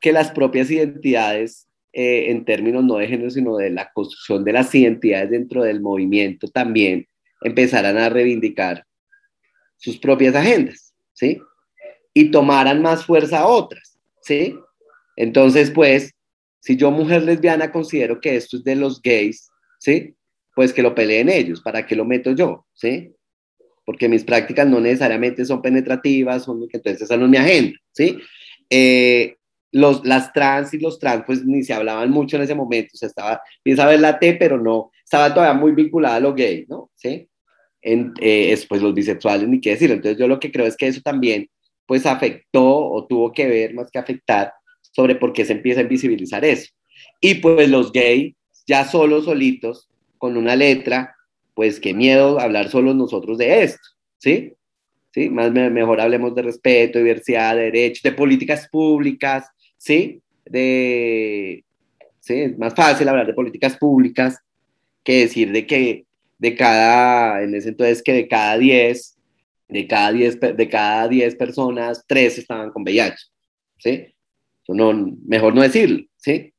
que 0.00 0.12
las 0.12 0.30
propias 0.30 0.70
identidades 0.70 1.66
eh, 1.92 2.30
en 2.30 2.44
términos 2.44 2.84
no 2.84 2.98
de 2.98 3.08
género, 3.08 3.30
sino 3.30 3.56
de 3.56 3.70
la 3.70 3.90
construcción 3.92 4.44
de 4.44 4.52
las 4.52 4.72
identidades 4.72 5.30
dentro 5.30 5.64
del 5.64 5.80
movimiento 5.80 6.46
también 6.46 7.08
empezaran 7.42 7.98
a 7.98 8.08
reivindicar 8.08 8.84
sus 9.78 9.98
propias 9.98 10.36
agendas, 10.36 10.94
¿sí? 11.12 11.40
Y 12.14 12.30
tomaran 12.30 12.82
más 12.82 13.04
fuerza 13.04 13.40
a 13.40 13.46
otras, 13.48 13.98
¿sí? 14.22 14.54
Entonces, 15.16 15.70
pues, 15.70 16.12
si 16.60 16.76
yo 16.76 16.90
mujer 16.90 17.22
lesbiana 17.22 17.72
considero 17.72 18.20
que 18.20 18.36
esto 18.36 18.58
es 18.58 18.64
de 18.64 18.76
los 18.76 19.00
gays, 19.00 19.48
¿sí? 19.78 20.14
Pues 20.54 20.72
que 20.72 20.82
lo 20.82 20.94
peleen 20.94 21.28
ellos, 21.28 21.60
¿para 21.60 21.86
qué 21.86 21.96
lo 21.96 22.04
meto 22.04 22.32
yo? 22.32 22.66
¿Sí? 22.74 23.12
Porque 23.84 24.08
mis 24.08 24.24
prácticas 24.24 24.66
no 24.66 24.80
necesariamente 24.80 25.44
son 25.44 25.62
penetrativas, 25.62 26.44
son, 26.44 26.66
entonces 26.70 27.02
esa 27.02 27.16
no 27.16 27.24
es 27.24 27.30
mi 27.30 27.36
agenda, 27.36 27.78
¿sí? 27.92 28.18
Eh, 28.68 29.36
los, 29.72 30.04
las 30.04 30.32
trans 30.32 30.74
y 30.74 30.78
los 30.78 30.98
trans, 30.98 31.24
pues 31.26 31.44
ni 31.44 31.62
se 31.62 31.72
hablaban 31.72 32.10
mucho 32.10 32.36
en 32.36 32.42
ese 32.42 32.54
momento, 32.54 32.90
o 32.94 32.96
sea, 32.96 33.08
estaba, 33.08 33.42
piensa 33.62 33.86
ver 33.86 34.00
la 34.00 34.18
T, 34.18 34.34
pero 34.34 34.60
no, 34.60 34.90
estaba 35.04 35.32
todavía 35.32 35.58
muy 35.58 35.72
vinculada 35.72 36.16
a 36.16 36.20
lo 36.20 36.34
gay, 36.34 36.64
¿no? 36.68 36.90
¿Sí? 36.94 37.28
En, 37.82 38.12
eh, 38.20 38.58
pues 38.68 38.82
los 38.82 38.94
bisexuales, 38.94 39.48
ni 39.48 39.60
qué 39.60 39.70
decir. 39.70 39.92
Entonces 39.92 40.18
yo 40.18 40.26
lo 40.26 40.40
que 40.40 40.50
creo 40.50 40.66
es 40.66 40.76
que 40.76 40.88
eso 40.88 41.00
también, 41.00 41.48
pues 41.86 42.06
afectó 42.06 42.66
o 42.66 43.06
tuvo 43.06 43.32
que 43.32 43.46
ver 43.46 43.74
más 43.74 43.88
que 43.90 44.00
afectar 44.00 44.52
sobre 44.96 45.14
por 45.14 45.34
qué 45.34 45.44
se 45.44 45.52
empieza 45.52 45.80
a 45.80 45.82
invisibilizar 45.82 46.42
eso. 46.42 46.72
Y 47.20 47.34
pues 47.34 47.68
los 47.68 47.92
gays, 47.92 48.34
ya 48.66 48.86
solos, 48.86 49.26
solitos, 49.26 49.90
con 50.16 50.38
una 50.38 50.56
letra, 50.56 51.14
pues 51.52 51.78
qué 51.78 51.92
miedo 51.92 52.40
hablar 52.40 52.70
solos 52.70 52.96
nosotros 52.96 53.36
de 53.36 53.62
esto, 53.62 53.86
¿sí? 54.16 54.54
¿Sí? 55.12 55.28
Más 55.28 55.52
mejor 55.52 56.00
hablemos 56.00 56.34
de 56.34 56.40
respeto, 56.40 56.98
diversidad, 56.98 57.56
de 57.56 57.64
derechos, 57.64 58.02
de 58.02 58.12
políticas 58.12 58.68
públicas, 58.70 59.46
¿sí? 59.76 60.22
De, 60.46 61.62
¿sí? 62.20 62.40
Es 62.40 62.58
más 62.58 62.74
fácil 62.74 63.06
hablar 63.06 63.26
de 63.26 63.34
políticas 63.34 63.76
públicas 63.76 64.38
que 65.04 65.20
decir 65.20 65.52
de 65.52 65.66
que 65.66 66.06
de 66.38 66.54
cada, 66.54 67.42
en 67.42 67.54
ese 67.54 67.68
entonces 67.68 68.02
que 68.02 68.14
de 68.14 68.28
cada 68.28 68.56
10, 68.56 69.18
de 69.68 69.86
cada 69.86 70.12
10, 70.12 70.40
de 70.40 70.68
cada 70.70 71.06
10 71.06 71.36
personas, 71.36 72.02
3 72.06 72.38
estaban 72.38 72.70
con 72.70 72.82
VIH, 72.82 73.16
¿sí? 73.76 74.15
No, 74.74 75.16
mejor 75.26 75.54
no 75.54 75.62
decirlo, 75.62 76.04
¿sí? 76.16 76.52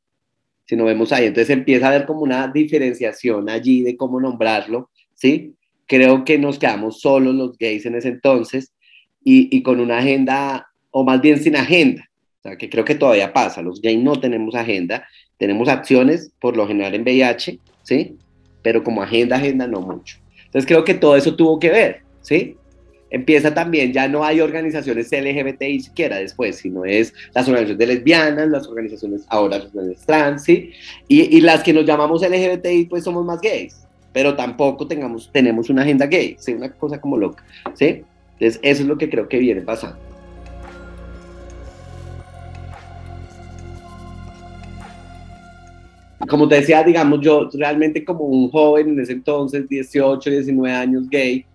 Si 0.65 0.75
no 0.75 0.85
vemos 0.85 1.11
ahí, 1.11 1.25
entonces 1.25 1.49
empieza 1.49 1.85
a 1.85 1.89
haber 1.89 2.05
como 2.05 2.21
una 2.21 2.47
diferenciación 2.47 3.49
allí 3.49 3.83
de 3.83 3.95
cómo 3.95 4.19
nombrarlo, 4.19 4.89
¿sí? 5.13 5.55
Creo 5.85 6.25
que 6.25 6.37
nos 6.37 6.59
quedamos 6.59 6.99
solos 6.99 7.35
los 7.35 7.57
gays 7.57 7.85
en 7.85 7.95
ese 7.95 8.09
entonces 8.09 8.73
y, 9.23 9.55
y 9.55 9.61
con 9.63 9.79
una 9.79 9.99
agenda 9.99 10.67
o 10.91 11.03
más 11.03 11.21
bien 11.21 11.39
sin 11.39 11.55
agenda, 11.55 12.09
o 12.39 12.41
sea, 12.43 12.57
que 12.57 12.69
creo 12.69 12.85
que 12.85 12.95
todavía 12.95 13.33
pasa, 13.33 13.61
los 13.61 13.81
gays 13.81 14.01
no 14.01 14.19
tenemos 14.19 14.55
agenda, 14.55 15.07
tenemos 15.37 15.69
acciones 15.69 16.31
por 16.39 16.57
lo 16.57 16.67
general 16.67 16.95
en 16.95 17.03
VIH, 17.03 17.59
¿sí? 17.83 18.17
Pero 18.61 18.83
como 18.83 19.03
agenda, 19.03 19.37
agenda 19.37 19.67
no 19.67 19.81
mucho. 19.81 20.17
Entonces 20.45 20.65
creo 20.65 20.83
que 20.83 20.93
todo 20.93 21.15
eso 21.15 21.35
tuvo 21.35 21.59
que 21.59 21.69
ver, 21.69 22.01
¿sí? 22.21 22.55
Empieza 23.09 23.53
también, 23.53 23.93
ya 23.93 24.07
no 24.07 24.23
hay 24.23 24.41
organizaciones 24.41 25.11
LGBTI 25.11 25.79
siquiera 25.79 26.17
después, 26.17 26.57
sino 26.57 26.83
es 26.83 27.13
las 27.33 27.47
organizaciones 27.47 27.77
de 27.77 27.87
lesbianas, 27.87 28.49
las 28.49 28.67
organizaciones 28.67 29.25
ahora 29.29 29.61
las 29.73 30.05
trans, 30.05 30.43
¿sí? 30.43 30.71
Y, 31.07 31.37
y 31.37 31.41
las 31.41 31.63
que 31.63 31.73
nos 31.73 31.85
llamamos 31.85 32.21
LGBTI 32.21 32.85
pues 32.85 33.03
somos 33.03 33.25
más 33.25 33.39
gays, 33.39 33.87
pero 34.11 34.35
tampoco 34.35 34.87
tengamos, 34.87 35.29
tenemos 35.31 35.69
una 35.69 35.83
agenda 35.83 36.05
gay, 36.05 36.35
¿sí? 36.39 36.53
Una 36.53 36.69
cosa 36.71 36.99
como 36.99 37.17
loca, 37.17 37.43
¿sí? 37.75 38.03
Entonces 38.33 38.59
eso 38.61 38.81
es 38.83 38.87
lo 38.87 38.97
que 38.97 39.09
creo 39.09 39.29
que 39.29 39.39
viene 39.39 39.61
pasando. 39.61 39.97
como 46.27 46.47
te 46.47 46.55
decía, 46.55 46.83
digamos, 46.83 47.21
yo 47.21 47.49
realmente 47.53 48.03
como 48.03 48.25
un 48.25 48.49
joven 48.49 48.89
en 48.89 48.99
ese 48.99 49.13
entonces, 49.13 49.67
18, 49.67 50.29
19 50.29 50.75
años 50.75 51.09
gay, 51.09 51.45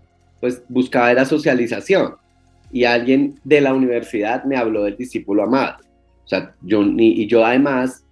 pues 0.43 0.65
buscaba 0.69 1.13
era 1.13 1.25
socialización. 1.25 2.17
Y 2.73 2.83
alguien 2.83 3.39
de 3.45 3.61
la 3.61 3.73
universidad 3.73 4.43
me 4.45 4.57
habló 4.57 4.83
del 4.83 4.97
discípulo 4.97 5.45
amado. 5.45 5.79
O 6.25 6.27
sea, 6.27 6.55
yo, 6.63 6.83
y 6.83 7.27
yo 7.29 7.47
además 7.47 8.05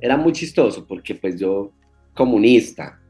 era 0.00 0.16
muy 0.16 0.32
chistoso 0.32 0.86
porque 0.86 1.16
pues 1.16 1.38
yo 1.40 1.72
comunista, 2.14 3.00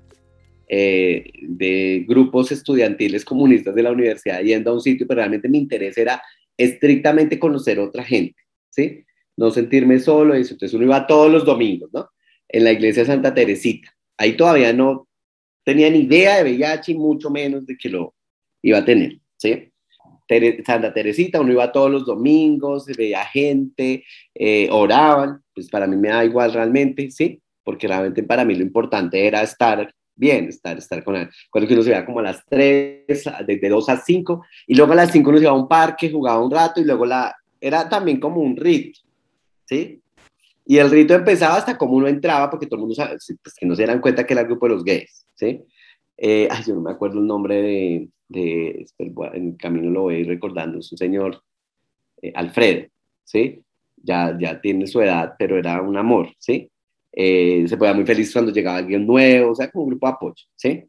eh, 0.67 1.31
de 1.43 2.07
grupos 2.09 2.51
estudiantiles 2.51 3.25
comunistas 3.25 3.75
de 3.75 3.83
la 3.83 3.93
universidad 3.93 4.41
yendo 4.41 4.71
a 4.71 4.75
un 4.75 4.81
sitio, 4.81 5.07
pero 5.07 5.19
realmente 5.19 5.49
mi 5.49 5.59
interés 5.59 5.99
era 5.99 6.23
estrictamente 6.57 7.39
conocer 7.39 7.79
otra 7.79 8.03
gente, 8.03 8.41
¿sí? 8.71 9.05
No 9.37 9.51
sentirme 9.51 9.99
solo, 9.99 10.35
eso. 10.35 10.55
Entonces 10.55 10.75
uno 10.75 10.87
iba 10.87 11.07
todos 11.07 11.31
los 11.31 11.45
domingos, 11.45 11.91
¿no? 11.93 12.09
en 12.49 12.65
la 12.65 12.73
iglesia 12.73 13.05
Santa 13.05 13.35
Teresita. 13.35 13.95
Ahí 14.17 14.37
todavía 14.37 14.73
no 14.73 15.07
tenía 15.65 15.91
ni 15.91 16.01
idea 16.01 16.43
de 16.43 16.51
VIH 16.51 16.95
mucho 16.95 17.31
menos 17.31 17.67
de 17.67 17.77
que 17.77 17.91
lo 17.91 18.15
iba 18.63 18.79
a 18.79 18.85
tener, 18.85 19.19
¿sí? 19.37 19.71
Santa 20.65 20.93
Teresita, 20.93 21.41
uno 21.41 21.53
iba 21.53 21.73
todos 21.73 21.91
los 21.91 22.05
domingos, 22.05 22.87
veía 22.87 23.25
gente, 23.25 24.05
eh, 24.35 24.69
oraban, 24.71 25.43
pues 25.55 25.69
para 25.71 25.87
mí 25.87 25.97
me 25.97 26.09
da 26.09 26.25
igual 26.25 26.53
realmente, 26.53 27.11
¿sí? 27.11 27.41
Porque 27.65 27.89
realmente 27.89 28.23
para 28.23 28.45
mí 28.45 28.55
lo 28.55 28.63
importante 28.63 29.27
era 29.27 29.43
estar 29.43 29.93
bien, 30.15 30.49
estar, 30.49 30.77
estar 30.77 31.03
con 31.03 31.17
él. 31.17 31.31
Cuando 31.51 31.73
uno 31.73 31.83
se 31.83 31.91
veía 31.91 32.05
como 32.05 32.19
a 32.19 32.25
las 32.25 32.45
3, 32.47 33.07
desde 33.47 33.69
2 33.69 33.89
a 33.89 33.97
5, 33.97 34.45
y 34.67 34.75
luego 34.75 34.93
a 34.93 34.97
las 34.97 35.13
5 35.13 35.31
uno 35.31 35.39
se 35.39 35.45
iba 35.45 35.53
a 35.53 35.57
un 35.57 35.69
parque, 35.69 36.11
jugaba 36.11 36.45
un 36.45 36.51
rato, 36.51 36.81
y 36.81 36.85
luego 36.85 37.07
la, 37.07 37.35
era 37.61 37.89
también 37.89 38.21
como 38.21 38.41
un 38.43 38.57
rito, 38.57 39.01
¿sí? 39.65 40.03
Y 40.67 40.77
el 40.77 40.91
rito 40.91 41.15
empezaba 41.15 41.57
hasta 41.57 41.79
como 41.79 41.95
uno 41.95 42.09
entraba, 42.09 42.51
porque 42.51 42.67
todo 42.67 42.77
el 42.77 42.81
mundo 42.81 42.95
sabe, 42.95 43.17
pues, 43.43 43.55
que 43.55 43.65
no 43.65 43.75
se 43.75 43.87
dan 43.87 44.01
cuenta 44.01 44.27
que 44.27 44.35
era 44.35 44.43
el 44.43 44.49
grupo 44.49 44.67
de 44.67 44.75
los 44.75 44.85
gays, 44.85 45.27
¿sí? 45.35 45.63
Eh, 46.19 46.49
ay, 46.51 46.65
yo 46.67 46.75
no 46.75 46.83
me 46.83 46.91
acuerdo 46.91 47.21
el 47.21 47.27
nombre 47.27 47.63
de, 47.63 48.09
de 48.29 48.87
en 49.33 49.53
camino 49.57 49.91
lo 49.91 50.03
voy 50.03 50.23
recordando, 50.25 50.79
es 50.79 50.93
un 50.93 50.99
señor, 50.99 51.43
eh, 52.23 52.33
Alfredo, 52.35 52.89
¿sí? 53.25 53.63
Ya, 53.97 54.37
ya 54.39 54.61
tiene 54.61 54.87
su 54.87 55.01
edad, 55.01 55.35
pero 55.39 55.59
era 55.59 55.81
un 55.83 55.97
amor, 55.97 56.29
¿sí? 56.39 56.71
Eh, 57.13 57.65
se 57.67 57.77
ponía 57.77 57.95
muy 57.95 58.07
feliz 58.07 58.33
cuando 58.33 58.53
llegaba 58.53 58.79
alguien 58.79 59.07
nuevo, 59.07 59.53
o 59.53 59.55
sea, 59.55 59.71
como 59.71 59.85
un 59.85 59.91
grupo 59.91 60.07
de 60.07 60.13
apoyo, 60.13 60.45
¿sí? 60.55 60.85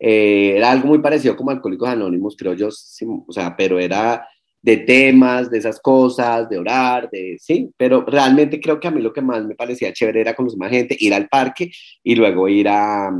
era 0.00 0.70
algo 0.70 0.86
muy 0.86 1.00
parecido 1.00 1.36
como 1.36 1.50
Alcohólicos 1.50 1.88
Anónimos, 1.88 2.36
creo 2.38 2.54
yo, 2.54 2.68
o 2.68 3.32
sea, 3.32 3.56
pero 3.56 3.80
era 3.80 4.24
de 4.62 4.76
temas, 4.78 5.50
de 5.50 5.58
esas 5.58 5.80
cosas, 5.80 6.48
de 6.48 6.58
orar, 6.58 7.08
de 7.10 7.36
sí, 7.40 7.70
pero 7.76 8.04
realmente 8.04 8.60
creo 8.60 8.78
que 8.80 8.88
a 8.88 8.90
mí 8.90 9.00
lo 9.00 9.12
que 9.12 9.22
más 9.22 9.44
me 9.44 9.54
parecía 9.54 9.92
chévere 9.92 10.20
era 10.20 10.34
conocer 10.34 10.58
más 10.58 10.70
gente, 10.70 10.96
ir 10.98 11.14
al 11.14 11.28
parque 11.28 11.70
y 12.02 12.14
luego 12.14 12.48
ir 12.48 12.68
a, 12.68 13.10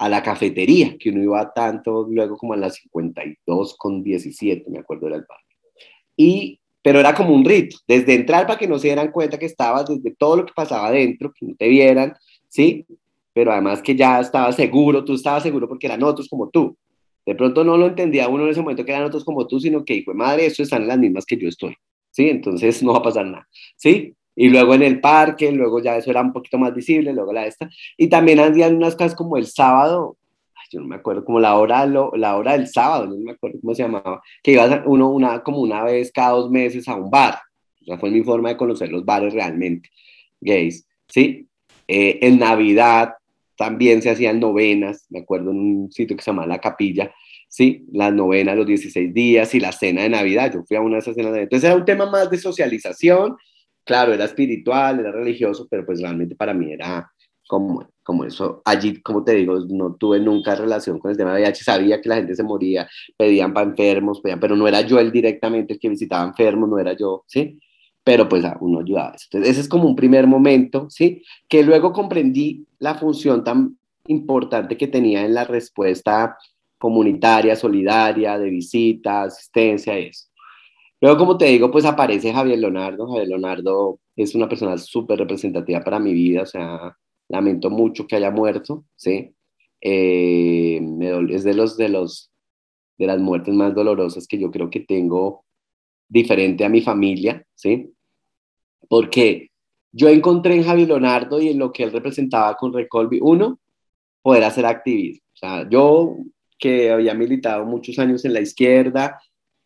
a 0.00 0.08
la 0.08 0.22
cafetería, 0.22 0.96
que 0.98 1.10
uno 1.10 1.22
iba 1.22 1.52
tanto 1.52 2.06
luego 2.08 2.38
como 2.38 2.54
a 2.54 2.56
las 2.56 2.76
52 2.76 3.76
con 3.76 4.02
17, 4.02 4.70
me 4.70 4.78
acuerdo 4.78 5.08
era 5.08 5.16
el 5.16 5.26
parque. 5.26 5.54
Y, 6.16 6.58
pero 6.80 7.00
era 7.00 7.14
como 7.14 7.34
un 7.34 7.44
rito, 7.44 7.76
desde 7.86 8.14
entrar 8.14 8.46
para 8.46 8.58
que 8.58 8.66
no 8.66 8.78
se 8.78 8.86
dieran 8.86 9.12
cuenta 9.12 9.38
que 9.38 9.44
estabas, 9.44 9.86
desde 9.86 10.16
todo 10.16 10.36
lo 10.38 10.46
que 10.46 10.54
pasaba 10.56 10.88
adentro, 10.88 11.34
que 11.38 11.44
no 11.44 11.54
te 11.54 11.68
vieran, 11.68 12.14
¿sí? 12.48 12.86
Pero 13.34 13.52
además 13.52 13.82
que 13.82 13.94
ya 13.94 14.20
estaba 14.20 14.50
seguro, 14.52 15.04
tú 15.04 15.12
estabas 15.12 15.42
seguro 15.42 15.68
porque 15.68 15.86
eran 15.86 16.02
otros 16.02 16.30
como 16.30 16.48
tú. 16.48 16.74
De 17.26 17.34
pronto 17.34 17.62
no 17.62 17.76
lo 17.76 17.88
entendía 17.88 18.26
uno 18.28 18.44
en 18.44 18.50
ese 18.52 18.62
momento 18.62 18.86
que 18.86 18.92
eran 18.92 19.04
otros 19.04 19.22
como 19.22 19.46
tú, 19.46 19.60
sino 19.60 19.84
que, 19.84 19.96
hijo 19.96 20.14
madre, 20.14 20.46
esto 20.46 20.62
están 20.62 20.80
en 20.80 20.88
las 20.88 20.98
mismas 20.98 21.26
que 21.26 21.36
yo 21.36 21.46
estoy, 21.46 21.74
¿sí? 22.10 22.30
Entonces 22.30 22.82
no 22.82 22.92
va 22.92 23.00
a 23.00 23.02
pasar 23.02 23.26
nada, 23.26 23.46
¿sí? 23.76 24.14
Y 24.36 24.48
luego 24.48 24.74
en 24.74 24.82
el 24.82 25.00
parque, 25.00 25.52
luego 25.52 25.80
ya 25.80 25.96
eso 25.96 26.10
era 26.10 26.22
un 26.22 26.32
poquito 26.32 26.58
más 26.58 26.74
visible, 26.74 27.12
luego 27.12 27.32
la 27.32 27.46
esta. 27.46 27.68
Y 27.96 28.08
también 28.08 28.40
hacían 28.40 28.76
unas 28.76 28.94
cosas 28.94 29.14
como 29.14 29.36
el 29.36 29.46
sábado, 29.46 30.16
yo 30.70 30.80
no 30.80 30.86
me 30.86 30.96
acuerdo, 30.96 31.24
como 31.24 31.40
la 31.40 31.56
hora, 31.56 31.84
la 31.84 32.36
hora 32.36 32.52
del 32.52 32.68
sábado, 32.68 33.06
no 33.06 33.16
me 33.16 33.32
acuerdo 33.32 33.58
cómo 33.60 33.74
se 33.74 33.82
llamaba, 33.82 34.22
que 34.42 34.52
iba 34.52 34.84
uno 34.86 35.10
una, 35.10 35.42
como 35.42 35.60
una 35.60 35.82
vez 35.82 36.12
cada 36.12 36.30
dos 36.30 36.50
meses 36.50 36.86
a 36.88 36.94
un 36.94 37.10
bar. 37.10 37.38
O 37.82 37.84
sea, 37.84 37.98
fue 37.98 38.10
mi 38.10 38.22
forma 38.22 38.50
de 38.50 38.56
conocer 38.56 38.90
los 38.90 39.04
bares 39.04 39.34
realmente, 39.34 39.90
gays, 40.40 40.86
¿sí? 41.08 41.48
Eh, 41.88 42.18
en 42.22 42.38
Navidad 42.38 43.14
también 43.56 44.00
se 44.00 44.10
hacían 44.10 44.38
novenas, 44.38 45.06
me 45.10 45.20
acuerdo 45.20 45.50
en 45.50 45.58
un 45.58 45.92
sitio 45.92 46.16
que 46.16 46.22
se 46.22 46.30
llama 46.30 46.46
La 46.46 46.60
Capilla, 46.60 47.12
¿sí? 47.48 47.84
Las 47.92 48.12
novenas, 48.12 48.56
los 48.56 48.66
16 48.66 49.12
días 49.12 49.54
y 49.54 49.60
la 49.60 49.72
cena 49.72 50.02
de 50.02 50.08
Navidad. 50.08 50.52
Yo 50.54 50.62
fui 50.64 50.76
a 50.76 50.80
una 50.80 50.94
de 50.94 51.00
esas 51.00 51.16
cenas 51.16 51.32
de 51.32 51.42
Entonces 51.42 51.68
era 51.68 51.76
un 51.76 51.84
tema 51.84 52.08
más 52.08 52.30
de 52.30 52.38
socialización, 52.38 53.36
claro, 53.84 54.12
era 54.12 54.24
espiritual, 54.24 55.00
era 55.00 55.12
religioso, 55.12 55.66
pero 55.70 55.84
pues 55.84 56.00
realmente 56.00 56.34
para 56.34 56.54
mí 56.54 56.72
era 56.72 57.10
como, 57.46 57.88
como 58.02 58.24
eso. 58.24 58.62
Allí, 58.64 59.00
como 59.02 59.24
te 59.24 59.34
digo, 59.34 59.58
no 59.68 59.94
tuve 59.94 60.20
nunca 60.20 60.54
relación 60.54 60.98
con 60.98 61.10
el 61.10 61.16
tema 61.16 61.34
de 61.34 61.42
VIH, 61.42 61.64
sabía 61.64 62.00
que 62.00 62.08
la 62.08 62.16
gente 62.16 62.34
se 62.36 62.42
moría, 62.42 62.88
pedían 63.16 63.52
para 63.52 63.68
enfermos, 63.68 64.20
pedían, 64.20 64.40
pero 64.40 64.56
no 64.56 64.68
era 64.68 64.82
yo 64.82 64.98
el 64.98 65.10
directamente 65.10 65.74
el 65.74 65.80
que 65.80 65.88
visitaba 65.88 66.28
enfermos, 66.28 66.68
no 66.68 66.78
era 66.78 66.92
yo, 66.96 67.24
¿sí? 67.26 67.58
pero 68.04 68.28
pues 68.28 68.44
uno 68.60 68.80
ayudaba. 68.80 69.14
Entonces, 69.22 69.50
ese 69.50 69.60
es 69.60 69.68
como 69.68 69.84
un 69.88 69.96
primer 69.96 70.26
momento, 70.26 70.88
¿sí? 70.90 71.22
Que 71.48 71.62
luego 71.62 71.92
comprendí 71.92 72.66
la 72.78 72.94
función 72.94 73.44
tan 73.44 73.78
importante 74.06 74.76
que 74.76 74.88
tenía 74.88 75.24
en 75.24 75.34
la 75.34 75.44
respuesta 75.44 76.36
comunitaria, 76.78 77.54
solidaria, 77.56 78.38
de 78.38 78.50
visita, 78.50 79.22
asistencia, 79.22 79.96
eso. 79.98 80.29
Luego, 81.00 81.18
como 81.18 81.38
te 81.38 81.46
digo, 81.46 81.70
pues 81.70 81.84
aparece 81.84 82.32
Javier 82.32 82.58
Leonardo. 82.58 83.06
Javier 83.08 83.28
Leonardo 83.28 84.00
es 84.16 84.34
una 84.34 84.48
persona 84.48 84.76
súper 84.78 85.18
representativa 85.18 85.82
para 85.82 85.98
mi 85.98 86.12
vida, 86.12 86.42
o 86.42 86.46
sea, 86.46 86.96
lamento 87.28 87.70
mucho 87.70 88.06
que 88.06 88.16
haya 88.16 88.30
muerto, 88.30 88.84
¿sí? 88.96 89.34
Eh, 89.80 90.80
es 91.30 91.44
de 91.44 91.54
los, 91.54 91.76
de 91.76 91.88
los, 91.88 92.30
de 92.98 93.06
las 93.06 93.18
muertes 93.18 93.54
más 93.54 93.74
dolorosas 93.74 94.26
que 94.26 94.38
yo 94.38 94.50
creo 94.50 94.68
que 94.68 94.80
tengo 94.80 95.44
diferente 96.08 96.64
a 96.64 96.68
mi 96.68 96.82
familia, 96.82 97.46
¿sí? 97.54 97.94
Porque 98.88 99.50
yo 99.92 100.08
encontré 100.08 100.56
en 100.56 100.64
Javi 100.64 100.86
Leonardo 100.86 101.40
y 101.40 101.48
en 101.48 101.58
lo 101.58 101.72
que 101.72 101.84
él 101.84 101.92
representaba 101.92 102.56
con 102.56 102.72
Recolby, 102.72 103.20
uno, 103.22 103.58
poder 104.22 104.44
hacer 104.44 104.66
activismo. 104.66 105.22
O 105.32 105.36
sea, 105.36 105.68
yo 105.68 106.16
que 106.58 106.90
había 106.90 107.14
militado 107.14 107.64
muchos 107.64 107.98
años 107.98 108.24
en 108.24 108.34
la 108.34 108.40
izquierda, 108.40 109.18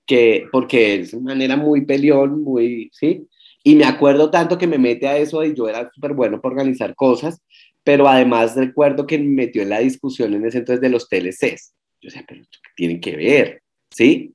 que, 0.07 0.47
porque 0.53 1.01
es 1.01 1.15
una 1.15 1.35
manera 1.35 1.57
muy 1.57 1.85
peleón, 1.85 2.43
muy, 2.43 2.91
¿sí? 2.93 3.27
Y 3.63 3.77
me 3.77 3.85
acuerdo 3.85 4.31
tanto 4.31 4.59
que 4.59 4.67
me 4.67 4.79
mete 4.79 5.09
a 5.09 5.17
eso 5.17 5.43
y 5.43 5.55
yo 5.55 5.69
era 5.69 5.91
súper 5.93 6.13
bueno 6.13 6.41
para 6.41 6.55
organizar 6.55 6.95
cosas, 6.95 7.41
pero 7.83 8.09
además 8.09 8.57
recuerdo 8.57 9.07
que 9.07 9.19
me 9.19 9.29
metió 9.29 9.63
en 9.63 9.71
la 9.71 9.81
discusión 9.81 10.35
en 10.35 10.47
ese 10.47 10.59
entonces 10.59 10.81
de 10.81 10.91
los 10.91 11.09
TLCs. 11.09 11.75
Yo 12.01 12.09
decía, 12.09 12.25
pero 12.27 12.43
¿qué 12.43 12.71
tienen 12.77 13.01
que 13.01 13.17
ver? 13.17 13.63
¿Sí? 13.91 14.35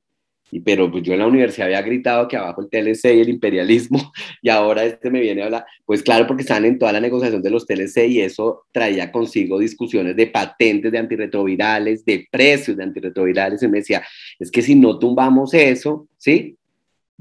Pero 0.64 0.90
pues 0.90 1.04
yo 1.04 1.12
en 1.12 1.20
la 1.20 1.26
universidad 1.26 1.66
había 1.66 1.82
gritado 1.82 2.26
que 2.26 2.36
abajo 2.36 2.62
el 2.62 2.68
TLC 2.68 3.14
y 3.14 3.20
el 3.20 3.28
imperialismo, 3.28 4.12
y 4.42 4.48
ahora 4.48 4.84
este 4.84 5.10
me 5.10 5.20
viene 5.20 5.42
a 5.42 5.44
hablar, 5.46 5.66
pues 5.86 6.02
claro, 6.02 6.26
porque 6.26 6.42
están 6.42 6.64
en 6.64 6.78
toda 6.78 6.92
la 6.92 7.00
negociación 7.00 7.42
de 7.42 7.50
los 7.50 7.66
TLC 7.66 8.08
y 8.08 8.20
eso 8.20 8.64
traía 8.72 9.12
consigo 9.12 9.58
discusiones 9.58 10.16
de 10.16 10.26
patentes 10.26 10.90
de 10.90 10.98
antirretrovirales, 10.98 12.04
de 12.04 12.26
precios 12.30 12.76
de 12.76 12.84
antirretrovirales, 12.84 13.62
y 13.62 13.68
me 13.68 13.78
decía, 13.78 14.02
es 14.38 14.50
que 14.50 14.62
si 14.62 14.74
no 14.74 14.98
tumbamos 14.98 15.54
eso, 15.54 16.08
¿sí? 16.16 16.56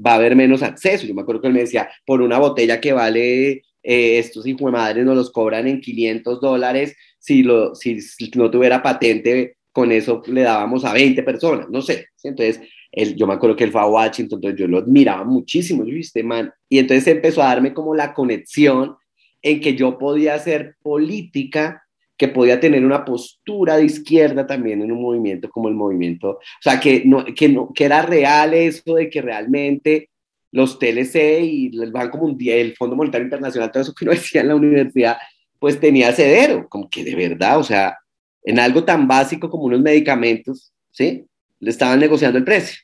Va 0.04 0.14
a 0.14 0.16
haber 0.16 0.36
menos 0.36 0.64
acceso. 0.64 1.06
Yo 1.06 1.14
me 1.14 1.24
acuerdo 1.24 1.42
que 1.42 1.48
él 1.48 1.54
me 1.54 1.60
decía, 1.60 1.90
por 2.06 2.22
una 2.22 2.40
botella 2.40 2.80
que 2.80 2.94
vale, 2.94 3.64
eh, 3.84 4.20
estos 4.20 4.46
hijos 4.46 4.66
de 4.66 4.72
madres 4.72 5.06
nos 5.06 5.16
los 5.16 5.32
cobran 5.32 5.68
en 5.68 5.82
500 5.82 6.42
dólares, 6.42 6.96
si, 7.18 7.44
lo, 7.44 7.76
si, 7.76 8.00
no 8.36 8.52
tuviera 8.52 8.82
patente, 8.82 9.58
con 9.72 9.92
eso 9.92 10.22
le 10.28 10.42
dábamos 10.42 10.84
a 10.86 10.94
20 10.94 11.24
personas, 11.24 11.70
no 11.70 11.82
sé. 11.82 12.08
Entonces, 12.24 12.62
yo 12.92 13.28
me 13.28 13.34
acuerdo 13.34 13.56
que 13.56 13.64
él 13.64 13.72
fue 13.72 13.82
a 13.82 13.88
Washington, 13.88 14.38
entonces 14.38 14.60
yo 14.60 14.68
lo 14.68 14.80
admiraba 14.80 15.24
muchísimo, 15.24 15.86
yo 15.86 15.96
este 15.98 16.24
man, 16.24 16.52
y 16.68 16.80
entonces 16.80 17.08
empezó 17.08 17.42
a 17.42 17.48
darme 17.48 17.74
como 17.74 17.94
la 17.94 18.14
conexión 18.14 18.96
en 19.42 19.62
que 19.62 19.76
yo 19.76 19.98
podía 19.98 20.36
hacer 20.36 20.76
política, 20.82 21.84
que 22.18 22.28
podía 22.28 22.60
tener 22.60 22.86
una 22.86 23.06
postura 23.06 23.78
de 23.78 23.86
izquierda 23.86 24.46
también 24.46 24.82
en 24.82 24.92
un 24.92 25.02
movimiento 25.02 25.50
como 25.50 25.70
el 25.70 25.76
movimiento, 25.76 26.32
o 26.32 26.62
sea, 26.62 26.80
que, 26.80 27.04
no, 27.06 27.24
que, 27.24 27.48
no, 27.48 27.72
que 27.74 27.86
era 27.86 28.02
real 28.02 28.54
eso 28.54 28.96
de 28.96 29.10
que 29.10 29.22
realmente 29.22 30.10
los 30.52 30.80
TLC 30.80 31.42
y 31.44 31.72
el 31.82 31.92
Banco 31.92 32.18
Mundial, 32.18 32.58
el 32.58 32.76
Fondo 32.76 32.96
Monetario 32.96 33.26
Internacional, 33.26 33.72
todo 33.72 33.84
eso 33.84 33.94
que 33.94 34.06
uno 34.06 34.14
decía 34.16 34.42
en 34.42 34.48
la 34.50 34.56
universidad, 34.56 35.18
pues 35.60 35.80
tenía 35.80 36.12
cedero, 36.12 36.68
como 36.68 36.90
que 36.90 37.04
de 37.04 37.16
verdad, 37.16 37.60
o 37.60 37.64
sea, 37.64 37.98
en 38.44 38.60
algo 38.60 38.84
tan 38.84 39.08
básico 39.08 39.50
como 39.50 39.66
unos 39.66 39.82
medicamentos, 39.82 40.74
¿sí? 40.92 41.26
Le 41.60 41.70
estaban 41.70 42.00
negociando 42.00 42.38
el 42.38 42.44
precio. 42.44 42.80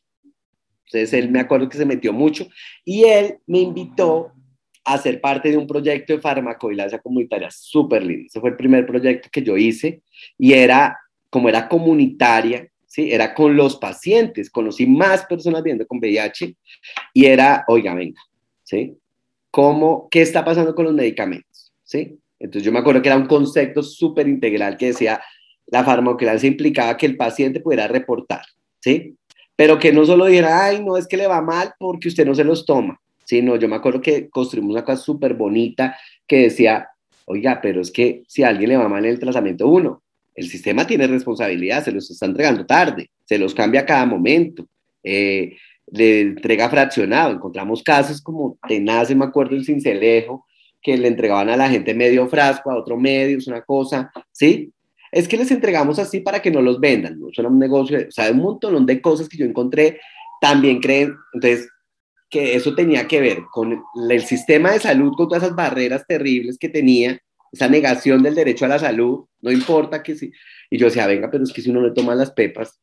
Entonces 0.86 1.14
él 1.14 1.32
me 1.32 1.40
acuerdo 1.40 1.70
que 1.70 1.78
se 1.78 1.86
metió 1.86 2.14
mucho 2.14 2.48
y 2.84 3.06
él 3.06 3.38
me 3.48 3.60
invitó 3.60 4.32
a 4.84 4.98
ser 5.00 5.20
parte 5.20 5.50
de 5.50 5.58
un 5.58 5.66
proyecto 5.66 6.14
de 6.14 6.22
farmacovigilancia 6.22 7.00
comunitaria 7.00 7.50
súper 7.50 8.04
lindo. 8.04 8.28
Ese 8.28 8.40
fue 8.40 8.52
el 8.52 8.56
primer 8.56 8.86
proyecto 8.86 9.30
que 9.32 9.42
yo 9.42 9.58
hice 9.58 10.04
y 10.38 10.54
era, 10.54 10.98
como 11.30 11.50
era 11.50 11.68
comunitaria, 11.68 12.70
¿sí? 12.86 13.12
Era 13.12 13.34
con 13.34 13.56
los 13.56 13.78
pacientes, 13.78 14.50
conocí 14.50 14.86
más 14.86 15.26
personas 15.26 15.64
viendo 15.64 15.88
con 15.88 15.98
VIH 15.98 16.56
y 17.14 17.26
era, 17.26 17.66
oiga, 17.68 17.96
venga, 17.96 18.22
¿sí? 18.64 18.96
¿Cómo, 19.50 20.08
qué 20.12 20.22
está 20.22 20.46
pasando 20.46 20.76
con 20.76 20.86
los 20.86 20.94
medicamentos? 20.94 21.74
¿Sí? 21.84 22.20
Entonces 22.40 22.64
yo 22.64 22.72
me 22.72 22.80
acuerdo 22.80 23.02
que 23.02 23.10
era 23.10 23.18
un 23.18 23.28
concepto 23.28 23.82
súper 23.82 24.28
integral 24.28 24.78
que 24.78 24.88
decía, 24.88 25.22
la 25.68 25.84
farmacovigilancia 25.84 26.48
implicaba 26.48 26.96
que 26.96 27.06
el 27.08 27.18
paciente 27.18 27.60
pudiera 27.60 27.88
reportar, 27.88 28.42
¿sí? 28.86 29.18
Pero 29.56 29.80
que 29.80 29.92
no 29.92 30.06
solo 30.06 30.28
dijera, 30.28 30.66
ay, 30.66 30.84
no 30.84 30.96
es 30.96 31.08
que 31.08 31.18
le 31.18 31.26
va 31.26 31.42
mal 31.42 31.74
porque 31.80 32.08
usted 32.08 32.26
no 32.26 32.36
se 32.36 32.44
los 32.44 32.66
toma, 32.66 33.02
sino 33.24 33.56
yo 33.56 33.68
me 33.68 33.78
acuerdo 33.78 34.00
que 34.00 34.30
construimos 34.30 34.74
una 34.74 34.86
cosa 34.86 35.02
súper 35.02 35.34
bonita 35.34 35.98
que 36.28 36.44
decía, 36.44 36.88
oiga, 37.26 37.60
pero 37.64 37.82
es 37.82 37.90
que 37.90 38.22
si 38.28 38.44
a 38.44 38.50
alguien 38.50 38.70
le 38.70 38.78
va 38.78 38.88
mal 38.88 39.04
en 39.04 39.12
el 39.12 39.20
tratamiento 39.20 39.68
uno, 39.68 40.04
el 40.36 40.48
sistema 40.48 40.86
tiene 40.86 41.08
responsabilidad, 41.08 41.84
se 41.84 41.92
los 41.92 42.12
está 42.12 42.28
entregando 42.28 42.66
tarde, 42.66 43.10
se 43.24 43.40
los 43.40 43.56
cambia 43.56 43.82
a 43.82 43.86
cada 43.86 44.06
momento, 44.06 44.68
eh, 45.02 45.56
le 45.88 46.22
entrega 46.22 46.70
fraccionado. 46.70 47.32
Encontramos 47.32 47.82
casos 47.82 48.22
como 48.22 48.60
Tenace, 48.68 49.16
me 49.16 49.26
acuerdo, 49.26 49.56
el 49.56 49.66
Cincelejo, 49.66 50.46
que 50.82 50.98
le 50.98 51.08
entregaban 51.08 51.50
a 51.50 51.58
la 51.58 51.70
gente 51.70 51.96
medio 51.96 52.28
frasco, 52.28 52.70
a 52.70 52.78
otro 52.78 52.98
medio, 52.98 53.38
es 53.38 53.48
una 53.48 53.62
cosa, 53.62 54.12
¿sí? 54.32 54.72
Es 55.16 55.30
que 55.30 55.38
les 55.38 55.50
entregamos 55.50 55.98
así 55.98 56.20
para 56.20 56.42
que 56.42 56.52
no 56.52 56.62
los 56.62 56.78
vendan, 56.78 57.18
¿no? 57.18 57.28
Son 57.32 57.46
un 57.46 57.58
negocio, 57.58 58.00
o 58.06 58.12
sea, 58.12 58.30
un 58.32 58.40
montón 58.40 58.86
de 58.86 59.00
cosas 59.00 59.30
que 59.30 59.38
yo 59.38 59.46
encontré, 59.46 60.02
también 60.42 60.82
creen, 60.82 61.16
entonces, 61.34 61.70
que 62.30 62.54
eso 62.54 62.76
tenía 62.76 63.08
que 63.08 63.22
ver 63.22 63.44
con 63.50 63.82
el 64.10 64.24
sistema 64.24 64.72
de 64.72 64.82
salud, 64.82 65.14
con 65.16 65.30
todas 65.30 65.44
esas 65.44 65.56
barreras 65.56 66.06
terribles 66.06 66.58
que 66.58 66.68
tenía, 66.68 67.18
esa 67.50 67.70
negación 67.70 68.24
del 68.24 68.36
derecho 68.36 68.66
a 68.66 68.68
la 68.68 68.78
salud, 68.78 69.24
no 69.40 69.54
importa 69.54 70.04
que 70.04 70.16
sí. 70.16 70.34
Y 70.70 70.78
yo 70.78 70.88
decía, 70.88 71.08
venga, 71.08 71.32
pero 71.32 71.46
es 71.46 71.54
que 71.54 71.62
si 71.62 71.70
uno 71.70 71.80
no 71.80 71.94
toma 71.94 72.14
las 72.14 72.32
pepas, 72.32 72.78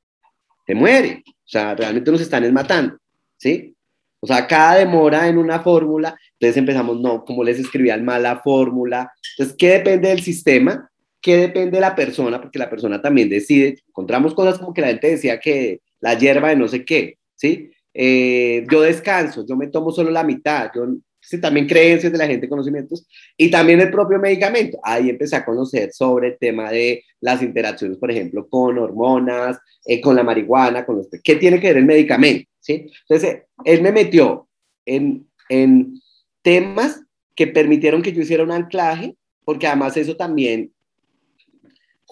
se 0.66 0.74
muere. 0.74 1.22
O 1.26 1.32
sea, 1.44 1.74
realmente 1.74 2.10
nos 2.10 2.22
están 2.22 2.50
matando, 2.54 2.96
¿sí? 3.36 3.76
O 4.20 4.26
sea, 4.26 4.46
cada 4.46 4.76
demora 4.76 5.28
en 5.28 5.36
una 5.36 5.60
fórmula, 5.60 6.16
entonces 6.40 6.56
empezamos, 6.56 6.98
no, 6.98 7.26
como 7.26 7.44
les 7.44 7.58
escribían 7.58 8.06
mal 8.06 8.22
la 8.22 8.40
fórmula. 8.40 9.12
Entonces, 9.36 9.54
¿qué 9.58 9.68
depende 9.72 10.08
del 10.08 10.22
sistema? 10.22 10.88
¿Qué 11.22 11.36
depende 11.36 11.76
de 11.76 11.80
la 11.80 11.94
persona? 11.94 12.40
Porque 12.40 12.58
la 12.58 12.68
persona 12.68 13.00
también 13.00 13.28
decide. 13.28 13.78
Encontramos 13.88 14.34
cosas 14.34 14.58
como 14.58 14.74
que 14.74 14.80
la 14.80 14.88
gente 14.88 15.10
decía 15.10 15.38
que 15.38 15.80
la 16.00 16.18
hierba 16.18 16.48
de 16.48 16.56
no 16.56 16.68
sé 16.68 16.84
qué, 16.84 17.18
¿sí? 17.36 17.70
Eh, 17.94 18.66
yo 18.70 18.82
descanso, 18.82 19.46
yo 19.46 19.56
me 19.56 19.68
tomo 19.68 19.92
solo 19.92 20.10
la 20.10 20.24
mitad, 20.24 20.70
yo 20.74 20.86
sí, 21.20 21.40
también 21.40 21.66
creencias 21.68 22.10
de 22.10 22.18
la 22.18 22.26
gente, 22.26 22.48
conocimientos, 22.48 23.06
y 23.36 23.50
también 23.50 23.80
el 23.80 23.90
propio 23.90 24.18
medicamento. 24.18 24.78
Ahí 24.82 25.08
empecé 25.10 25.36
a 25.36 25.44
conocer 25.44 25.92
sobre 25.92 26.28
el 26.28 26.38
tema 26.38 26.70
de 26.70 27.04
las 27.20 27.42
interacciones, 27.42 27.98
por 27.98 28.10
ejemplo, 28.10 28.48
con 28.48 28.78
hormonas, 28.78 29.58
eh, 29.84 30.00
con 30.00 30.16
la 30.16 30.24
marihuana, 30.24 30.84
con 30.84 30.96
los... 30.96 31.08
¿Qué 31.22 31.36
tiene 31.36 31.60
que 31.60 31.68
ver 31.68 31.78
el 31.78 31.86
medicamento? 31.86 32.50
¿sí? 32.60 32.90
Entonces, 33.08 33.42
él 33.64 33.82
me 33.82 33.92
metió 33.92 34.48
en, 34.84 35.28
en 35.48 36.00
temas 36.42 37.00
que 37.36 37.46
permitieron 37.46 38.02
que 38.02 38.12
yo 38.12 38.22
hiciera 38.22 38.42
un 38.42 38.50
anclaje, 38.50 39.16
porque 39.44 39.66
además 39.66 39.96
eso 39.96 40.16
también 40.16 40.72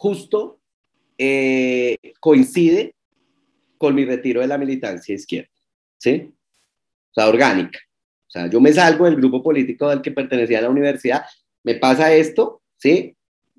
justo 0.01 0.59
eh, 1.19 1.99
coincide 2.21 2.95
con 3.77 3.95
mi 3.95 4.07
retiro 4.07 4.41
de 4.41 4.47
la 4.47 4.57
militancia 4.57 5.15
izquierda. 5.15 5.51
¿sí? 5.99 6.33
O 7.11 7.15
sea, 7.15 7.29
orgánica. 7.29 7.79
O 8.27 8.31
sea, 8.31 8.49
yo 8.49 8.63
me 8.63 8.73
salgo 8.73 9.05
del 9.05 9.17
grupo 9.17 9.43
político 9.43 9.91
del 9.91 10.01
que 10.01 10.11
pertenecía 10.11 10.61
a 10.61 10.63
la 10.63 10.71
universidad, 10.71 11.27
me 11.63 11.75
pasa 11.75 12.15
esto, 12.15 12.63
¿sí? 12.79 13.15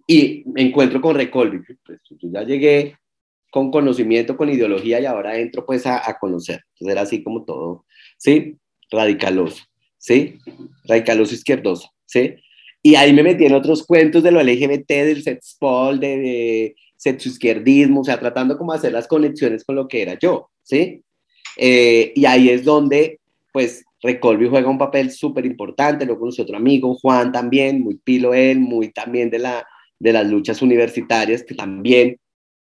Y 0.07 0.43
me 0.47 0.63
encuentro 0.63 0.99
con 0.99 1.15
Recolvi. 1.15 1.59
Pues 1.85 1.99
ya 2.21 2.41
llegué 2.41 2.97
con 3.51 3.69
conocimiento, 3.69 4.35
con 4.35 4.49
ideología 4.49 4.99
y 4.99 5.05
ahora 5.05 5.37
entro 5.37 5.63
pues 5.63 5.85
a, 5.85 6.09
a 6.09 6.17
conocer. 6.17 6.63
Entonces 6.73 6.91
era 6.91 7.01
así 7.01 7.23
como 7.23 7.45
todo, 7.45 7.85
¿sí? 8.17 8.57
Radicaloso, 8.89 9.63
¿sí? 9.99 10.39
Radicaloso 10.85 11.35
izquierdoso, 11.35 11.89
¿sí? 12.05 12.35
Y 12.83 12.95
ahí 12.95 13.13
me 13.13 13.23
metí 13.23 13.45
en 13.45 13.53
otros 13.53 13.85
cuentos 13.85 14.23
de 14.23 14.31
lo 14.31 14.41
LGBT, 14.41 14.87
del 14.87 15.23
sexpol, 15.23 15.99
de, 15.99 16.17
de 16.17 16.75
o 17.97 18.03
sea, 18.03 18.19
tratando 18.19 18.57
como 18.57 18.73
hacer 18.73 18.91
las 18.91 19.07
conexiones 19.07 19.63
con 19.63 19.75
lo 19.75 19.87
que 19.87 20.01
era 20.01 20.17
yo, 20.19 20.49
¿sí? 20.63 21.03
Eh, 21.57 22.13
y 22.15 22.25
ahí 22.25 22.49
es 22.49 22.63
donde, 22.63 23.19
pues, 23.51 23.83
Recolvi 24.03 24.49
juega 24.49 24.69
un 24.69 24.77
papel 24.77 25.11
súper 25.11 25.45
importante, 25.45 26.05
luego 26.05 26.21
conocí 26.21 26.41
otro 26.41 26.57
amigo, 26.57 26.95
Juan 26.95 27.31
también, 27.31 27.81
muy 27.81 27.97
pilo 27.97 28.33
él, 28.33 28.59
muy 28.59 28.89
también 28.91 29.29
de, 29.29 29.39
la, 29.39 29.67
de 29.99 30.13
las 30.13 30.27
luchas 30.27 30.61
universitarias, 30.61 31.43
que 31.43 31.55
también 31.55 32.17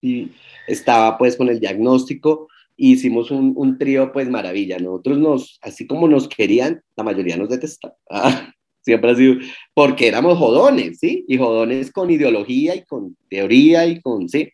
y 0.00 0.30
estaba 0.66 1.16
pues 1.16 1.36
con 1.36 1.48
el 1.48 1.58
diagnóstico, 1.58 2.48
hicimos 2.76 3.30
un, 3.30 3.54
un, 3.56 3.78
trío 3.78 4.12
pues 4.12 4.28
maravilla, 4.28 4.78
nosotros 4.78 5.18
nos, 5.18 5.58
así 5.62 5.86
como 5.86 6.08
nos 6.08 6.28
querían, 6.28 6.82
la 6.96 7.04
mayoría 7.04 7.36
nos 7.36 7.48
detestaba, 7.48 7.94
siempre 8.84 9.10
ha 9.10 9.16
sido, 9.16 9.36
porque 9.72 10.08
éramos 10.08 10.38
jodones, 10.38 10.98
¿sí? 11.00 11.24
Y 11.26 11.38
jodones 11.38 11.90
con 11.90 12.10
ideología 12.10 12.74
y 12.74 12.84
con 12.84 13.16
teoría 13.28 13.86
y 13.86 14.00
con, 14.00 14.28
¿sí? 14.28 14.50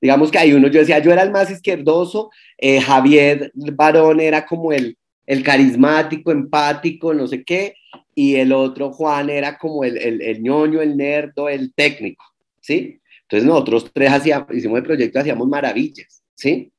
digamos 0.00 0.30
que 0.30 0.38
hay 0.38 0.52
uno, 0.52 0.68
yo 0.68 0.80
decía, 0.80 0.98
yo 1.00 1.12
era 1.12 1.22
el 1.22 1.30
más 1.30 1.50
izquierdoso, 1.50 2.30
eh, 2.56 2.80
Javier 2.80 3.50
Barón 3.54 4.20
era 4.20 4.46
como 4.46 4.72
el, 4.72 4.96
el 5.26 5.42
carismático, 5.42 6.30
empático, 6.30 7.12
no 7.14 7.26
sé 7.26 7.44
qué, 7.44 7.74
y 8.14 8.36
el 8.36 8.52
otro 8.52 8.92
Juan 8.92 9.30
era 9.30 9.58
como 9.58 9.84
el, 9.84 9.96
el, 9.96 10.22
el 10.22 10.42
ñoño, 10.42 10.80
el 10.80 10.96
nerdo, 10.96 11.48
el 11.48 11.72
técnico, 11.74 12.24
¿sí? 12.60 13.00
Entonces 13.22 13.46
nosotros 13.46 13.90
tres 13.92 14.10
hacíamos, 14.10 14.48
hicimos 14.54 14.78
el 14.78 14.84
proyecto, 14.84 15.18
hacíamos 15.18 15.48
maravillas, 15.48 16.22
¿sí? 16.34 16.72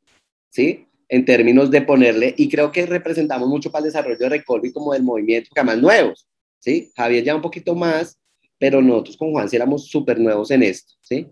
¿Sí? 0.50 0.86
En 1.08 1.26
términos 1.26 1.70
de 1.70 1.82
ponerle, 1.82 2.34
y 2.38 2.50
creo 2.50 2.72
que 2.72 2.86
representamos 2.86 3.48
mucho 3.48 3.72
para 3.72 3.86
el 3.86 3.92
desarrollo 3.92 4.18
de 4.18 4.30
Recolvi 4.30 4.72
como 4.72 4.94
del 4.94 5.04
movimiento, 5.04 5.50
que 5.54 5.64
más 5.64 5.78
nuevos, 5.78 6.28
¿sí? 6.60 6.92
Javier 6.96 7.24
ya 7.24 7.36
un 7.36 7.42
poquito 7.42 7.76
más, 7.76 8.20
pero 8.58 8.82
nosotros 8.82 9.18
con 9.18 9.32
Juan 9.32 9.50
sí 9.50 9.56
éramos 9.56 9.88
súper 9.88 10.20
nuevos 10.20 10.52
en 10.52 10.64
esto, 10.64 10.94
¿sí? 11.02 11.28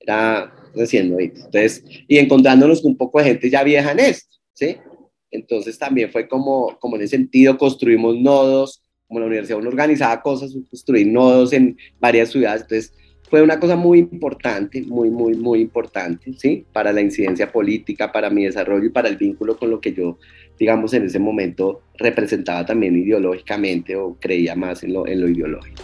Era 0.00 0.54
recién 0.74 1.14
Entonces, 1.18 1.84
y 2.06 2.18
encontrándonos 2.18 2.80
con 2.80 2.92
un 2.92 2.96
poco 2.96 3.18
de 3.18 3.26
gente 3.26 3.50
ya 3.50 3.64
vieja 3.64 3.92
en 3.92 4.00
esto, 4.00 4.36
¿sí? 4.54 4.76
Entonces 5.30 5.78
también 5.78 6.10
fue 6.10 6.28
como, 6.28 6.78
como 6.78 6.96
en 6.96 7.02
ese 7.02 7.16
sentido 7.16 7.58
construimos 7.58 8.16
nodos, 8.16 8.82
como 9.06 9.20
la 9.20 9.26
universidad 9.26 9.58
uno 9.58 9.68
organizaba 9.68 10.22
cosas, 10.22 10.54
construir 10.70 11.06
nodos 11.08 11.52
en 11.52 11.76
varias 11.98 12.30
ciudades, 12.30 12.62
entonces 12.62 12.94
fue 13.30 13.42
una 13.42 13.60
cosa 13.60 13.76
muy 13.76 13.98
importante, 13.98 14.82
muy, 14.82 15.10
muy, 15.10 15.34
muy 15.34 15.60
importante, 15.60 16.32
¿sí? 16.34 16.64
Para 16.72 16.92
la 16.92 17.00
incidencia 17.00 17.50
política, 17.52 18.10
para 18.10 18.30
mi 18.30 18.44
desarrollo 18.44 18.86
y 18.86 18.90
para 18.90 19.08
el 19.08 19.16
vínculo 19.16 19.56
con 19.56 19.70
lo 19.70 19.80
que 19.80 19.92
yo, 19.92 20.18
digamos, 20.58 20.94
en 20.94 21.04
ese 21.04 21.18
momento 21.18 21.82
representaba 21.98 22.64
también 22.64 22.96
ideológicamente 22.96 23.96
o 23.96 24.16
creía 24.18 24.54
más 24.54 24.82
en 24.82 24.94
lo, 24.94 25.06
en 25.06 25.20
lo 25.20 25.28
ideológico. 25.28 25.82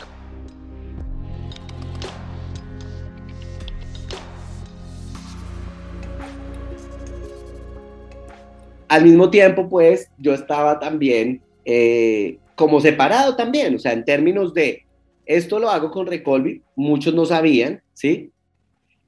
al 8.94 9.02
mismo 9.02 9.28
tiempo, 9.28 9.68
pues 9.68 10.08
yo 10.18 10.34
estaba 10.34 10.78
también 10.78 11.40
eh, 11.64 12.38
como 12.54 12.80
separado 12.80 13.34
también, 13.34 13.74
o 13.74 13.78
sea, 13.80 13.92
en 13.92 14.04
términos 14.04 14.54
de 14.54 14.84
esto 15.26 15.58
lo 15.58 15.70
hago 15.70 15.90
con 15.90 16.06
Recolvi, 16.06 16.62
muchos 16.76 17.14
no 17.14 17.24
sabían, 17.24 17.82
¿sí? 17.92 18.30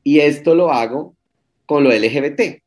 Y 0.03 0.21
esto 0.21 0.55
lo 0.55 0.71
hago 0.71 1.17
con 1.67 1.85
lo 1.85 1.91
LGBT, 1.91 2.63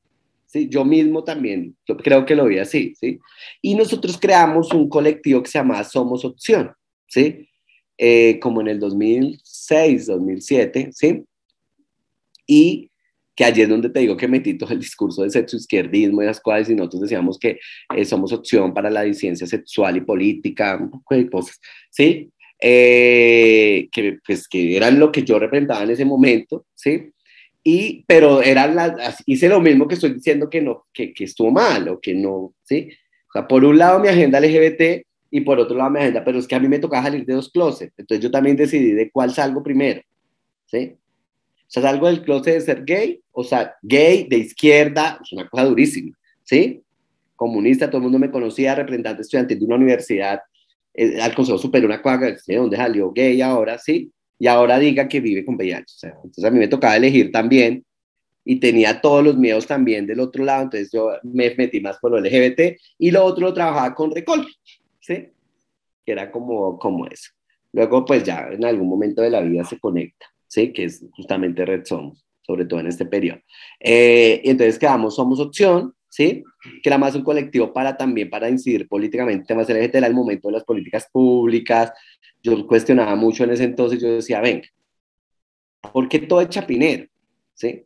¿sí? 0.45 0.67
Yo 0.69 0.85
mismo 0.85 1.23
también, 1.23 1.75
creo 2.03 2.25
que 2.25 2.35
lo 2.35 2.45
vi 2.45 2.59
así, 2.59 2.93
¿sí? 2.99 3.19
Y 3.61 3.75
nosotros 3.75 4.17
creamos 4.19 4.73
un 4.73 4.89
colectivo 4.89 5.41
que 5.41 5.49
se 5.49 5.59
llama 5.59 5.83
Somos 5.83 6.25
Opción, 6.25 6.71
¿sí? 7.07 7.47
Eh, 7.97 8.39
como 8.39 8.61
en 8.61 8.69
el 8.69 8.79
2006, 8.79 10.07
2007, 10.07 10.89
¿sí? 10.93 11.23
Y 12.45 12.89
que 13.35 13.45
allí 13.45 13.61
es 13.61 13.69
donde 13.69 13.89
te 13.89 14.01
digo 14.01 14.17
que 14.17 14.27
metí 14.27 14.57
todo 14.57 14.73
el 14.73 14.79
discurso 14.79 15.23
de 15.23 15.29
sexo 15.29 15.55
izquierdismo 15.55 16.21
y 16.21 16.25
las 16.25 16.41
cosas, 16.41 16.69
y 16.69 16.75
nosotros 16.75 17.03
decíamos 17.03 17.39
que 17.39 17.57
eh, 17.95 18.03
somos 18.03 18.33
opción 18.33 18.73
para 18.73 18.89
la 18.89 19.03
disidencia 19.03 19.47
sexual 19.47 19.95
y 19.95 20.01
política, 20.01 20.77
un 20.77 20.89
poco 20.89 21.15
de 21.15 21.29
cosas, 21.29 21.57
¿sí? 21.89 22.29
Eh, 22.61 23.87
que, 23.91 24.19
pues, 24.25 24.47
que 24.47 24.75
eran 24.75 24.99
lo 24.99 25.11
que 25.11 25.23
yo 25.23 25.39
representaba 25.39 25.83
en 25.83 25.91
ese 25.91 26.03
momento, 26.03 26.65
¿sí? 26.75 27.11
Y, 27.63 28.03
pero 28.05 28.41
eran 28.41 28.75
las, 28.75 29.23
hice 29.25 29.47
lo 29.47 29.61
mismo 29.61 29.87
que 29.87 29.95
estoy 29.95 30.13
diciendo 30.13 30.49
que 30.49 30.61
no, 30.61 30.87
que, 30.93 31.13
que 31.13 31.23
estuvo 31.23 31.51
mal 31.51 31.87
o 31.87 31.99
que 32.01 32.13
no, 32.13 32.53
¿sí? 32.63 32.89
O 33.29 33.31
sea, 33.31 33.47
por 33.47 33.63
un 33.63 33.77
lado 33.77 33.99
mi 33.99 34.07
agenda 34.09 34.41
LGBT, 34.41 35.05
y 35.31 35.41
por 35.41 35.59
otro 35.59 35.77
lado 35.77 35.89
mi 35.89 35.99
agenda, 35.99 36.23
pero 36.23 36.39
es 36.39 36.47
que 36.47 36.55
a 36.55 36.59
mí 36.59 36.67
me 36.67 36.79
tocaba 36.79 37.03
salir 37.03 37.25
de 37.25 37.33
dos 37.33 37.49
closets, 37.49 37.93
entonces 37.97 38.23
yo 38.23 38.31
también 38.31 38.55
decidí 38.55 38.91
de 38.91 39.11
cuál 39.11 39.31
salgo 39.33 39.61
primero, 39.61 40.01
¿sí? 40.65 40.95
O 40.95 41.71
sea, 41.71 41.83
salgo 41.83 42.07
del 42.07 42.23
closet 42.23 42.55
de 42.55 42.61
ser 42.61 42.83
gay, 42.83 43.21
o 43.31 43.43
sea, 43.43 43.75
gay 43.83 44.27
de 44.27 44.37
izquierda, 44.37 45.19
es 45.21 45.31
una 45.31 45.47
cosa 45.47 45.65
durísima, 45.65 46.17
¿sí? 46.43 46.81
Comunista, 47.35 47.87
todo 47.87 47.97
el 47.97 48.03
mundo 48.03 48.19
me 48.19 48.31
conocía, 48.31 48.75
representante 48.75 49.21
estudiantil 49.21 49.59
de 49.59 49.65
una 49.65 49.75
universidad, 49.75 50.39
eh, 50.99 51.21
al 51.21 51.33
Consejo 51.35 51.57
Superior, 51.57 51.89
una 51.89 52.01
cuaga, 52.01 52.37
¿sí? 52.37 52.55
¿Dónde 52.55 52.77
salió 52.77 53.11
gay 53.11 53.41
ahora, 53.41 53.77
sí? 53.77 54.11
Y 54.37 54.47
ahora 54.47 54.79
diga 54.79 55.07
que 55.07 55.19
vive 55.19 55.45
con 55.45 55.55
VIH, 55.55 55.81
o 55.81 55.99
sea, 55.99 56.09
entonces 56.15 56.43
a 56.43 56.51
mí 56.51 56.59
me 56.59 56.67
tocaba 56.67 56.95
elegir 56.95 57.31
también, 57.31 57.85
y 58.45 58.59
tenía 58.59 59.01
todos 59.01 59.23
los 59.23 59.37
miedos 59.37 59.67
también 59.67 60.07
del 60.07 60.19
otro 60.21 60.43
lado, 60.43 60.63
entonces 60.63 60.91
yo 60.91 61.11
me 61.23 61.53
metí 61.55 61.81
más 61.81 61.97
por 61.99 62.11
lo 62.11 62.19
LGBT, 62.19 62.79
y 62.97 63.11
lo 63.11 63.23
otro 63.23 63.47
lo 63.47 63.53
trabajaba 63.53 63.93
con 63.93 64.13
Recol, 64.13 64.47
¿sí? 64.99 65.29
Que 66.05 66.11
era 66.11 66.31
como, 66.31 66.79
como 66.79 67.05
eso. 67.07 67.31
Luego, 67.73 68.05
pues 68.05 68.23
ya 68.23 68.49
en 68.51 68.65
algún 68.65 68.87
momento 68.89 69.21
de 69.21 69.29
la 69.29 69.41
vida 69.41 69.63
se 69.63 69.79
conecta. 69.79 70.25
¿sí? 70.49 70.73
que 70.73 70.85
es 70.85 71.05
justamente 71.15 71.65
Red 71.65 71.85
Somos, 71.85 72.25
sobre 72.41 72.65
todo 72.65 72.81
en 72.81 72.87
este 72.87 73.05
periodo. 73.05 73.39
Eh, 73.79 74.41
entonces 74.43 74.77
quedamos 74.77 75.15
Somos 75.15 75.39
Opción, 75.39 75.93
¿sí? 76.09 76.43
que 76.81 76.89
era 76.89 76.97
más 76.97 77.15
un 77.15 77.23
colectivo 77.23 77.71
para 77.71 77.95
también 77.95 78.29
para 78.29 78.49
incidir 78.49 78.87
políticamente 78.87 79.41
en 79.41 79.45
temas 79.45 79.69
LGBT, 79.69 79.95
era 79.95 80.07
el 80.07 80.13
momento 80.13 80.47
de 80.47 80.53
las 80.53 80.63
políticas 80.63 81.07
públicas, 81.11 81.91
yo 82.41 82.65
cuestionaba 82.67 83.15
mucho 83.15 83.43
en 83.43 83.51
ese 83.51 83.63
entonces, 83.63 84.01
yo 84.01 84.15
decía, 84.15 84.41
venga, 84.41 84.67
¿por 85.93 86.09
qué 86.09 86.19
todo 86.19 86.41
es 86.41 86.49
chapinero? 86.49 87.05
¿Sí? 87.53 87.83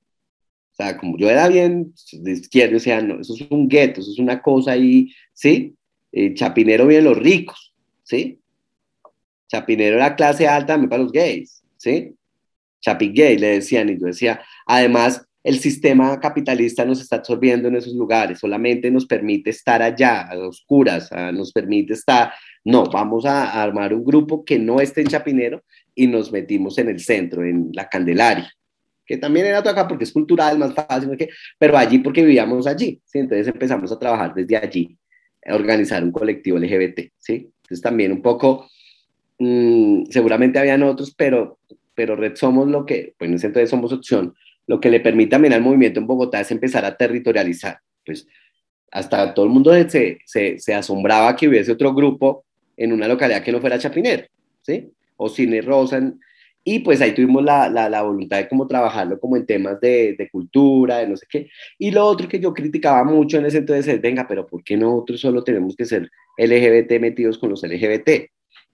O 0.71 0.75
sea, 0.75 0.97
como 0.97 1.17
yo 1.17 1.29
era 1.29 1.47
bien 1.47 1.93
de 2.13 2.31
izquierda, 2.31 2.77
o 2.77 2.79
sea, 2.79 3.01
no, 3.01 3.21
eso 3.21 3.35
es 3.35 3.45
un 3.51 3.67
gueto, 3.67 4.01
eso 4.01 4.11
es 4.11 4.19
una 4.19 4.41
cosa 4.41 4.71
ahí, 4.71 5.13
¿sí? 5.33 5.75
Eh, 6.11 6.33
chapinero 6.33 6.87
bien 6.87 7.03
los 7.03 7.17
ricos, 7.17 7.73
¿sí? 8.03 8.39
Chapinero 9.47 9.97
era 9.97 10.15
clase 10.15 10.47
alta 10.47 10.73
también 10.73 10.89
para 10.89 11.03
los 11.03 11.11
gays, 11.11 11.63
¿sí? 11.77 12.15
Chapi 12.83 13.13
Gay, 13.13 13.37
le 13.37 13.47
decían, 13.47 13.89
y 13.89 13.99
yo 13.99 14.07
decía, 14.07 14.41
además, 14.65 15.25
el 15.43 15.59
sistema 15.59 16.19
capitalista 16.19 16.85
nos 16.85 17.01
está 17.01 17.17
absorbiendo 17.17 17.67
en 17.67 17.75
esos 17.75 17.93
lugares, 17.93 18.39
solamente 18.39 18.89
nos 18.89 19.05
permite 19.05 19.49
estar 19.49 19.81
allá, 19.81 20.21
a 20.21 20.37
oscuras, 20.37 21.09
nos 21.33 21.51
permite 21.51 21.93
estar, 21.93 22.31
no, 22.63 22.85
vamos 22.85 23.25
a, 23.25 23.61
armar 23.61 23.93
un 23.93 24.05
grupo 24.05 24.45
que 24.45 24.57
no 24.57 24.79
esté 24.79 25.01
en 25.01 25.07
Chapinero 25.07 25.63
y 25.93 26.07
nos 26.07 26.31
metimos 26.31 26.77
en 26.77 26.89
el 26.89 26.99
centro, 26.99 27.43
en 27.43 27.69
la 27.73 27.89
Candelaria, 27.89 28.49
que 29.05 29.17
también 29.17 29.47
era 29.47 29.59
acá 29.59 29.87
porque 29.87 30.05
es 30.05 30.13
cultural, 30.13 30.57
más 30.57 30.73
fácil, 30.73 31.09
pero 31.59 31.77
allí 31.77 31.99
porque 31.99 32.23
vivíamos 32.23 32.65
allí, 32.65 33.01
¿sí? 33.05 33.19
entonces 33.19 33.47
empezamos 33.47 33.91
a 33.91 33.99
trabajar 33.99 34.33
desde 34.33 34.55
allí, 34.55 34.97
a 35.45 35.55
organizar 35.55 36.03
un 36.03 36.11
colectivo 36.11 36.57
LGBT, 36.57 37.11
¿sí? 37.17 37.51
Entonces 37.63 37.81
también 37.81 38.13
un 38.13 38.21
poco, 38.21 38.69
mm, 39.39 40.05
seguramente 40.09 40.57
habían 40.57 40.83
otros, 40.83 41.13
pero 41.13 41.59
pero 41.95 42.15
Red 42.15 42.35
Somos 42.35 42.67
lo 42.67 42.85
que, 42.85 43.15
en 43.19 43.33
ese 43.33 43.47
entonces 43.47 43.69
somos 43.69 43.93
opción, 43.93 44.33
lo 44.67 44.79
que 44.79 44.89
le 44.89 44.99
permite 44.99 45.31
también 45.31 45.53
al 45.53 45.61
movimiento 45.61 45.99
en 45.99 46.07
Bogotá 46.07 46.41
es 46.41 46.51
empezar 46.51 46.85
a 46.85 46.95
territorializar. 46.95 47.79
Pues 48.05 48.27
hasta 48.91 49.33
todo 49.33 49.45
el 49.45 49.51
mundo 49.51 49.73
se, 49.89 50.19
se, 50.25 50.59
se 50.59 50.73
asombraba 50.73 51.35
que 51.35 51.47
hubiese 51.47 51.71
otro 51.71 51.93
grupo 51.93 52.45
en 52.77 52.93
una 52.93 53.07
localidad 53.07 53.43
que 53.43 53.51
no 53.51 53.59
fuera 53.59 53.79
Chapinero, 53.79 54.25
¿sí? 54.61 54.91
O 55.17 55.29
Cine 55.29 55.61
Rosa. 55.61 56.13
Y 56.63 56.79
pues 56.79 57.01
ahí 57.01 57.13
tuvimos 57.13 57.43
la, 57.43 57.69
la, 57.69 57.89
la, 57.89 58.03
voluntad 58.03 58.37
de 58.37 58.47
cómo 58.47 58.67
trabajarlo 58.67 59.19
como 59.19 59.35
en 59.35 59.45
temas 59.45 59.81
de, 59.81 60.15
de, 60.17 60.29
cultura, 60.29 60.99
de 60.99 61.07
no 61.07 61.17
sé 61.17 61.25
qué. 61.29 61.49
Y 61.77 61.91
lo 61.91 62.05
otro 62.05 62.29
que 62.29 62.39
yo 62.39 62.53
criticaba 62.53 63.03
mucho 63.03 63.37
en 63.37 63.45
ese 63.45 63.57
entonces 63.57 63.95
es, 63.95 64.01
venga, 64.01 64.25
pero 64.27 64.47
¿por 64.47 64.63
qué 64.63 64.77
nosotros 64.77 65.19
solo 65.19 65.43
tenemos 65.43 65.75
que 65.75 65.85
ser 65.85 66.09
LGBT 66.37 67.01
metidos 67.01 67.37
con 67.37 67.49
los 67.49 67.63
LGBT? 67.63 68.29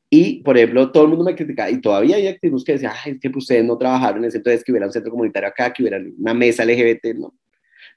Y, 0.09 0.41
por 0.41 0.57
ejemplo, 0.57 0.91
todo 0.91 1.03
el 1.03 1.09
mundo 1.09 1.23
me 1.23 1.35
criticaba, 1.35 1.69
y 1.69 1.79
todavía 1.79 2.15
hay 2.15 2.27
activos 2.27 2.63
que 2.63 2.73
decían, 2.73 2.93
ay, 3.05 3.13
es 3.13 3.19
que 3.19 3.29
ustedes 3.37 3.63
no 3.63 3.77
trabajaron 3.77 4.23
en 4.23 4.29
ese 4.29 4.37
entonces, 4.37 4.63
que 4.63 4.71
hubiera 4.71 4.87
un 4.87 4.91
centro 4.91 5.11
comunitario 5.11 5.49
acá, 5.49 5.71
que 5.71 5.83
hubiera 5.83 5.99
una 6.17 6.33
mesa 6.33 6.65
LGBT, 6.65 7.15
no. 7.15 7.33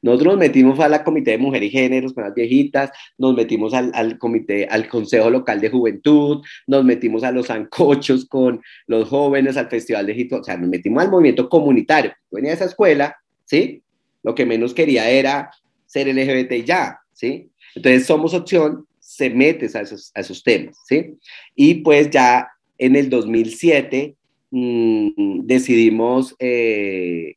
Nosotros 0.02 0.34
nos 0.34 0.40
metimos 0.40 0.80
a 0.80 0.88
la 0.88 1.04
Comité 1.04 1.30
de 1.30 1.38
Mujer 1.38 1.62
y 1.62 1.70
Géneros 1.70 2.12
con 2.12 2.24
las 2.24 2.34
viejitas, 2.34 2.90
nos 3.16 3.36
metimos 3.36 3.72
al, 3.72 3.92
al, 3.94 4.18
comité, 4.18 4.66
al 4.66 4.88
Consejo 4.88 5.30
Local 5.30 5.60
de 5.60 5.70
Juventud, 5.70 6.42
nos 6.66 6.84
metimos 6.84 7.22
a 7.22 7.30
los 7.30 7.50
ancochos 7.50 8.26
con 8.26 8.60
los 8.88 9.08
jóvenes, 9.08 9.56
al 9.56 9.68
Festival 9.68 10.04
de 10.06 10.12
Egipto, 10.12 10.38
o 10.38 10.44
sea, 10.44 10.56
nos 10.56 10.68
metimos 10.68 11.04
al 11.04 11.10
movimiento 11.10 11.48
comunitario. 11.48 12.10
Yo 12.10 12.36
venía 12.36 12.50
a 12.50 12.54
esa 12.54 12.64
escuela, 12.64 13.16
¿sí? 13.44 13.82
Lo 14.24 14.34
que 14.34 14.44
menos 14.44 14.74
quería 14.74 15.08
era 15.08 15.52
ser 15.86 16.08
LGBT 16.08 16.64
ya, 16.64 16.98
¿sí? 17.12 17.50
Entonces 17.76 18.04
somos 18.04 18.34
opción 18.34 18.86
se 19.16 19.30
metes 19.30 19.76
a 19.76 19.82
esos, 19.82 20.10
a 20.14 20.20
esos 20.20 20.42
temas, 20.42 20.76
¿sí? 20.86 21.14
Y 21.54 21.74
pues 21.76 22.10
ya 22.10 22.48
en 22.78 22.96
el 22.96 23.10
2007 23.10 24.16
mmm, 24.50 25.40
decidimos, 25.44 26.34
eh, 26.38 27.36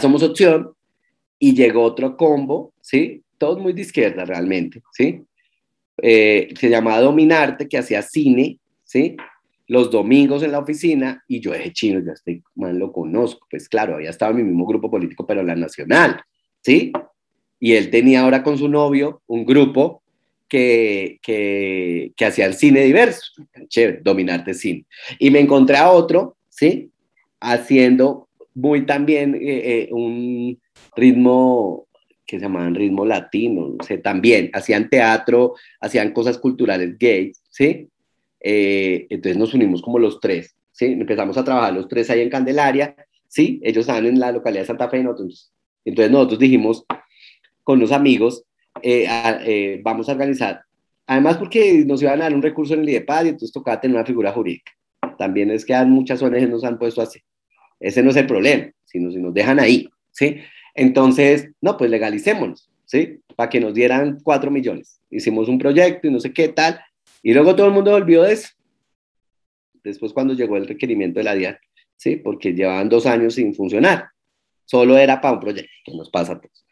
Somos 0.00 0.22
Opción, 0.22 0.72
y 1.38 1.54
llegó 1.54 1.82
otro 1.82 2.16
combo, 2.16 2.72
¿sí? 2.80 3.22
Todos 3.36 3.60
muy 3.60 3.72
de 3.72 3.82
izquierda 3.82 4.24
realmente, 4.24 4.82
¿sí? 4.92 5.22
Eh, 6.02 6.48
se 6.58 6.68
llamaba 6.68 7.00
Dominarte, 7.00 7.68
que 7.68 7.78
hacía 7.78 8.02
cine, 8.02 8.58
¿sí? 8.84 9.16
Los 9.66 9.90
domingos 9.90 10.42
en 10.42 10.52
la 10.52 10.58
oficina, 10.58 11.22
y 11.28 11.40
yo 11.40 11.52
dije, 11.52 11.72
chino, 11.72 12.00
ya 12.00 12.12
estoy, 12.12 12.42
man, 12.54 12.78
lo 12.78 12.90
conozco, 12.92 13.46
pues 13.50 13.68
claro, 13.68 13.96
había 13.96 14.10
estado 14.10 14.32
en 14.32 14.38
mi 14.38 14.44
mismo 14.44 14.66
grupo 14.66 14.90
político, 14.90 15.26
pero 15.26 15.42
la 15.42 15.54
nacional, 15.54 16.20
¿sí? 16.62 16.92
Y 17.60 17.74
él 17.74 17.90
tenía 17.90 18.20
ahora 18.20 18.42
con 18.42 18.58
su 18.58 18.68
novio 18.68 19.22
un 19.26 19.44
grupo 19.44 20.02
que, 20.48 21.18
que, 21.22 22.12
que 22.16 22.24
hacía 22.24 22.46
el 22.46 22.54
cine 22.54 22.80
diverso, 22.82 23.32
chévere, 23.68 24.00
dominarte 24.02 24.54
cine. 24.54 24.86
Y 25.18 25.30
me 25.30 25.40
encontré 25.40 25.76
a 25.76 25.90
otro, 25.90 26.36
¿sí? 26.48 26.90
Haciendo 27.40 28.28
muy 28.54 28.86
también 28.86 29.34
eh, 29.34 29.40
eh, 29.42 29.88
un 29.92 30.58
ritmo 30.96 31.86
que 32.26 32.38
se 32.38 32.42
llamaban 32.42 32.74
ritmo 32.74 33.06
latino, 33.06 33.74
no 33.78 33.84
sé, 33.84 33.98
también 33.98 34.50
hacían 34.52 34.90
teatro, 34.90 35.54
hacían 35.80 36.12
cosas 36.12 36.38
culturales 36.38 36.98
gays, 36.98 37.42
¿sí? 37.50 37.88
Eh, 38.40 39.06
entonces 39.08 39.38
nos 39.38 39.54
unimos 39.54 39.80
como 39.80 39.98
los 39.98 40.20
tres, 40.20 40.54
¿sí? 40.72 40.86
Empezamos 40.86 41.38
a 41.38 41.44
trabajar 41.44 41.72
los 41.72 41.88
tres 41.88 42.10
ahí 42.10 42.20
en 42.20 42.30
Candelaria, 42.30 42.94
¿sí? 43.28 43.60
Ellos 43.62 43.82
estaban 43.82 44.06
en 44.06 44.20
la 44.20 44.32
localidad 44.32 44.62
de 44.62 44.66
Santa 44.66 44.90
Fe, 44.90 45.02
nosotros, 45.02 45.52
entonces 45.84 46.12
nosotros 46.12 46.38
dijimos, 46.38 46.84
con 47.68 47.78
los 47.78 47.92
amigos, 47.92 48.44
eh, 48.80 49.06
eh, 49.44 49.80
vamos 49.82 50.08
a 50.08 50.12
organizar. 50.12 50.62
Además, 51.06 51.36
porque 51.36 51.84
nos 51.84 52.00
iban 52.00 52.18
a 52.22 52.24
dar 52.24 52.34
un 52.34 52.40
recurso 52.40 52.72
en 52.72 52.80
el 52.80 52.88
IDEPAD 52.88 53.26
y 53.26 53.28
entonces 53.28 53.52
tocaba 53.52 53.78
tener 53.78 53.94
una 53.94 54.06
figura 54.06 54.32
jurídica. 54.32 54.72
También 55.18 55.50
es 55.50 55.66
que 55.66 55.74
muchas 55.84 56.22
ONG 56.22 56.48
nos 56.48 56.64
han 56.64 56.78
puesto 56.78 57.02
así. 57.02 57.20
Ese 57.78 58.02
no 58.02 58.08
es 58.08 58.16
el 58.16 58.26
problema, 58.26 58.72
sino 58.86 59.10
si 59.10 59.18
nos 59.18 59.34
dejan 59.34 59.60
ahí, 59.60 59.86
¿sí? 60.12 60.38
Entonces, 60.74 61.50
no, 61.60 61.76
pues 61.76 61.90
legalicémonos, 61.90 62.70
¿sí? 62.86 63.20
Para 63.36 63.50
que 63.50 63.60
nos 63.60 63.74
dieran 63.74 64.18
cuatro 64.22 64.50
millones. 64.50 65.02
Hicimos 65.10 65.46
un 65.46 65.58
proyecto 65.58 66.08
y 66.08 66.10
no 66.10 66.20
sé 66.20 66.32
qué 66.32 66.48
tal, 66.48 66.80
y 67.22 67.34
luego 67.34 67.54
todo 67.54 67.66
el 67.66 67.74
mundo 67.74 67.90
volvió 67.90 68.22
de 68.22 68.32
eso. 68.32 68.48
Después 69.84 70.14
cuando 70.14 70.32
llegó 70.32 70.56
el 70.56 70.66
requerimiento 70.66 71.20
de 71.20 71.24
la 71.24 71.34
DIAN, 71.34 71.58
¿sí? 71.98 72.16
Porque 72.16 72.54
llevaban 72.54 72.88
dos 72.88 73.04
años 73.04 73.34
sin 73.34 73.54
funcionar. 73.54 74.06
Solo 74.64 74.96
era 74.96 75.20
para 75.20 75.34
un 75.34 75.40
proyecto, 75.40 75.70
que 75.84 75.94
nos 75.94 76.08
pasa 76.08 76.32
a 76.32 76.40
todos. 76.40 76.64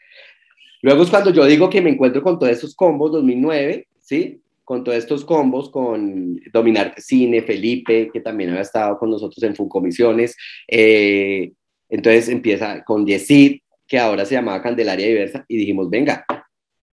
Luego 0.83 1.03
es 1.03 1.11
cuando 1.11 1.31
yo 1.31 1.45
digo 1.47 1.71
que 1.71 1.81
me 1.81 1.91
encuentro 1.91 2.23
con 2.23 2.39
todos 2.39 2.53
estos 2.53 2.75
combos 2.75 3.13
2009, 3.13 3.89
¿sí? 4.01 4.41
Con 4.65 4.85
todos 4.85 4.99
estos 4.99 5.25
combos, 5.25 5.71
con 5.71 6.41
Dominar 6.53 6.95
Cine, 6.99 7.43
Felipe, 7.43 8.11
que 8.13 8.21
también 8.21 8.51
había 8.51 8.63
estado 8.63 8.99
con 8.99 9.11
nosotros 9.11 9.43
en 9.43 9.55
Funcomisiones. 9.55 10.37
Eh, 10.69 11.53
entonces 11.89 12.29
empieza 12.29 12.83
con 12.85 13.07
Yesid, 13.07 13.61
que 13.87 13.99
ahora 13.99 14.25
se 14.25 14.35
llamaba 14.35 14.63
Candelaria 14.63 15.07
Diversa, 15.07 15.45
y 15.49 15.57
dijimos, 15.57 15.89
venga, 15.89 16.27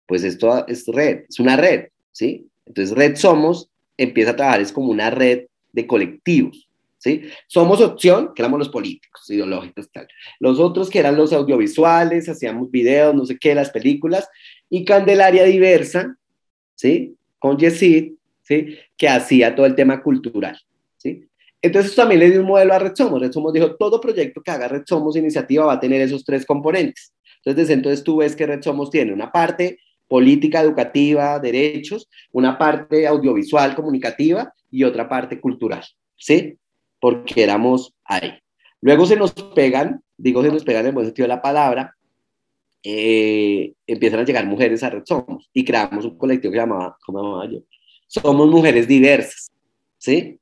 pues 0.05 0.23
esto 0.23 0.67
es 0.67 0.85
red, 0.87 1.23
es 1.27 1.39
una 1.39 1.55
red, 1.55 1.87
¿sí? 2.11 2.47
Entonces 2.65 2.95
Red 2.95 3.15
Somos 3.15 3.69
empieza 3.97 4.31
a 4.31 4.35
trabajar, 4.35 4.61
es 4.61 4.71
como 4.71 4.89
una 4.89 5.09
red 5.09 5.47
de 5.71 5.87
colectivos, 5.87 6.69
¿sí? 7.03 7.23
Somos 7.47 7.81
opción, 7.81 8.31
que 8.33 8.41
éramos 8.41 8.59
los 8.59 8.69
políticos, 8.69 9.29
ideológicos, 9.29 9.91
tal. 9.91 10.07
Los 10.39 10.57
otros 10.59 10.89
que 10.89 10.99
eran 10.99 11.17
los 11.17 11.33
audiovisuales, 11.33 12.29
hacíamos 12.29 12.71
videos, 12.71 13.13
no 13.13 13.25
sé 13.25 13.37
qué, 13.37 13.53
las 13.53 13.71
películas, 13.71 14.29
y 14.69 14.85
Candelaria 14.85 15.43
Diversa, 15.43 16.15
¿sí? 16.75 17.17
Con 17.39 17.57
Yesid, 17.57 18.13
¿sí? 18.41 18.77
Que 18.95 19.09
hacía 19.09 19.53
todo 19.53 19.65
el 19.65 19.75
tema 19.75 20.01
cultural, 20.01 20.57
¿sí? 20.95 21.27
Entonces 21.61 21.93
también 21.93 22.19
le 22.21 22.31
dio 22.31 22.39
un 22.39 22.47
modelo 22.47 22.73
a 22.73 22.79
Red 22.79 22.95
Somos. 22.95 23.21
Red 23.21 23.33
Somos 23.33 23.51
dijo, 23.51 23.75
todo 23.75 23.99
proyecto 23.99 24.41
que 24.41 24.51
haga 24.51 24.69
Red 24.69 24.83
Somos 24.85 25.17
iniciativa 25.17 25.65
va 25.65 25.73
a 25.73 25.79
tener 25.79 26.01
esos 26.01 26.23
tres 26.23 26.45
componentes. 26.45 27.13
Entonces, 27.37 27.67
desde 27.67 27.73
entonces 27.73 28.03
tú 28.03 28.17
ves 28.17 28.35
que 28.35 28.45
Red 28.45 28.61
Somos 28.61 28.89
tiene 28.89 29.11
una 29.11 29.29
parte 29.29 29.79
política, 30.07 30.61
educativa, 30.61 31.39
derechos, 31.39 32.09
una 32.31 32.57
parte 32.57 33.07
audiovisual, 33.07 33.75
comunicativa 33.75 34.53
y 34.71 34.83
otra 34.83 35.09
parte 35.09 35.39
cultural, 35.39 35.83
¿sí? 36.15 36.57
Porque 37.03 37.43
éramos 37.43 37.93
ahí. 38.05 38.31
Luego 38.79 39.05
se 39.05 39.17
nos 39.17 39.33
pegan, 39.33 40.01
digo 40.15 40.41
se 40.41 40.49
nos 40.49 40.63
pegan 40.63 40.83
en 40.83 40.87
el 40.87 40.93
buen 40.93 41.05
sentido 41.05 41.25
de 41.25 41.35
la 41.35 41.41
palabra, 41.41 41.93
eh, 42.81 43.73
empiezan 43.85 44.21
a 44.21 44.23
llegar 44.23 44.45
mujeres 44.45 44.83
a 44.83 44.89
Red 44.89 45.03
Somos 45.05 45.49
y 45.51 45.65
creamos 45.65 46.05
un 46.05 46.17
colectivo 46.17 46.53
que 46.53 46.59
llamaba, 46.59 46.97
¿cómo 47.05 47.21
llamaba 47.21 47.51
yo? 47.51 47.59
somos 48.07 48.49
mujeres 48.49 48.87
diversas, 48.87 49.51
¿sí? 49.97 50.39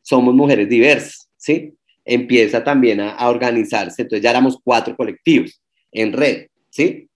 Somos 0.00 0.32
mujeres 0.32 0.70
diversas, 0.70 1.28
¿sí? 1.36 1.74
Empieza 2.02 2.64
también 2.64 3.00
a, 3.00 3.10
a 3.10 3.28
organizarse, 3.28 4.00
entonces 4.00 4.22
ya 4.22 4.30
éramos 4.30 4.58
cuatro 4.64 4.96
colectivos 4.96 5.60
en 5.92 6.14
red, 6.14 6.46
¿sí? 6.70 7.10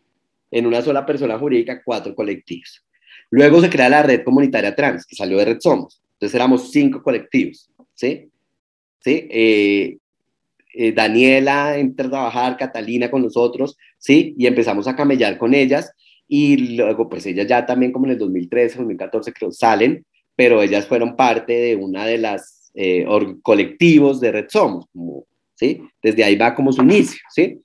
En 0.51 0.66
una 0.66 0.83
sola 0.83 1.07
persona 1.07 1.39
jurídica, 1.39 1.81
cuatro 1.83 2.14
colectivos. 2.14 2.85
Luego 3.31 3.62
se 3.62 3.71
crea 3.71 3.89
la 3.89 4.03
red 4.03 4.25
comunitaria 4.25 4.77
trans, 4.77 5.07
que 5.07 5.16
salió 5.16 5.39
de 5.39 5.47
Red 5.47 5.61
Somos. 5.61 6.03
Entonces 6.12 6.35
éramos 6.35 6.71
cinco 6.71 7.03
colectivos, 7.03 7.71
¿sí? 7.95 8.29
¿Sí? 9.01 9.27
Eh, 9.31 9.99
eh, 10.75 10.93
Daniela 10.93 11.79
entra 11.79 12.07
a 12.07 12.11
trabajar, 12.11 12.57
Catalina 12.57 13.11
con 13.11 13.23
nosotros, 13.23 13.77
¿sí? 13.99 14.35
Y 14.39 14.47
empezamos 14.47 14.87
a 14.87 14.97
camellar 14.97 15.39
con 15.39 15.55
ellas 15.55 15.93
y 16.27 16.77
luego 16.77 17.09
pues 17.09 17.25
ellas 17.27 17.47
ya 17.47 17.65
también 17.65 17.91
como 17.91 18.07
en 18.07 18.13
el 18.13 18.19
2013, 18.19 18.79
2014 18.79 19.33
creo 19.33 19.51
salen, 19.51 20.05
pero 20.37 20.63
ellas 20.63 20.87
fueron 20.87 21.17
parte 21.17 21.53
de 21.53 21.77
una 21.77 22.05
de 22.05 22.19
las 22.19 22.71
eh, 22.75 23.07
colectivos 23.43 24.21
de 24.21 24.33
Red 24.33 24.47
Somos, 24.49 24.87
¿sí? 25.55 25.81
Desde 26.03 26.23
ahí 26.23 26.37
va 26.37 26.55
como 26.55 26.73
su 26.73 26.83
inicio, 26.83 27.21
¿sí? 27.35 27.61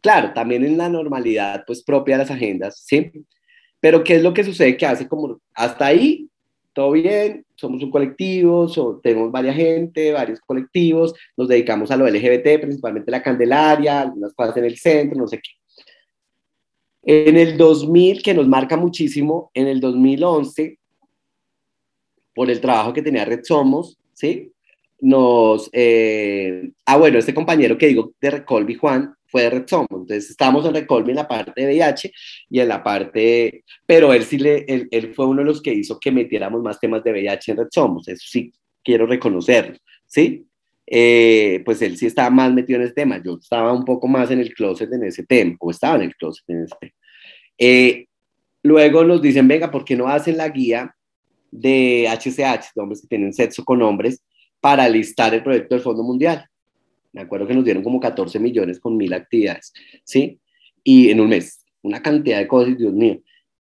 claro, 0.00 0.32
también 0.32 0.64
en 0.64 0.78
la 0.78 0.88
normalidad 0.88 1.64
pues 1.66 1.82
propia 1.82 2.16
de 2.16 2.22
las 2.22 2.30
agendas, 2.30 2.84
¿sí? 2.86 3.10
Pero 3.80 4.02
¿qué 4.04 4.16
es 4.16 4.22
lo 4.22 4.34
que 4.34 4.44
sucede? 4.44 4.76
Que 4.76 4.86
hace 4.86 5.06
como, 5.06 5.40
hasta 5.54 5.86
ahí, 5.86 6.28
todo 6.78 6.92
bien, 6.92 7.44
somos 7.56 7.82
un 7.82 7.90
colectivo, 7.90 8.68
tenemos 9.02 9.32
varias 9.32 9.56
gente, 9.56 10.12
varios 10.12 10.38
colectivos, 10.38 11.12
nos 11.36 11.48
dedicamos 11.48 11.90
a 11.90 11.96
lo 11.96 12.06
LGBT, 12.06 12.60
principalmente 12.60 13.10
la 13.10 13.20
Candelaria, 13.20 14.02
algunas 14.02 14.32
cosas 14.32 14.58
en 14.58 14.64
el 14.64 14.78
centro, 14.78 15.18
no 15.18 15.26
sé 15.26 15.40
qué. 15.40 15.50
En 17.02 17.36
el 17.36 17.56
2000, 17.56 18.22
que 18.22 18.32
nos 18.32 18.46
marca 18.46 18.76
muchísimo, 18.76 19.50
en 19.54 19.66
el 19.66 19.80
2011, 19.80 20.78
por 22.32 22.48
el 22.48 22.60
trabajo 22.60 22.92
que 22.92 23.02
tenía 23.02 23.24
Red 23.24 23.40
Somos, 23.42 23.98
¿sí? 24.12 24.52
Nos, 25.00 25.70
eh, 25.72 26.70
ah, 26.86 26.96
bueno, 26.96 27.18
este 27.18 27.34
compañero 27.34 27.78
que 27.78 27.88
digo 27.88 28.12
de 28.20 28.30
Recolby, 28.30 28.74
Juan, 28.74 29.14
fue 29.26 29.42
de 29.42 29.50
Red 29.50 29.66
Somos. 29.66 29.88
Entonces 29.90 30.30
estábamos 30.30 30.64
en 30.66 30.74
Recolby 30.74 31.10
en 31.10 31.16
la 31.16 31.28
parte 31.28 31.60
de 31.60 31.66
VIH 31.66 32.12
y 32.50 32.60
en 32.60 32.68
la 32.68 32.82
parte, 32.82 33.64
pero 33.86 34.12
él 34.12 34.24
sí 34.24 34.38
le, 34.38 34.64
él, 34.66 34.88
él, 34.90 35.14
fue 35.14 35.26
uno 35.26 35.42
de 35.42 35.46
los 35.46 35.62
que 35.62 35.72
hizo 35.72 36.00
que 36.00 36.10
metiéramos 36.10 36.62
más 36.62 36.80
temas 36.80 37.04
de 37.04 37.12
VIH 37.12 37.52
en 37.52 37.56
Red 37.58 37.68
Somos. 37.70 38.08
Eso 38.08 38.26
sí 38.28 38.52
quiero 38.82 39.06
reconocerlo, 39.06 39.76
¿sí? 40.06 40.46
Eh, 40.90 41.60
pues 41.64 41.82
él 41.82 41.98
sí 41.98 42.06
estaba 42.06 42.30
más 42.30 42.52
metido 42.52 42.78
en 42.78 42.86
ese 42.86 42.94
tema. 42.94 43.22
Yo 43.22 43.38
estaba 43.40 43.72
un 43.72 43.84
poco 43.84 44.08
más 44.08 44.30
en 44.30 44.40
el 44.40 44.54
closet 44.54 44.90
en 44.92 45.04
ese 45.04 45.24
tema, 45.24 45.54
o 45.60 45.70
estaba 45.70 45.96
en 45.96 46.02
el 46.02 46.16
closet 46.16 46.44
en 46.48 46.64
ese 46.64 46.74
tema. 46.80 46.92
Eh, 47.58 48.06
luego 48.62 49.04
nos 49.04 49.20
dicen, 49.20 49.46
venga, 49.46 49.70
¿por 49.70 49.84
qué 49.84 49.94
no 49.94 50.08
hacen 50.08 50.36
la 50.36 50.48
guía 50.48 50.94
de 51.50 52.06
HCH, 52.08 52.72
de 52.74 52.82
hombres 52.82 53.02
que 53.02 53.08
tienen 53.08 53.32
sexo 53.32 53.64
con 53.64 53.82
hombres, 53.82 54.22
para 54.60 54.88
listar 54.88 55.34
el 55.34 55.42
proyecto 55.42 55.74
del 55.74 55.84
Fondo 55.84 56.02
Mundial? 56.02 56.48
Me 57.12 57.22
acuerdo 57.22 57.46
que 57.46 57.54
nos 57.54 57.64
dieron 57.64 57.82
como 57.82 58.00
14 58.00 58.38
millones 58.38 58.80
con 58.80 58.96
mil 58.96 59.12
actividades, 59.12 59.72
¿sí? 60.04 60.38
Y 60.84 61.10
en 61.10 61.20
un 61.20 61.28
mes, 61.28 61.64
una 61.82 62.02
cantidad 62.02 62.38
de 62.38 62.46
cosas, 62.46 62.76
Dios 62.76 62.92
mío. 62.92 63.20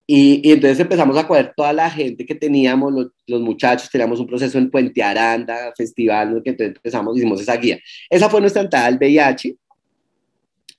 Y, 0.06 0.41
y 0.48 0.52
entonces 0.52 0.80
empezamos 0.80 1.18
a 1.18 1.26
coger 1.26 1.54
toda 1.56 1.72
la 1.72 1.89
gente 1.89 2.26
que 2.26 2.36
teníamos, 2.36 2.91
los, 2.91 3.08
los, 3.26 3.41
muchachos, 3.41 3.89
teníamos 3.89 4.20
un 4.20 4.28
proceso 4.28 4.58
en 4.58 4.70
Puente 4.70 5.02
Aranda, 5.02 5.74
festival, 5.78 6.41
que 6.44 6.50
entonces 6.52 6.76
empezamos, 6.76 7.18
hicimos 7.18 7.41
esa 7.41 7.56
guía. 7.56 7.80
Esa 8.10 8.30
fue 8.30 8.41
nuestra 8.41 8.64
entrada 8.64 8.88
al 8.88 8.98
VIH, 8.98 9.56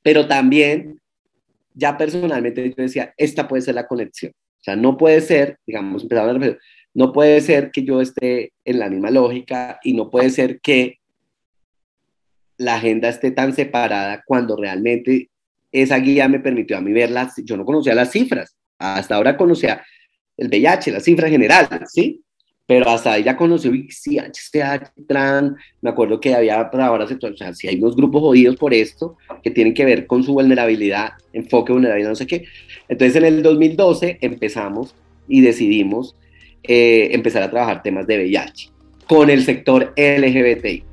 pero 0.02 0.28
también, 0.28 1.00
ya 1.72 1.96
personalmente 1.96 2.68
yo 2.68 2.74
decía, 2.76 3.14
esta 3.16 3.48
puede 3.48 3.62
ser 3.62 3.74
la 3.74 3.86
conexión. 3.86 4.32
O 4.32 4.64
sea, 4.64 4.76
no 4.76 4.96
puede 4.96 5.20
ser, 5.20 5.58
digamos, 5.66 6.02
empezamos 6.02 6.30
a 6.30 6.34
no 6.94 7.12
puede 7.12 7.40
ser 7.40 7.72
que 7.72 7.82
yo 7.82 8.00
esté 8.00 8.52
en 8.64 8.78
la 8.78 8.88
misma 8.88 9.10
lógica 9.10 9.80
y 9.82 9.92
no 9.94 10.10
puede 10.10 10.30
ser 10.30 10.60
que 10.60 11.00
la 12.56 12.76
agenda 12.76 13.08
esté 13.08 13.32
tan 13.32 13.52
separada 13.52 14.22
cuando 14.24 14.56
realmente 14.56 15.28
esa 15.72 15.98
guía 15.98 16.28
me 16.28 16.38
permitió 16.38 16.78
a 16.78 16.80
mí 16.80 16.92
verlas. 16.92 17.34
Yo 17.44 17.56
no 17.56 17.64
conocía 17.64 17.94
las 17.94 18.12
cifras, 18.12 18.56
hasta 18.78 19.16
ahora 19.16 19.36
conocía 19.36 19.84
el 20.36 20.48
VIH, 20.48 20.92
las 20.92 21.02
cifras 21.02 21.30
generales, 21.30 21.90
¿sí? 21.92 22.20
Pero 22.66 22.88
hasta 22.88 23.12
ahí 23.12 23.24
ya 23.24 23.36
conocí 23.36 23.88
sí, 23.90 24.18
HCH, 24.18 25.06
TRAN, 25.06 25.54
me 25.82 25.90
acuerdo 25.90 26.18
que 26.18 26.34
había 26.34 26.70
palabras 26.70 27.10
sexuales, 27.10 27.40
o 27.40 27.44
sea, 27.44 27.54
si 27.54 27.68
hay 27.68 27.76
unos 27.76 27.94
grupos 27.94 28.22
jodidos 28.22 28.56
por 28.56 28.72
esto, 28.72 29.18
que 29.42 29.50
tienen 29.50 29.74
que 29.74 29.84
ver 29.84 30.06
con 30.06 30.22
su 30.22 30.32
vulnerabilidad, 30.32 31.10
enfoque 31.32 31.72
vulnerabilidad, 31.72 32.10
no 32.10 32.16
sé 32.16 32.26
qué. 32.26 32.46
Entonces 32.88 33.16
en 33.16 33.24
el 33.24 33.42
2012 33.42 34.18
empezamos 34.22 34.94
y 35.28 35.42
decidimos 35.42 36.16
eh, 36.66 37.08
empezar 37.12 37.42
a 37.42 37.50
trabajar 37.50 37.82
temas 37.82 38.06
de 38.06 38.16
VIH 38.16 38.70
con 39.06 39.28
el 39.28 39.44
sector 39.44 39.92
LGBTI. 39.96 40.84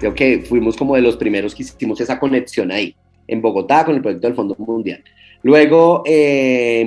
Creo 0.00 0.14
que 0.14 0.40
fuimos 0.40 0.76
como 0.76 0.96
de 0.96 1.02
los 1.02 1.16
primeros 1.16 1.54
que 1.54 1.62
hicimos 1.62 2.00
esa 2.00 2.18
conexión 2.18 2.72
ahí, 2.72 2.96
en 3.28 3.40
Bogotá, 3.40 3.84
con 3.84 3.94
el 3.94 4.02
proyecto 4.02 4.26
del 4.26 4.34
Fondo 4.34 4.56
Mundial. 4.58 5.04
Luego 5.44 6.02
eh, 6.06 6.84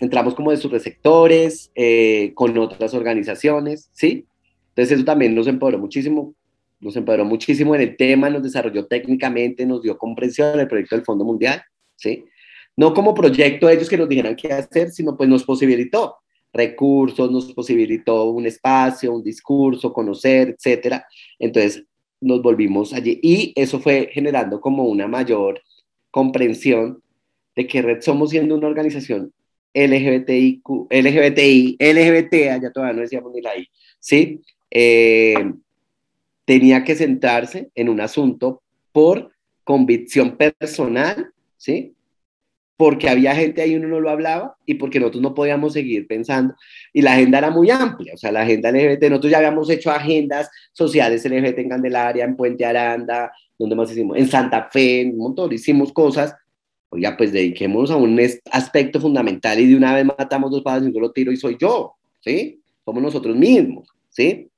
entramos 0.00 0.34
como 0.34 0.52
de 0.52 0.56
sus 0.56 0.70
receptores, 0.70 1.72
eh, 1.74 2.30
con 2.34 2.56
otras 2.58 2.94
organizaciones, 2.94 3.90
¿sí? 3.92 4.26
Entonces 4.68 4.96
eso 4.96 5.04
también 5.04 5.34
nos 5.34 5.48
empoderó 5.48 5.78
muchísimo, 5.78 6.34
nos 6.82 6.96
empoderó 6.96 7.24
muchísimo 7.24 7.74
en 7.74 7.80
el 7.80 7.96
tema, 7.96 8.28
nos 8.28 8.42
desarrolló 8.42 8.86
técnicamente, 8.86 9.64
nos 9.64 9.82
dio 9.82 9.96
comprensión 9.96 10.58
el 10.58 10.68
proyecto 10.68 10.96
del 10.96 11.04
Fondo 11.04 11.24
Mundial, 11.24 11.62
¿sí? 11.96 12.24
No 12.76 12.92
como 12.92 13.14
proyecto 13.14 13.68
ellos 13.68 13.88
que 13.88 13.96
nos 13.96 14.08
dijeran 14.08 14.34
qué 14.34 14.52
hacer, 14.52 14.90
sino 14.90 15.16
pues 15.16 15.28
nos 15.28 15.44
posibilitó 15.44 16.16
recursos, 16.52 17.30
nos 17.30 17.52
posibilitó 17.54 18.24
un 18.24 18.46
espacio, 18.46 19.14
un 19.14 19.22
discurso, 19.22 19.92
conocer, 19.92 20.56
etcétera. 20.56 21.06
Entonces, 21.38 21.84
nos 22.20 22.42
volvimos 22.42 22.92
allí 22.92 23.18
y 23.22 23.52
eso 23.56 23.78
fue 23.80 24.10
generando 24.12 24.60
como 24.60 24.84
una 24.84 25.06
mayor 25.06 25.62
comprensión 26.10 27.02
de 27.54 27.66
que 27.66 27.82
Red 27.82 28.02
Somos 28.02 28.30
siendo 28.30 28.56
una 28.56 28.68
organización 28.68 29.32
LGBTI, 29.74 30.62
LGBTI, 30.90 31.76
LGBT, 31.78 32.60
ya 32.62 32.70
todavía 32.72 32.94
no 32.94 33.02
decíamos 33.02 33.32
ni 33.32 33.40
la 33.40 33.56
I, 33.56 33.66
¿sí? 33.98 34.40
Eh, 34.70 35.34
tenía 36.44 36.84
que 36.84 36.94
sentarse 36.94 37.70
en 37.74 37.88
un 37.88 38.00
asunto 38.00 38.62
por 38.92 39.32
convicción 39.64 40.36
personal, 40.36 41.32
¿sí? 41.56 41.94
porque 42.82 43.08
había 43.08 43.32
gente 43.32 43.62
ahí 43.62 43.76
uno 43.76 43.86
no 43.86 44.00
lo 44.00 44.10
hablaba 44.10 44.56
y 44.66 44.74
porque 44.74 44.98
nosotros 44.98 45.22
no 45.22 45.34
podíamos 45.34 45.72
seguir 45.72 46.08
pensando. 46.08 46.56
Y 46.92 47.00
la 47.00 47.12
agenda 47.12 47.38
era 47.38 47.48
muy 47.48 47.70
amplia, 47.70 48.14
o 48.14 48.16
sea, 48.16 48.32
la 48.32 48.42
agenda 48.42 48.72
LGBT, 48.72 49.04
nosotros 49.04 49.30
ya 49.30 49.38
habíamos 49.38 49.70
hecho 49.70 49.92
agendas 49.92 50.50
sociales 50.72 51.24
LGBT 51.24 51.60
en 51.60 51.68
Candelaria, 51.68 52.24
en 52.24 52.34
Puente 52.34 52.64
Aranda, 52.64 53.30
donde 53.56 53.76
más 53.76 53.92
hicimos? 53.92 54.16
En 54.16 54.26
Santa 54.26 54.68
Fe, 54.72 55.02
en 55.02 55.10
un 55.10 55.18
montón, 55.18 55.52
hicimos 55.52 55.92
cosas. 55.92 56.34
Oiga, 56.88 57.16
pues 57.16 57.32
dediquémonos 57.32 57.92
a 57.92 57.96
un 57.96 58.20
aspecto 58.50 59.00
fundamental 59.00 59.60
y 59.60 59.68
de 59.68 59.76
una 59.76 59.94
vez 59.94 60.04
matamos 60.04 60.50
dos 60.50 60.62
padres 60.62 60.82
y 60.82 60.86
un 60.88 60.94
solo 60.94 61.12
tiro 61.12 61.30
y 61.30 61.36
soy 61.36 61.56
yo, 61.60 61.94
¿sí? 62.18 62.60
Somos 62.84 63.00
nosotros 63.00 63.36
mismos, 63.36 63.88
¿sí? 64.10 64.50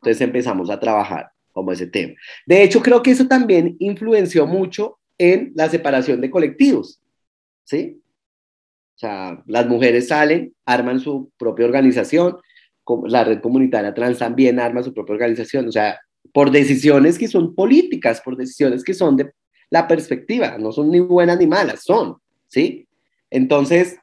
Entonces 0.00 0.20
empezamos 0.20 0.70
a 0.70 0.80
trabajar 0.80 1.30
como 1.52 1.72
ese 1.72 1.86
tema. 1.86 2.14
De 2.46 2.62
hecho, 2.62 2.80
creo 2.80 3.02
que 3.02 3.10
eso 3.10 3.26
también 3.26 3.76
influenció 3.78 4.46
mucho 4.46 4.98
en 5.18 5.52
la 5.54 5.68
separación 5.68 6.20
de 6.20 6.30
colectivos 6.30 7.00
¿sí? 7.70 8.02
O 8.96 8.98
sea, 8.98 9.42
las 9.46 9.66
mujeres 9.66 10.08
salen, 10.08 10.54
arman 10.66 10.98
su 11.00 11.30
propia 11.38 11.66
organización, 11.66 12.36
la 13.06 13.22
red 13.22 13.40
comunitaria 13.40 13.94
trans 13.94 14.18
también 14.18 14.58
arma 14.58 14.82
su 14.82 14.92
propia 14.92 15.14
organización, 15.14 15.68
o 15.68 15.72
sea, 15.72 16.00
por 16.32 16.50
decisiones 16.50 17.16
que 17.16 17.28
son 17.28 17.54
políticas, 17.54 18.20
por 18.20 18.36
decisiones 18.36 18.82
que 18.82 18.92
son 18.92 19.16
de 19.16 19.32
la 19.70 19.86
perspectiva, 19.86 20.58
no 20.58 20.72
son 20.72 20.90
ni 20.90 20.98
buenas 20.98 21.38
ni 21.38 21.46
malas, 21.46 21.84
son, 21.84 22.16
¿sí? 22.48 22.88
Entonces, 23.30 23.96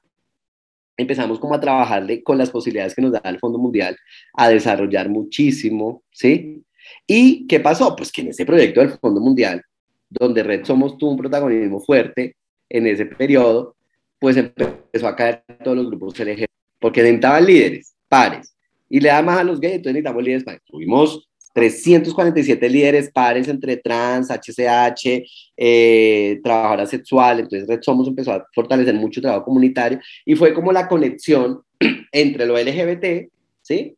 empezamos 0.97 1.39
como 1.39 1.53
a 1.53 1.59
trabajarle 1.59 2.23
con 2.23 2.37
las 2.37 2.49
posibilidades 2.49 2.95
que 2.95 3.01
nos 3.01 3.11
da 3.11 3.21
el 3.25 3.39
Fondo 3.39 3.59
Mundial, 3.59 3.95
a 4.33 4.49
desarrollar 4.49 5.09
muchísimo, 5.09 6.03
¿sí? 6.11 6.63
¿Y 7.05 7.47
qué 7.47 7.59
pasó? 7.59 7.95
Pues 7.95 8.11
que 8.11 8.21
en 8.21 8.29
ese 8.29 8.45
proyecto 8.45 8.81
del 8.81 8.89
Fondo 8.89 9.21
Mundial, 9.21 9.61
donde 10.09 10.43
Red 10.43 10.65
Somos 10.65 10.97
tuvo 10.97 11.11
un 11.11 11.17
protagonismo 11.17 11.79
fuerte, 11.79 12.35
en 12.69 12.87
ese 12.87 13.05
periodo, 13.05 13.75
pues 14.19 14.35
empezó 14.35 15.07
a 15.07 15.15
caer 15.15 15.43
todos 15.63 15.77
los 15.77 15.87
grupos 15.87 16.19
LGBT, 16.19 16.49
porque 16.79 17.01
necesitaban 17.01 17.45
líderes, 17.45 17.95
pares, 18.09 18.55
y 18.89 18.99
le 18.99 19.09
da 19.09 19.21
más 19.21 19.39
a 19.39 19.43
los 19.43 19.59
gays, 19.59 19.75
entonces 19.75 19.93
necesitamos 19.93 20.23
líderes 20.23 20.43
pares. 20.43 20.61
Tuvimos 20.65 21.26
347 21.57 22.69
líderes 22.69 23.09
pares 23.11 23.47
entre 23.47 23.77
trans, 23.77 24.29
HCH, 24.29 25.25
eh, 25.57 26.39
trabajadora 26.43 26.85
sexual, 26.85 27.39
entonces 27.39 27.67
Red 27.67 27.79
Somos 27.81 28.07
empezó 28.07 28.31
a 28.33 28.45
fortalecer 28.53 28.93
mucho 28.93 29.19
trabajo 29.19 29.45
comunitario 29.45 29.99
y 30.23 30.35
fue 30.35 30.53
como 30.53 30.71
la 30.71 30.87
conexión 30.87 31.61
entre 32.11 32.45
lo 32.45 32.59
LGBT, 32.59 33.31
¿sí? 33.63 33.95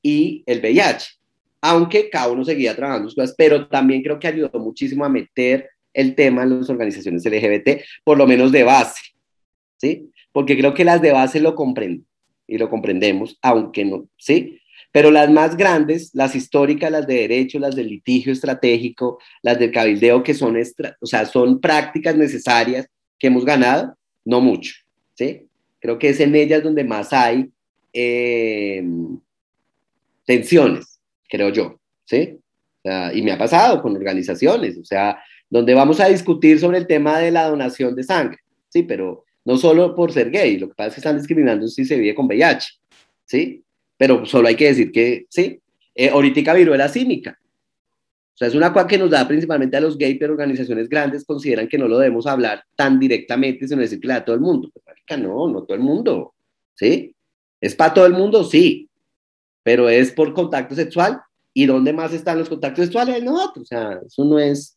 Y 0.00 0.44
el 0.46 0.60
VIH, 0.60 1.08
aunque 1.60 2.08
cada 2.08 2.32
uno 2.32 2.42
seguía 2.42 2.74
trabajando 2.74 3.10
sus 3.10 3.16
cosas, 3.16 3.34
pero 3.36 3.68
también 3.68 4.02
creo 4.02 4.18
que 4.18 4.28
ayudó 4.28 4.58
muchísimo 4.58 5.04
a 5.04 5.10
meter 5.10 5.68
el 5.92 6.14
tema 6.14 6.44
en 6.44 6.58
las 6.58 6.70
organizaciones 6.70 7.22
LGBT, 7.26 7.82
por 8.02 8.16
lo 8.16 8.26
menos 8.26 8.50
de 8.50 8.62
base, 8.62 9.02
¿sí? 9.76 10.10
Porque 10.32 10.56
creo 10.56 10.72
que 10.72 10.86
las 10.86 11.02
de 11.02 11.12
base 11.12 11.38
lo 11.38 11.54
comprenden 11.54 12.06
y 12.46 12.56
lo 12.56 12.70
comprendemos, 12.70 13.38
aunque 13.42 13.84
no, 13.84 14.08
¿sí? 14.16 14.58
Pero 14.94 15.10
las 15.10 15.28
más 15.28 15.56
grandes, 15.56 16.14
las 16.14 16.36
históricas, 16.36 16.88
las 16.88 17.04
de 17.04 17.14
derecho, 17.14 17.58
las 17.58 17.74
del 17.74 17.88
litigio 17.88 18.32
estratégico, 18.32 19.18
las 19.42 19.58
del 19.58 19.72
cabildeo, 19.72 20.22
que 20.22 20.34
son, 20.34 20.56
o 21.00 21.06
sea, 21.06 21.26
son 21.26 21.60
prácticas 21.60 22.16
necesarias 22.16 22.86
que 23.18 23.26
hemos 23.26 23.44
ganado, 23.44 23.96
no 24.24 24.40
mucho, 24.40 24.72
¿sí? 25.14 25.48
Creo 25.80 25.98
que 25.98 26.10
es 26.10 26.20
en 26.20 26.36
ellas 26.36 26.62
donde 26.62 26.84
más 26.84 27.12
hay 27.12 27.50
eh, 27.92 28.84
tensiones, 30.24 31.00
creo 31.28 31.48
yo, 31.48 31.80
¿sí? 32.04 32.38
y 33.14 33.22
me 33.22 33.32
ha 33.32 33.38
pasado 33.38 33.82
con 33.82 33.96
organizaciones, 33.96 34.78
o 34.78 34.84
sea, 34.84 35.18
donde 35.50 35.74
vamos 35.74 35.98
a 35.98 36.06
discutir 36.06 36.60
sobre 36.60 36.78
el 36.78 36.86
tema 36.86 37.18
de 37.18 37.32
la 37.32 37.48
donación 37.48 37.96
de 37.96 38.04
sangre, 38.04 38.38
¿sí? 38.68 38.84
Pero 38.84 39.24
no 39.44 39.56
solo 39.56 39.92
por 39.96 40.12
ser 40.12 40.30
gay, 40.30 40.56
lo 40.58 40.68
que 40.68 40.74
pasa 40.74 40.88
es 40.88 40.94
que 40.94 41.00
están 41.00 41.16
discriminando 41.16 41.66
si 41.66 41.84
se 41.84 41.98
vive 41.98 42.14
con 42.14 42.26
VIH, 42.26 42.68
¿sí? 43.24 43.63
Pero 44.04 44.26
solo 44.26 44.48
hay 44.48 44.54
que 44.54 44.66
decir 44.66 44.92
que, 44.92 45.24
sí, 45.30 45.58
eh, 45.94 46.10
ahorita 46.10 46.52
viruela 46.52 46.90
cínica. 46.90 47.40
O 48.34 48.36
sea, 48.36 48.48
es 48.48 48.54
una 48.54 48.70
cosa 48.70 48.86
que 48.86 48.98
nos 48.98 49.08
da 49.08 49.26
principalmente 49.26 49.78
a 49.78 49.80
los 49.80 49.96
gays, 49.96 50.18
pero 50.20 50.34
organizaciones 50.34 50.90
grandes 50.90 51.24
consideran 51.24 51.66
que 51.68 51.78
no 51.78 51.88
lo 51.88 51.98
debemos 51.98 52.26
hablar 52.26 52.62
tan 52.76 53.00
directamente, 53.00 53.66
sino 53.66 53.80
decir 53.80 53.98
que 53.98 54.08
le 54.08 54.12
da 54.12 54.18
a 54.20 54.24
todo 54.26 54.36
el 54.36 54.42
mundo. 54.42 54.70
Pues, 54.74 55.18
no, 55.18 55.48
no 55.48 55.62
todo 55.62 55.74
el 55.74 55.82
mundo, 55.82 56.34
¿sí? 56.74 57.16
¿Es 57.58 57.74
para 57.74 57.94
todo 57.94 58.04
el 58.04 58.12
mundo? 58.12 58.44
Sí, 58.44 58.90
pero 59.62 59.88
es 59.88 60.12
por 60.12 60.34
contacto 60.34 60.74
sexual. 60.74 61.22
¿Y 61.54 61.64
dónde 61.64 61.94
más 61.94 62.12
están 62.12 62.38
los 62.38 62.50
contactos 62.50 62.84
sexuales? 62.84 63.24
No, 63.24 63.54
o 63.56 63.64
sea, 63.64 64.00
eso 64.06 64.22
no 64.22 64.38
es 64.38 64.76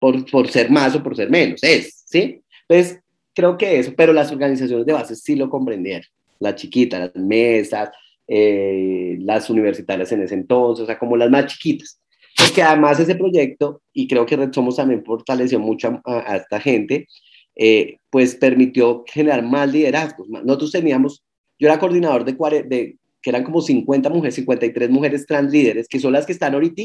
por, 0.00 0.28
por 0.28 0.48
ser 0.48 0.72
más 0.72 0.96
o 0.96 1.04
por 1.04 1.14
ser 1.14 1.30
menos, 1.30 1.62
es, 1.62 2.02
¿sí? 2.04 2.42
Entonces, 2.68 2.98
creo 3.32 3.56
que 3.56 3.78
eso, 3.78 3.92
pero 3.96 4.12
las 4.12 4.32
organizaciones 4.32 4.86
de 4.86 4.92
base 4.92 5.14
sí 5.14 5.36
lo 5.36 5.48
comprendieron, 5.48 6.08
las 6.40 6.56
chiquitas, 6.56 7.12
las 7.14 7.14
mesas, 7.14 7.90
eh, 8.32 9.18
las 9.22 9.50
universitarias 9.50 10.12
en 10.12 10.22
ese 10.22 10.34
entonces, 10.34 10.84
o 10.84 10.86
sea, 10.86 10.96
como 10.96 11.16
las 11.16 11.28
más 11.30 11.46
chiquitas. 11.46 12.00
Porque 12.36 12.62
además 12.62 13.00
ese 13.00 13.16
proyecto, 13.16 13.82
y 13.92 14.06
creo 14.06 14.24
que 14.24 14.36
Red 14.36 14.52
Somos 14.52 14.76
también 14.76 15.04
fortaleció 15.04 15.58
mucho 15.58 16.00
a, 16.04 16.36
esta 16.36 16.60
gente, 16.60 17.08
eh, 17.56 17.96
pues 18.08 18.36
permitió 18.36 19.02
generar 19.04 19.42
más 19.42 19.72
liderazgos. 19.72 20.28
Nosotros 20.28 20.70
teníamos, 20.70 21.24
yo 21.58 21.66
era 21.66 21.80
coordinador 21.80 22.24
de, 22.24 22.62
de 22.62 22.96
que 23.20 23.30
eran 23.30 23.42
como 23.42 23.60
50 23.60 24.08
mujeres, 24.10 24.36
53 24.36 24.90
mujeres 24.90 25.26
trans 25.26 25.52
líderes, 25.52 25.88
que 25.88 25.98
son 25.98 26.12
las 26.12 26.24
que 26.24 26.32
están 26.32 26.54
ahorita 26.54 26.84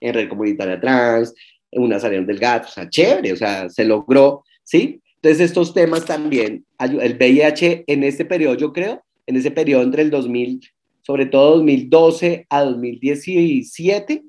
en 0.00 0.14
Red 0.14 0.28
Comunitaria 0.28 0.80
Trans, 0.80 1.34
en 1.72 1.82
una 1.82 1.98
salieron 1.98 2.26
del 2.26 2.38
gato, 2.38 2.68
o 2.68 2.70
sea, 2.70 2.88
chévere, 2.88 3.32
o 3.32 3.36
sea, 3.36 3.68
se 3.68 3.84
logró, 3.84 4.44
¿sí? 4.62 5.00
Entonces 5.16 5.40
estos 5.40 5.74
temas 5.74 6.04
también, 6.04 6.64
el 6.78 7.16
VIH 7.16 7.82
en 7.88 8.04
este 8.04 8.24
periodo, 8.24 8.54
yo 8.54 8.72
creo, 8.72 9.02
en 9.26 9.36
ese 9.36 9.50
periodo 9.50 9.82
entre 9.82 10.02
el 10.02 10.10
2000, 10.10 10.60
sobre 11.04 11.26
todo 11.26 11.56
2012 11.56 12.46
a 12.48 12.62
2017, 12.62 14.24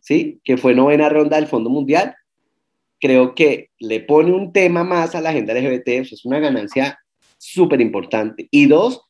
¿sí? 0.00 0.40
Que 0.42 0.56
fue 0.56 0.74
novena 0.74 1.08
ronda 1.10 1.36
del 1.36 1.46
Fondo 1.46 1.68
Mundial, 1.68 2.14
creo 2.98 3.34
que 3.34 3.68
le 3.78 4.00
pone 4.00 4.32
un 4.32 4.50
tema 4.50 4.84
más 4.84 5.14
a 5.14 5.20
la 5.20 5.30
agenda 5.30 5.52
LGBT, 5.52 5.88
eso 5.88 6.14
es 6.14 6.24
una 6.24 6.38
ganancia 6.38 6.98
súper 7.36 7.82
importante. 7.82 8.48
Y 8.50 8.64
dos, 8.66 9.02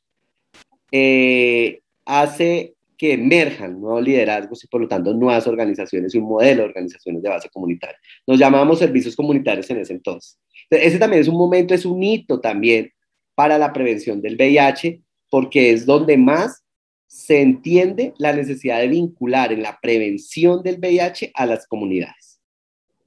eh, 0.91 1.81
hace 2.05 2.75
que 2.99 3.13
emerjan 3.13 3.81
nuevos 3.81 4.03
liderazgos 4.03 4.65
y 4.65 4.67
por 4.67 4.81
lo 4.81 4.89
tanto 4.89 5.15
nuevas 5.15 5.47
organizaciones 5.47 6.13
y 6.13 6.19
un 6.19 6.25
modelo 6.25 6.63
de 6.63 6.69
organizaciones 6.69 7.23
de 7.23 7.29
base 7.29 7.49
comunitaria. 7.51 7.99
Nos 8.27 8.41
llamamos 8.41 8.81
servicios 8.81 9.15
comunitarios 9.15 9.71
en 9.71 9.79
ese 9.79 9.93
entonces. 9.93 10.41
Ese 10.69 10.99
también 10.99 11.23
es 11.23 11.29
un 11.29 11.37
momento, 11.37 11.75
es 11.75 11.85
un 11.85 12.03
hito 12.03 12.41
también 12.41 12.91
para 13.37 13.59
la 13.59 13.73
prevención 13.73 14.21
del 14.21 14.35
VIH, 14.35 15.01
porque 15.31 15.71
es 15.71 15.87
donde 15.87 16.17
más 16.17 16.64
se 17.07 17.41
entiende 17.41 18.15
la 18.19 18.33
necesidad 18.33 18.81
de 18.81 18.89
vincular 18.89 19.53
en 19.53 19.63
la 19.63 19.79
prevención 19.81 20.63
del 20.63 20.79
VIH 20.79 21.31
a 21.35 21.47
las 21.47 21.67
comunidades. 21.67 22.41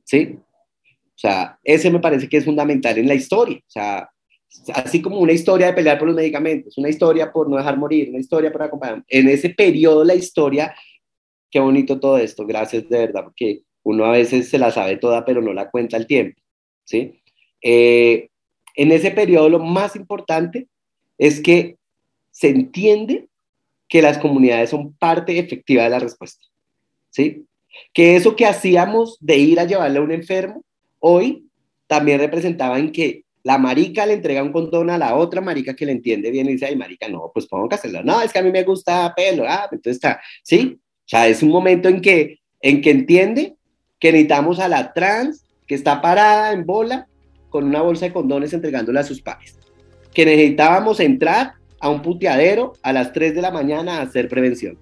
¿Sí? 0.03 0.39
O 1.17 1.19
sea, 1.19 1.59
ese 1.63 1.89
me 1.89 1.99
parece 1.99 2.29
que 2.29 2.37
es 2.37 2.45
fundamental 2.45 2.97
en 2.97 3.07
la 3.07 3.15
historia. 3.15 3.57
O 3.57 3.69
sea, 3.69 4.09
así 4.73 5.01
como 5.01 5.19
una 5.19 5.33
historia 5.33 5.67
de 5.67 5.73
pelear 5.73 5.97
por 5.97 6.07
los 6.07 6.15
medicamentos, 6.15 6.77
una 6.77 6.89
historia 6.89 7.31
por 7.31 7.49
no 7.49 7.57
dejar 7.57 7.77
morir, 7.77 8.09
una 8.09 8.19
historia 8.19 8.51
por 8.51 8.63
acompañar. 8.63 9.03
En 9.07 9.27
ese 9.27 9.49
periodo 9.49 10.03
la 10.03 10.15
historia, 10.15 10.73
qué 11.49 11.59
bonito 11.59 11.99
todo 11.99 12.17
esto, 12.17 12.45
gracias 12.45 12.87
de 12.89 12.99
verdad, 12.99 13.23
porque 13.23 13.61
uno 13.83 14.05
a 14.05 14.11
veces 14.11 14.49
se 14.49 14.57
la 14.57 14.71
sabe 14.71 14.97
toda, 14.97 15.25
pero 15.25 15.41
no 15.41 15.53
la 15.53 15.69
cuenta 15.69 15.97
el 15.97 16.07
tiempo, 16.07 16.41
¿sí? 16.83 17.21
Eh, 17.61 18.29
en 18.75 18.91
ese 18.91 19.11
periodo 19.11 19.49
lo 19.49 19.59
más 19.59 19.95
importante 19.95 20.67
es 21.17 21.41
que 21.41 21.77
se 22.31 22.49
entiende 22.49 23.27
que 23.87 24.01
las 24.01 24.17
comunidades 24.17 24.69
son 24.69 24.93
parte 24.93 25.39
efectiva 25.39 25.83
de 25.83 25.89
la 25.89 25.99
respuesta, 25.99 26.45
¿sí? 27.09 27.45
Que 27.93 28.15
eso 28.15 28.35
que 28.35 28.45
hacíamos 28.45 29.17
de 29.19 29.37
ir 29.37 29.59
a 29.59 29.65
llevarle 29.65 29.99
a 29.99 30.01
un 30.01 30.11
enfermo, 30.11 30.63
hoy 30.99 31.47
también 31.87 32.19
representaba 32.19 32.79
en 32.79 32.91
que 32.91 33.23
la 33.43 33.57
marica 33.57 34.05
le 34.05 34.13
entrega 34.13 34.43
un 34.43 34.51
condón 34.51 34.89
a 34.89 34.97
la 34.97 35.15
otra 35.15 35.39
marica 35.39 35.73
que 35.73 35.85
le 35.85 35.93
entiende 35.93 36.31
bien 36.31 36.49
y 36.49 36.53
dice, 36.53 36.65
ay, 36.65 36.75
marica, 36.75 37.07
no, 37.07 37.31
pues 37.33 37.47
hacerlo. 37.71 38.03
No, 38.03 38.21
es 38.21 38.33
que 38.33 38.39
a 38.39 38.43
mí 38.43 38.51
me 38.51 38.63
gusta 38.63 39.13
pelo. 39.15 39.45
Ah, 39.47 39.69
entonces 39.71 39.95
está, 39.95 40.19
¿sí? 40.43 40.77
O 40.81 41.09
sea, 41.09 41.27
es 41.29 41.41
un 41.41 41.49
momento 41.49 41.87
en 41.87 42.01
que, 42.01 42.39
en 42.59 42.81
que 42.81 42.91
entiende 42.91 43.55
que 43.99 44.11
necesitamos 44.11 44.59
a 44.59 44.67
la 44.67 44.91
trans 44.91 45.45
que 45.65 45.75
está 45.75 46.01
parada 46.01 46.51
en 46.51 46.65
bola 46.65 47.07
con 47.49 47.63
una 47.63 47.81
bolsa 47.81 48.07
de 48.07 48.13
condones 48.13 48.51
entregándola 48.51 48.99
a 48.99 49.03
sus 49.03 49.21
padres. 49.21 49.57
Que 50.13 50.25
necesitábamos 50.25 50.99
entrar 50.99 51.53
a 51.79 51.89
un 51.89 52.01
puteadero 52.01 52.73
a 52.81 52.93
las 52.93 53.13
3 53.13 53.35
de 53.35 53.41
la 53.41 53.51
mañana 53.51 53.97
a 53.97 54.01
hacer 54.01 54.27
prevención. 54.27 54.77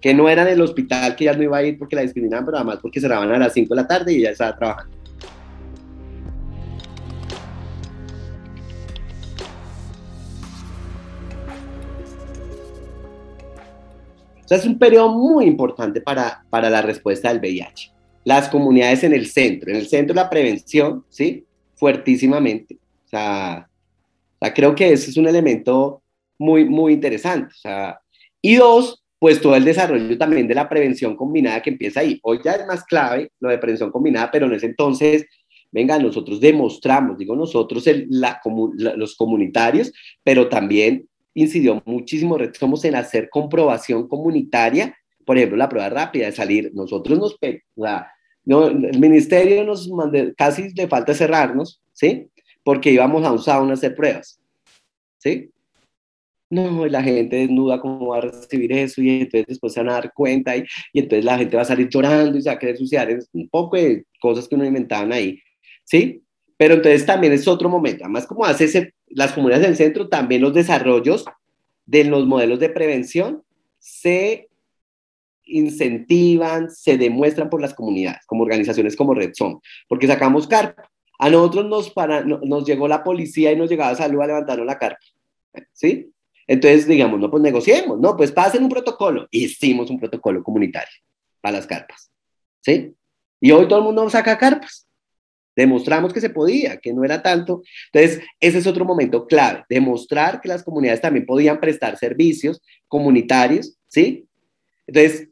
Que 0.00 0.14
no 0.14 0.28
era 0.28 0.42
en 0.42 0.48
el 0.48 0.60
hospital, 0.60 1.14
que 1.14 1.26
ya 1.26 1.32
no 1.32 1.42
iba 1.42 1.56
a 1.56 1.62
ir 1.62 1.78
porque 1.78 1.96
la 1.96 2.02
discriminaban, 2.02 2.44
pero 2.44 2.56
además 2.56 2.78
porque 2.82 3.00
cerraban 3.00 3.32
a 3.32 3.38
las 3.38 3.52
5 3.52 3.74
de 3.74 3.80
la 3.80 3.86
tarde 3.86 4.12
y 4.12 4.16
ella 4.16 4.30
estaba 4.30 4.56
trabajando. 4.56 5.02
es 14.54 14.66
un 14.66 14.78
periodo 14.78 15.08
muy 15.10 15.46
importante 15.46 16.00
para, 16.00 16.44
para 16.50 16.68
la 16.68 16.82
respuesta 16.82 17.28
del 17.28 17.40
VIH. 17.40 17.92
Las 18.24 18.48
comunidades 18.48 19.02
en 19.04 19.12
el 19.12 19.26
centro, 19.26 19.70
en 19.70 19.76
el 19.76 19.88
centro 19.88 20.14
la 20.14 20.30
prevención, 20.30 21.04
¿sí? 21.08 21.44
Fuertísimamente. 21.74 22.76
O 23.06 23.08
sea, 23.08 23.68
creo 24.54 24.74
que 24.74 24.92
ese 24.92 25.10
es 25.10 25.16
un 25.16 25.26
elemento 25.26 26.01
muy, 26.42 26.64
muy 26.64 26.94
interesante. 26.94 27.54
O 27.54 27.58
sea, 27.58 28.00
y 28.42 28.56
dos, 28.56 29.02
pues 29.18 29.40
todo 29.40 29.54
el 29.54 29.64
desarrollo 29.64 30.18
también 30.18 30.48
de 30.48 30.54
la 30.54 30.68
prevención 30.68 31.16
combinada 31.16 31.62
que 31.62 31.70
empieza 31.70 32.00
ahí. 32.00 32.18
Hoy 32.22 32.40
ya 32.44 32.52
es 32.52 32.66
más 32.66 32.84
clave 32.84 33.30
lo 33.40 33.48
de 33.48 33.58
prevención 33.58 33.92
combinada, 33.92 34.30
pero 34.30 34.46
en 34.46 34.54
ese 34.54 34.66
entonces, 34.66 35.24
venga, 35.70 35.98
nosotros 35.98 36.40
demostramos, 36.40 37.16
digo 37.16 37.36
nosotros, 37.36 37.84
la, 38.08 38.40
los 38.74 39.16
comunitarios, 39.16 39.92
pero 40.24 40.48
también 40.48 41.08
incidió 41.34 41.80
muchísimo 41.86 42.36
Somos 42.58 42.84
en 42.84 42.96
hacer 42.96 43.30
comprobación 43.30 44.08
comunitaria, 44.08 44.94
por 45.24 45.36
ejemplo, 45.36 45.56
la 45.56 45.68
prueba 45.68 45.88
rápida 45.88 46.26
de 46.26 46.32
salir. 46.32 46.72
Nosotros 46.74 47.18
nos, 47.18 47.34
o 47.76 47.86
no, 48.44 48.66
el 48.66 48.98
ministerio 48.98 49.62
nos 49.62 49.88
mandó, 49.88 50.18
casi 50.36 50.74
le 50.74 50.88
falta 50.88 51.14
cerrarnos, 51.14 51.80
¿sí? 51.92 52.26
Porque 52.64 52.90
íbamos 52.90 53.24
a 53.24 53.30
un 53.30 53.38
sauna 53.38 53.70
a 53.70 53.74
hacer 53.74 53.94
pruebas, 53.94 54.40
¿sí? 55.18 55.51
No, 56.52 56.86
la 56.86 57.02
gente 57.02 57.36
desnuda, 57.36 57.80
¿cómo 57.80 58.08
va 58.08 58.18
a 58.18 58.20
recibir 58.20 58.74
eso? 58.74 59.00
Y 59.00 59.22
entonces 59.22 59.46
después 59.46 59.72
se 59.72 59.80
van 59.80 59.88
a 59.88 59.94
dar 59.94 60.12
cuenta 60.12 60.54
y, 60.54 60.64
y 60.92 60.98
entonces 60.98 61.24
la 61.24 61.38
gente 61.38 61.56
va 61.56 61.62
a 61.62 61.64
salir 61.64 61.88
llorando 61.88 62.36
y 62.36 62.42
se 62.42 62.50
va 62.50 62.56
a 62.56 62.58
querer 62.58 62.76
suicidar. 62.76 63.10
Es 63.10 63.26
un 63.32 63.48
poco 63.48 63.78
de 63.78 64.04
cosas 64.20 64.46
que 64.46 64.54
uno 64.54 64.66
inventaban 64.66 65.14
ahí, 65.14 65.40
¿sí? 65.82 66.22
Pero 66.58 66.74
entonces 66.74 67.06
también 67.06 67.32
es 67.32 67.48
otro 67.48 67.70
momento. 67.70 68.04
Además, 68.04 68.26
como 68.26 68.44
hace 68.44 68.64
ese, 68.64 68.92
las 69.08 69.32
comunidades 69.32 69.66
del 69.66 69.76
centro, 69.76 70.10
también 70.10 70.42
los 70.42 70.52
desarrollos 70.52 71.24
de 71.86 72.04
los 72.04 72.26
modelos 72.26 72.60
de 72.60 72.68
prevención 72.68 73.42
se 73.78 74.50
incentivan, 75.44 76.70
se 76.70 76.98
demuestran 76.98 77.48
por 77.48 77.62
las 77.62 77.72
comunidades, 77.72 78.26
como 78.26 78.42
organizaciones 78.42 78.94
como 78.94 79.14
Red 79.14 79.32
Zone, 79.34 79.56
porque 79.88 80.06
sacamos 80.06 80.46
carpa. 80.46 80.90
A 81.18 81.30
nosotros 81.30 81.64
nos, 81.64 81.88
para, 81.88 82.22
nos 82.22 82.66
llegó 82.66 82.88
la 82.88 83.02
policía 83.02 83.52
y 83.52 83.56
nos 83.56 83.70
llegaba 83.70 83.94
salud 83.94 84.20
a 84.20 84.26
levantarnos 84.26 84.66
la 84.66 84.78
carpa. 84.78 85.00
¿Sí? 85.72 86.12
Entonces, 86.52 86.86
digamos, 86.86 87.18
no, 87.18 87.30
pues 87.30 87.42
negociemos, 87.42 87.98
no, 87.98 88.14
pues 88.14 88.30
pasen 88.30 88.62
un 88.62 88.68
protocolo. 88.68 89.26
Hicimos 89.30 89.88
un 89.88 89.98
protocolo 89.98 90.42
comunitario 90.42 90.92
para 91.40 91.56
las 91.56 91.66
carpas. 91.66 92.12
¿Sí? 92.60 92.94
Y 93.40 93.52
hoy 93.52 93.66
todo 93.66 93.78
el 93.78 93.86
mundo 93.86 94.10
saca 94.10 94.36
carpas. 94.36 94.86
Demostramos 95.56 96.12
que 96.12 96.20
se 96.20 96.28
podía, 96.28 96.76
que 96.76 96.92
no 96.92 97.04
era 97.04 97.22
tanto. 97.22 97.62
Entonces, 97.90 98.22
ese 98.38 98.58
es 98.58 98.66
otro 98.66 98.84
momento 98.84 99.26
clave, 99.26 99.64
demostrar 99.66 100.42
que 100.42 100.48
las 100.48 100.62
comunidades 100.62 101.00
también 101.00 101.24
podían 101.24 101.58
prestar 101.58 101.96
servicios 101.96 102.60
comunitarios, 102.86 103.78
¿sí? 103.88 104.28
Entonces, 104.86 105.30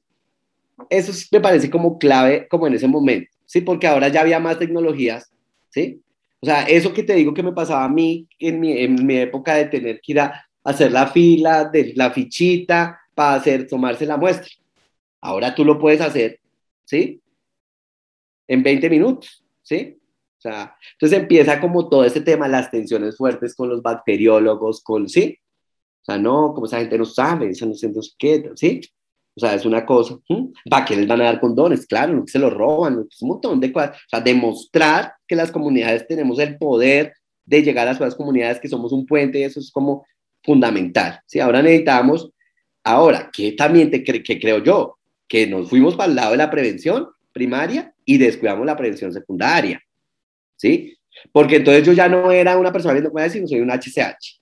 eso 0.89 1.13
me 1.33 1.41
parece 1.41 1.69
como 1.69 1.99
clave, 1.99 2.49
como 2.49 2.67
en 2.67 2.73
ese 2.73 2.89
momento, 2.89 3.31
¿sí? 3.45 3.61
Porque 3.61 3.87
ahora 3.87 4.09
ya 4.09 4.23
había 4.23 4.41
más 4.41 4.59
tecnologías, 4.59 5.31
¿sí? 5.69 6.01
O 6.41 6.47
sea, 6.47 6.63
eso 6.63 6.95
que 6.95 7.03
te 7.03 7.15
digo 7.15 7.35
que 7.35 7.43
me 7.43 7.53
pasaba 7.53 7.85
a 7.85 7.91
mí 7.91 8.27
en 8.39 8.59
mi, 8.59 8.79
en 8.79 9.07
mi 9.07 9.19
época 9.19 9.57
de 9.57 9.67
tener 9.67 10.01
que 10.01 10.13
ir 10.13 10.21
a 10.21 10.47
hacer 10.65 10.93
la 10.93 11.07
fila 11.07 11.65
de 11.65 11.93
la 11.97 12.11
fichita 12.11 13.01
para 13.15 13.35
hacer, 13.35 13.67
tomarse 13.67 14.07
la 14.07 14.17
muestra. 14.17 14.51
Ahora 15.21 15.55
tú 15.55 15.65
lo 15.65 15.79
puedes 15.79 16.01
hacer, 16.01 16.41
¿sí? 16.85 17.21
En 18.49 18.63
20 18.63 18.91
minutos, 18.91 19.45
¿sí? 19.63 19.99
O 20.39 20.41
sea, 20.41 20.75
entonces 20.93 21.19
empieza 21.19 21.61
como 21.61 21.89
todo 21.89 22.05
este 22.05 22.23
tema, 22.23 22.49
las 22.49 22.71
tensiones 22.71 23.17
fuertes 23.17 23.55
con 23.55 23.69
los 23.69 23.83
bacteriólogos, 23.83 24.83
con, 24.83 25.09
¿sí? 25.09 25.39
O 26.01 26.05
sea, 26.05 26.19
no, 26.19 26.55
como 26.55 26.67
esa 26.67 26.79
gente 26.79 26.97
no 26.97 27.05
sabe, 27.05 27.51
esa 27.51 27.67
no 27.67 27.75
sé 27.75 27.93
qué, 28.19 28.51
¿sí? 28.55 28.81
O 29.37 29.41
sea, 29.41 29.55
es 29.55 29.65
una 29.65 29.85
cosa. 29.85 30.19
¿Para 30.69 30.85
qué 30.85 30.97
les 30.97 31.07
van 31.07 31.21
a 31.21 31.25
dar 31.25 31.41
condones? 31.41 31.87
Claro, 31.87 32.15
no 32.15 32.25
que 32.25 32.33
se 32.33 32.39
lo 32.39 32.51
roban, 32.51 33.07
es 33.09 33.23
un 33.23 33.29
montón 33.29 33.61
de 33.61 33.73
cosas. 33.73 33.97
O 33.97 34.09
sea, 34.09 34.21
demostrar 34.21 35.15
que 35.27 35.37
las 35.37 35.53
comunidades 35.53 36.07
tenemos 36.07 36.39
el 36.39 36.59
poder 36.59 37.15
de 37.45 37.63
llegar 37.63 37.87
a 37.89 37.93
las 37.93 38.15
comunidades, 38.15 38.61
que 38.61 38.69
somos 38.69 38.93
un 38.93 39.07
puente, 39.07 39.45
eso 39.45 39.61
es 39.61 39.71
como 39.71 40.07
fundamental. 40.51 41.21
¿sí? 41.27 41.39
Ahora 41.39 41.63
necesitamos, 41.63 42.29
ahora, 42.83 43.31
que 43.33 43.53
también 43.53 43.89
te 43.89 44.03
que 44.03 44.41
creo 44.41 44.59
yo, 44.65 44.99
que 45.29 45.47
nos 45.47 45.71
fuimos 45.71 45.95
para 45.95 46.11
el 46.11 46.17
lado 46.17 46.33
de 46.33 46.39
la 46.39 46.51
prevención 46.51 47.07
primaria 47.33 47.95
y 48.05 48.19
descuidamos 48.19 48.67
la 48.67 48.77
prevención 48.77 49.13
secundaria. 49.13 49.81
¿Sí? 50.57 50.99
Porque 51.31 51.57
entonces 51.57 51.87
yo 51.87 51.93
ya 51.93 52.09
no 52.09 52.33
era 52.33 52.59
una 52.59 52.73
persona 52.73 52.95
viendo 52.95 53.13
con 53.13 53.31
sino 53.31 53.47
soy 53.47 53.61
un 53.61 53.71
HCH. 53.71 54.41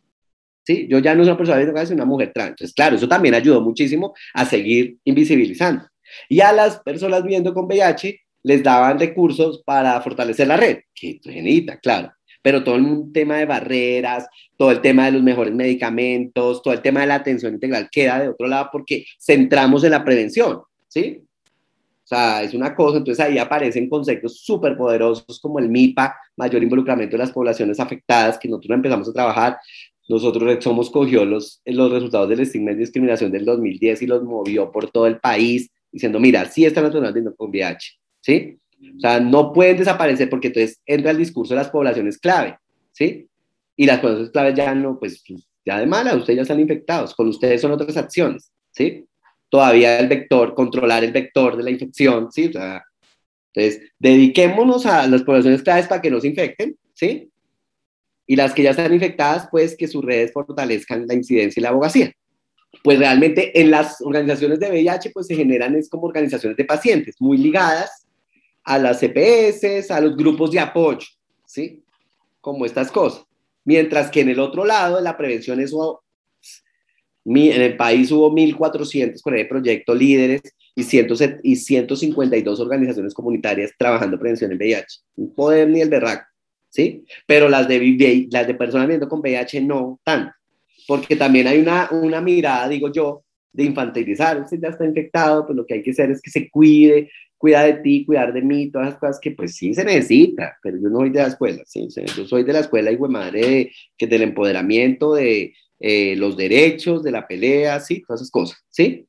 ¿sí? 0.65 0.87
Yo 0.89 0.99
ya 0.99 1.15
no 1.15 1.25
soy 1.25 1.33
una 1.33 1.37
persona 1.37 1.59
viendo 1.59 1.79
sino 1.85 1.97
una 1.97 2.05
mujer 2.07 2.33
trans. 2.33 2.51
Entonces, 2.53 2.75
claro, 2.75 2.97
eso 2.97 3.07
también 3.07 3.35
ayudó 3.35 3.61
muchísimo 3.61 4.15
a 4.33 4.47
seguir 4.47 4.97
invisibilizando. 5.05 5.87
Y 6.27 6.41
a 6.41 6.53
las 6.53 6.81
personas 6.81 7.23
viviendo 7.23 7.53
con 7.53 7.67
VIH 7.67 8.19
les 8.45 8.63
daban 8.63 8.99
recursos 8.99 9.63
para 9.63 10.01
fortalecer 10.01 10.49
la 10.49 10.57
red, 10.57 10.79
que 10.95 11.21
genita, 11.23 11.77
claro. 11.77 12.11
Pero 12.43 12.65
todo 12.65 12.77
el 12.77 13.13
tema 13.13 13.37
de 13.37 13.47
barreras, 13.47 14.27
todo 14.57 14.71
el 14.71 14.81
tema 14.81 15.07
de 15.07 15.13
los 15.13 15.23
mejores 15.23 15.55
medicamentos, 15.55 16.63
todo 16.63 16.75
el 16.75 16.83
tema 16.83 17.01
de 17.01 17.07
la 17.07 17.17
atención 17.17 17.55
integral 17.55 17.89
queda 17.91 18.21
de 18.21 18.29
otro 18.29 18.47
lado 18.47 18.69
porque 18.73 19.05
centramos 19.21 19.85
en 19.85 19.91
la 19.91 20.05
prevención, 20.05 20.63
¿sí? 20.89 21.23
O 22.05 22.09
sea, 22.09 22.43
es 22.43 22.55
una 22.55 22.75
cosa, 22.75 22.97
entonces 22.97 23.23
ahí 23.23 23.37
aparecen 23.37 23.89
conceptos 23.89 24.41
súper 24.41 24.79
poderosos 24.79 25.39
como 25.43 25.59
el 25.59 25.69
MIPA, 25.69 26.17
mayor 26.37 26.63
involucramiento 26.63 27.17
de 27.17 27.23
las 27.23 27.33
poblaciones 27.33 27.79
afectadas, 27.81 28.39
que 28.39 28.49
nosotros 28.49 28.77
empezamos 28.77 29.09
a 29.11 29.13
trabajar, 29.13 29.59
nosotros 30.09 30.65
somos 30.65 30.89
cogió 30.89 31.27
los, 31.27 31.61
los 31.67 31.93
resultados 31.93 32.31
del 32.31 32.41
estigma 32.41 32.73
y 32.73 32.77
discriminación 32.77 33.31
del 33.31 33.45
2010 33.45 34.01
y 34.01 34.07
los 34.07 34.25
movió 34.25 34.73
por 34.73 34.91
todo 34.91 35.07
el 35.07 35.21
país, 35.21 35.71
diciendo, 35.93 36.19
mira, 36.19 36.47
sí 36.47 36.65
están 36.65 36.85
las 36.85 36.95
personas 36.95 37.35
con 37.37 37.51
VIH, 37.51 37.99
¿sí? 38.23 38.59
O 38.97 39.01
sea, 39.01 39.21
no 39.21 39.53
pueden 39.53 39.77
desaparecer 39.77 40.31
porque 40.31 40.49
entonces 40.49 40.81
entra 40.87 41.11
el 41.11 41.19
discurso 41.19 41.55
de 41.55 41.61
las 41.61 41.71
poblaciones 41.71 42.19
clave, 42.19 42.59
¿sí? 42.93 43.29
Y 43.77 43.87
las 43.87 44.01
poblaciones 44.01 44.31
clave 44.31 44.55
ya 44.55 44.75
no, 44.75 44.99
pues, 44.99 45.23
ya 45.65 45.79
de 45.79 45.87
mala, 45.87 46.15
ustedes 46.15 46.37
ya 46.37 46.43
están 46.43 46.61
infectados, 46.61 47.15
con 47.15 47.29
ustedes 47.29 47.61
son 47.61 47.73
otras 47.73 47.97
acciones, 47.97 48.53
¿sí? 48.71 49.05
Todavía 49.49 49.99
el 49.99 50.09
vector, 50.09 50.55
controlar 50.55 51.05
el 51.05 51.13
vector 51.13 51.57
de 51.57 51.63
la 51.63 51.71
infección, 51.71 52.31
¿sí? 52.31 52.49
O 52.49 52.53
sea, 52.53 52.85
entonces, 53.53 53.91
dediquémonos 53.99 54.87
a 54.87 55.07
las 55.07 55.23
poblaciones 55.23 55.63
claves 55.63 55.87
para 55.87 56.01
que 56.01 56.11
no 56.11 56.21
se 56.21 56.29
infecten, 56.29 56.77
¿sí? 56.95 57.31
y 58.29 58.37
las 58.37 58.53
que 58.53 58.63
ya 58.63 58.71
están 58.71 58.93
infectadas, 58.93 59.49
pues 59.51 59.75
que 59.75 59.89
sus 59.89 60.05
redes 60.05 60.33
fortalezcan 60.33 61.07
la 61.09 61.15
incidencia 61.15 61.59
y 61.59 61.63
la 61.63 61.71
abogacía. 61.71 62.13
Pues 62.85 62.99
realmente 62.99 63.59
en 63.59 63.71
las 63.71 64.03
organizaciones 64.03 64.61
de 64.61 64.69
VIH, 64.69 65.11
pues 65.11 65.27
se 65.27 65.35
generan 65.35 65.75
es 65.75 65.89
como 65.89 66.07
organizaciones 66.07 66.57
de 66.57 66.67
pacientes 66.67 67.17
muy 67.19 67.39
ligadas 67.39 68.07
a 68.69 68.79
las 68.79 69.01
CPS, 69.01 69.91
a 69.91 69.99
los 69.99 70.15
grupos 70.15 70.51
de 70.51 70.61
apoyo, 70.61 71.07
¿sí? 71.47 71.83
Como 72.39 72.67
estas 72.67 72.93
cosas. 72.93 73.25
Mientras 73.65 74.11
que 74.11 74.21
en 74.21 74.29
el 74.29 74.39
otro 74.39 74.67
lado, 74.67 75.01
la 75.01 75.17
prevención, 75.17 75.59
eso, 75.59 76.03
en 77.25 77.63
el 77.63 77.79
país 77.79 78.13
hubo 78.13 78.31
1.400 78.31 79.23
con 79.23 79.35
el 79.35 79.49
proyecto 79.49 79.95
líderes 79.95 80.43
y, 80.75 80.83
y 80.83 81.57
152 81.57 82.61
organizaciones 82.61 83.15
comunitarias 83.15 83.73
trabajando 83.79 84.19
prevención 84.19 84.53
en 84.53 84.59
VIH. 84.59 85.01
Un 85.17 85.35
poder 85.35 85.71
ni 85.71 85.81
el 85.81 85.89
berraco. 85.89 86.27
¿sí? 86.69 87.07
Pero 87.27 87.49
las 87.49 87.67
de, 87.69 88.29
las 88.31 88.47
de 88.47 88.55
personas 88.55 88.87
viviendo 88.87 89.09
con 89.09 89.21
VIH 89.21 89.63
no 89.63 89.99
tanto, 90.05 90.35
porque 90.87 91.17
también 91.17 91.47
hay 91.47 91.59
una, 91.59 91.89
una 91.91 92.21
mirada, 92.21 92.69
digo 92.69 92.93
yo, 92.93 93.25
de 93.51 93.65
infantilizar, 93.65 94.43
usted 94.43 94.59
ya 94.61 94.69
está 94.69 94.85
infectado, 94.85 95.47
pues 95.47 95.57
lo 95.57 95.65
que 95.65 95.75
hay 95.75 95.83
que 95.83 95.93
hacer 95.93 96.11
es 96.11 96.21
que 96.21 96.31
se 96.31 96.51
cuide, 96.51 97.11
cuida 97.39 97.63
de 97.63 97.75
ti, 97.75 98.05
cuidar 98.05 98.33
de 98.33 98.43
mí, 98.43 98.71
todas 98.71 98.89
las 98.89 98.99
cosas 98.99 99.19
que 99.21 99.31
pues 99.31 99.57
sí 99.57 99.73
se 99.73 99.85
necesita, 99.85 100.59
pero 100.63 100.77
yo 100.77 100.89
no 100.89 100.99
soy 100.99 101.11
de 101.11 101.21
la 101.21 101.29
escuela, 101.29 101.63
¿sí? 101.65 101.89
yo 102.17 102.27
soy 102.27 102.43
de 102.43 102.53
la 102.53 102.61
escuela, 102.61 102.91
y 102.91 102.99
madre, 102.99 103.41
de, 103.41 103.73
que 103.97 104.07
del 104.09 104.23
empoderamiento, 104.23 105.15
de 105.15 105.55
eh, 105.79 106.17
los 106.17 106.37
derechos, 106.37 107.03
de 107.05 107.13
la 107.13 107.27
pelea, 107.27 107.79
sí, 107.79 108.03
todas 108.03 108.21
esas 108.21 108.31
cosas, 108.33 108.59
¿sí? 108.69 109.07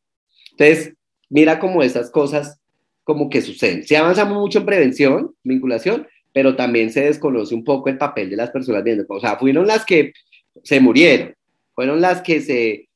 Entonces, 0.52 0.94
mira 1.30 1.60
cómo 1.60 1.82
esas 1.82 2.12
cosas 2.12 2.60
como 3.04 3.30
que 3.30 3.42
suceden. 3.42 3.84
Si 3.84 3.96
avanzamos 3.96 4.38
mucho 4.38 4.60
en 4.60 4.66
prevención, 4.66 5.36
vinculación, 5.44 6.08
pero 6.32 6.56
también 6.56 6.92
se 6.92 7.02
desconoce 7.02 7.56
un 7.56 7.64
poco 7.64 7.90
el 7.90 7.98
papel 7.98 8.30
de 8.30 8.38
las 8.38 8.52
personas 8.52 8.84
viendo. 8.84 9.04
O 9.10 9.20
sea, 9.20 9.38
fueron 9.38 9.66
las 9.66 9.84
que 9.84 10.14
se 10.64 10.80
murieron, 10.80 11.34
fueron 11.74 12.02
las 12.02 12.22
que 12.22 12.42
se 12.42 12.88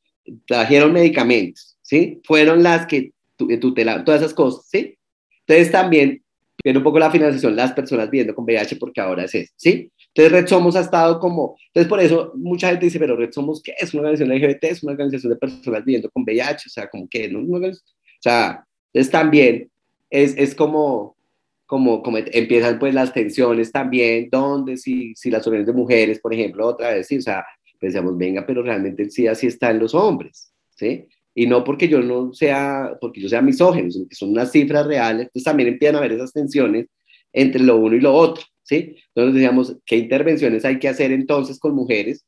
trajeron 0.45 0.93
medicamentos, 0.93 1.77
¿sí? 1.81 2.21
Fueron 2.25 2.61
las 2.61 2.85
que 2.85 3.11
tutelaron, 3.59 4.05
todas 4.05 4.21
esas 4.21 4.35
cosas, 4.35 4.67
¿sí? 4.69 4.97
Entonces 5.45 5.71
también 5.71 6.23
viene 6.63 6.79
un 6.79 6.83
poco 6.83 6.99
la 6.99 7.11
financiación, 7.11 7.55
las 7.55 7.73
personas 7.73 8.09
viendo 8.09 8.33
con 8.33 8.45
VIH, 8.45 8.77
porque 8.77 9.01
ahora 9.01 9.25
es 9.25 9.35
eso, 9.35 9.53
¿sí? 9.55 9.91
Entonces 10.07 10.31
Red 10.31 10.47
Somos 10.47 10.75
ha 10.75 10.81
estado 10.81 11.19
como, 11.19 11.57
entonces 11.67 11.89
por 11.89 11.99
eso 11.99 12.33
mucha 12.35 12.69
gente 12.69 12.85
dice, 12.85 12.99
pero 12.99 13.15
Red 13.15 13.31
Somos, 13.31 13.61
¿qué 13.61 13.73
es? 13.77 13.93
Una 13.93 14.03
organización 14.09 14.31
LGBT, 14.31 14.63
es 14.65 14.83
una 14.83 14.93
organización 14.93 15.33
de 15.33 15.39
personas 15.39 15.83
viviendo 15.83 16.09
con 16.11 16.23
VIH, 16.23 16.67
o 16.67 16.69
sea, 16.69 16.89
como 16.89 17.07
que, 17.09 17.27
¿no? 17.27 17.39
O 17.39 17.71
sea, 18.19 18.65
entonces 18.93 19.11
también 19.11 19.69
es, 20.09 20.35
es 20.37 20.55
como, 20.55 21.17
como, 21.65 22.03
como 22.03 22.19
empiezan 22.19 22.79
pues 22.79 22.93
las 22.93 23.11
tensiones 23.11 23.71
también, 23.71 24.29
donde 24.31 24.77
si, 24.77 25.13
si 25.15 25.31
las 25.31 25.45
organizaciones 25.47 25.75
de 25.75 25.81
mujeres, 25.81 26.19
por 26.19 26.33
ejemplo, 26.33 26.67
otra 26.67 26.91
vez, 26.91 27.07
sí, 27.07 27.17
o 27.17 27.21
sea, 27.21 27.43
pensamos, 27.79 28.17
venga, 28.17 28.45
pero 28.45 28.61
realmente 28.61 29.03
el 29.03 29.11
sí 29.11 29.27
está 29.27 29.71
en 29.71 29.79
los 29.79 29.93
hombres, 29.93 30.53
¿sí? 30.75 31.07
Y 31.35 31.47
no 31.47 31.63
porque 31.63 31.87
yo 31.87 32.01
no 32.01 32.33
sea, 32.33 32.97
porque 33.01 33.21
yo 33.21 33.29
sea 33.29 33.41
misógeno, 33.41 33.89
sino 33.91 34.07
que 34.07 34.15
son 34.15 34.29
unas 34.29 34.51
cifras 34.51 34.85
reales, 34.85 35.27
entonces 35.27 35.43
también 35.43 35.69
empiezan 35.69 35.95
a 35.95 35.99
haber 35.99 36.13
esas 36.13 36.31
tensiones 36.31 36.87
entre 37.31 37.63
lo 37.63 37.77
uno 37.77 37.95
y 37.95 38.01
lo 38.01 38.13
otro, 38.13 38.43
¿sí? 38.61 38.97
Entonces 39.07 39.33
decíamos, 39.33 39.75
¿qué 39.85 39.97
intervenciones 39.97 40.63
hay 40.65 40.79
que 40.79 40.87
hacer 40.87 41.11
entonces 41.11 41.59
con 41.59 41.73
mujeres 41.73 42.25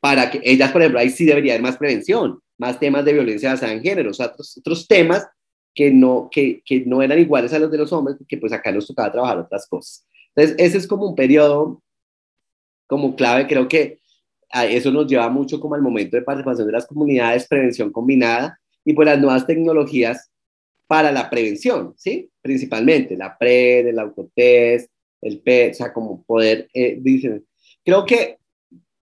para 0.00 0.30
que 0.30 0.40
ellas, 0.44 0.72
por 0.72 0.82
ejemplo, 0.82 1.00
ahí 1.00 1.10
sí 1.10 1.24
debería 1.24 1.54
haber 1.54 1.62
más 1.62 1.76
prevención, 1.76 2.40
más 2.58 2.78
temas 2.78 3.04
de 3.04 3.12
violencia 3.14 3.52
basada 3.52 3.72
en 3.72 3.82
género, 3.82 4.10
o 4.10 4.14
sea, 4.14 4.26
otros, 4.26 4.56
otros 4.58 4.86
temas 4.86 5.26
que 5.74 5.90
no, 5.90 6.28
que, 6.30 6.62
que 6.64 6.80
no 6.84 7.02
eran 7.02 7.18
iguales 7.18 7.52
a 7.52 7.58
los 7.58 7.70
de 7.70 7.78
los 7.78 7.92
hombres, 7.92 8.16
porque 8.18 8.36
pues 8.36 8.52
acá 8.52 8.72
nos 8.72 8.86
tocaba 8.86 9.12
trabajar 9.12 9.38
otras 9.38 9.66
cosas. 9.66 10.06
Entonces, 10.34 10.56
ese 10.58 10.78
es 10.78 10.86
como 10.86 11.06
un 11.08 11.14
periodo 11.14 11.82
como 12.86 13.14
clave, 13.14 13.46
creo 13.46 13.68
que 13.68 13.99
eso 14.68 14.90
nos 14.90 15.06
lleva 15.06 15.28
mucho 15.28 15.60
como 15.60 15.74
al 15.74 15.82
momento 15.82 16.16
de 16.16 16.22
participación 16.22 16.66
de 16.66 16.72
las 16.72 16.86
comunidades, 16.86 17.46
prevención 17.46 17.92
combinada 17.92 18.58
y 18.84 18.92
pues 18.92 19.06
las 19.06 19.20
nuevas 19.20 19.46
tecnologías 19.46 20.30
para 20.86 21.12
la 21.12 21.30
prevención, 21.30 21.94
¿sí? 21.96 22.28
Principalmente 22.42 23.16
la 23.16 23.36
PRED, 23.38 23.88
el 23.88 23.98
autotest, 23.98 24.90
el 25.20 25.40
PET, 25.40 25.72
o 25.72 25.74
sea, 25.74 25.92
como 25.92 26.22
poder, 26.24 26.68
eh, 26.74 26.98
dicen, 27.00 27.44
creo 27.84 28.04
que 28.04 28.38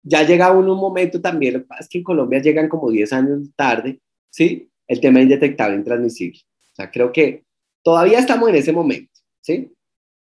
ya 0.03 0.24
llega 0.24 0.51
uno 0.51 0.72
un 0.72 0.80
momento 0.80 1.20
también, 1.20 1.55
lo 1.55 1.61
que 1.61 1.66
pasa 1.66 1.82
es 1.82 1.89
que 1.89 1.99
en 1.99 2.05
Colombia 2.05 2.41
llegan 2.41 2.68
como 2.68 2.91
10 2.91 3.12
años 3.12 3.51
tarde, 3.55 4.01
¿sí? 4.30 4.68
El 4.86 5.01
tema 5.01 5.20
indetectable, 5.20 5.76
intransmisible 5.76 6.41
sea, 6.78 6.91
creo 6.91 7.12
que 7.12 7.45
todavía 7.82 8.18
estamos 8.18 8.49
en 8.49 8.55
ese 8.55 8.72
momento, 8.72 9.12
¿sí? 9.41 9.70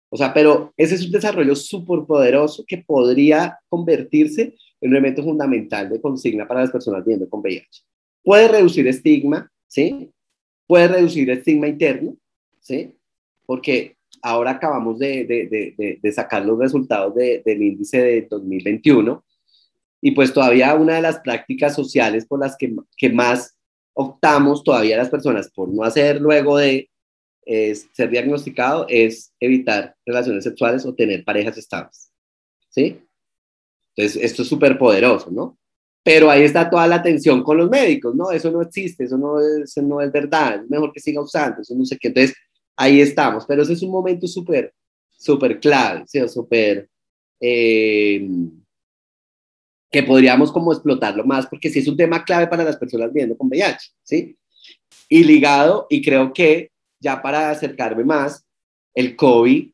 O 0.09 0.17
sea, 0.17 0.33
pero 0.33 0.73
ese 0.77 0.95
es 0.95 1.05
un 1.05 1.11
desarrollo 1.11 1.55
súper 1.55 2.05
poderoso 2.05 2.63
que 2.65 2.77
podría 2.77 3.59
convertirse 3.67 4.55
un 4.81 4.91
elemento 4.91 5.23
fundamental 5.23 5.89
de 5.89 6.01
consigna 6.01 6.47
para 6.47 6.61
las 6.61 6.71
personas 6.71 7.03
viviendo 7.03 7.29
con 7.29 7.41
VIH. 7.41 7.83
Puede 8.23 8.47
reducir 8.47 8.87
estigma, 8.87 9.51
¿sí? 9.67 10.11
Puede 10.67 10.87
reducir 10.87 11.29
estigma 11.29 11.67
interno, 11.67 12.17
¿sí? 12.59 12.95
Porque 13.45 13.97
ahora 14.21 14.51
acabamos 14.51 14.97
de, 14.99 15.25
de, 15.25 15.47
de, 15.77 15.99
de 16.01 16.11
sacar 16.11 16.45
los 16.45 16.57
resultados 16.57 17.13
del 17.15 17.61
índice 17.61 18.01
de 18.01 18.21
2021 18.29 19.23
y 20.01 20.11
pues 20.11 20.33
todavía 20.33 20.73
una 20.75 20.95
de 20.95 21.01
las 21.01 21.19
prácticas 21.19 21.75
sociales 21.75 22.25
por 22.25 22.39
las 22.39 22.55
que 22.57 23.09
más 23.09 23.55
optamos 23.93 24.63
todavía 24.63 24.97
las 24.97 25.09
personas 25.09 25.49
por 25.51 25.69
no 25.69 25.83
hacer 25.83 26.19
luego 26.21 26.57
de 26.57 26.89
ser 27.45 28.09
diagnosticado 28.09 28.85
es 28.89 29.33
evitar 29.39 29.95
relaciones 30.05 30.43
sexuales 30.43 30.85
o 30.85 30.95
tener 30.95 31.23
parejas 31.23 31.57
estables. 31.57 32.11
¿Sí? 32.69 32.99
Entonces, 33.95 34.23
esto 34.23 34.41
es 34.41 34.47
súper 34.47 34.77
poderoso, 34.77 35.31
¿no? 35.31 35.57
pero 36.05 36.29
ahí 36.29 36.43
está 36.43 36.69
toda 36.69 36.85
la 36.85 36.97
atención 36.97 37.41
con 37.41 37.57
los 37.57 37.67
médicos, 37.67 38.13
¿no? 38.13 38.29
Eso 38.29 38.51
no 38.51 38.61
existe, 38.61 39.05
eso 39.05 39.17
no 39.17 39.39
es, 39.39 39.75
no 39.77 39.99
es 40.01 40.11
verdad, 40.11 40.61
es 40.61 40.69
mejor 40.69 40.93
que 40.93 40.99
siga 40.99 41.19
usando, 41.19 41.63
eso 41.63 41.73
no 41.73 41.83
sé 41.83 41.97
qué. 41.97 42.09
Entonces, 42.09 42.35
ahí 42.75 43.01
estamos, 43.01 43.43
pero 43.47 43.63
ese 43.63 43.73
es 43.73 43.81
un 43.81 43.89
momento 43.89 44.27
súper, 44.27 44.71
súper 45.09 45.59
clave, 45.59 46.03
¿sí? 46.05 46.19
súper, 46.27 46.87
eh, 47.41 48.29
que 49.89 50.03
podríamos 50.03 50.51
como 50.51 50.73
explotarlo 50.73 51.25
más, 51.25 51.47
porque 51.47 51.71
sí 51.71 51.79
es 51.79 51.87
un 51.87 51.97
tema 51.97 52.23
clave 52.23 52.45
para 52.45 52.63
las 52.63 52.77
personas 52.77 53.11
viviendo 53.11 53.35
con 53.35 53.47
VIH, 53.47 53.89
¿sí? 54.03 54.37
Y 55.09 55.23
ligado, 55.23 55.87
y 55.89 56.03
creo 56.03 56.31
que 56.31 56.69
ya 56.99 57.19
para 57.19 57.49
acercarme 57.49 58.03
más, 58.03 58.45
el 58.93 59.15
COVID 59.15 59.71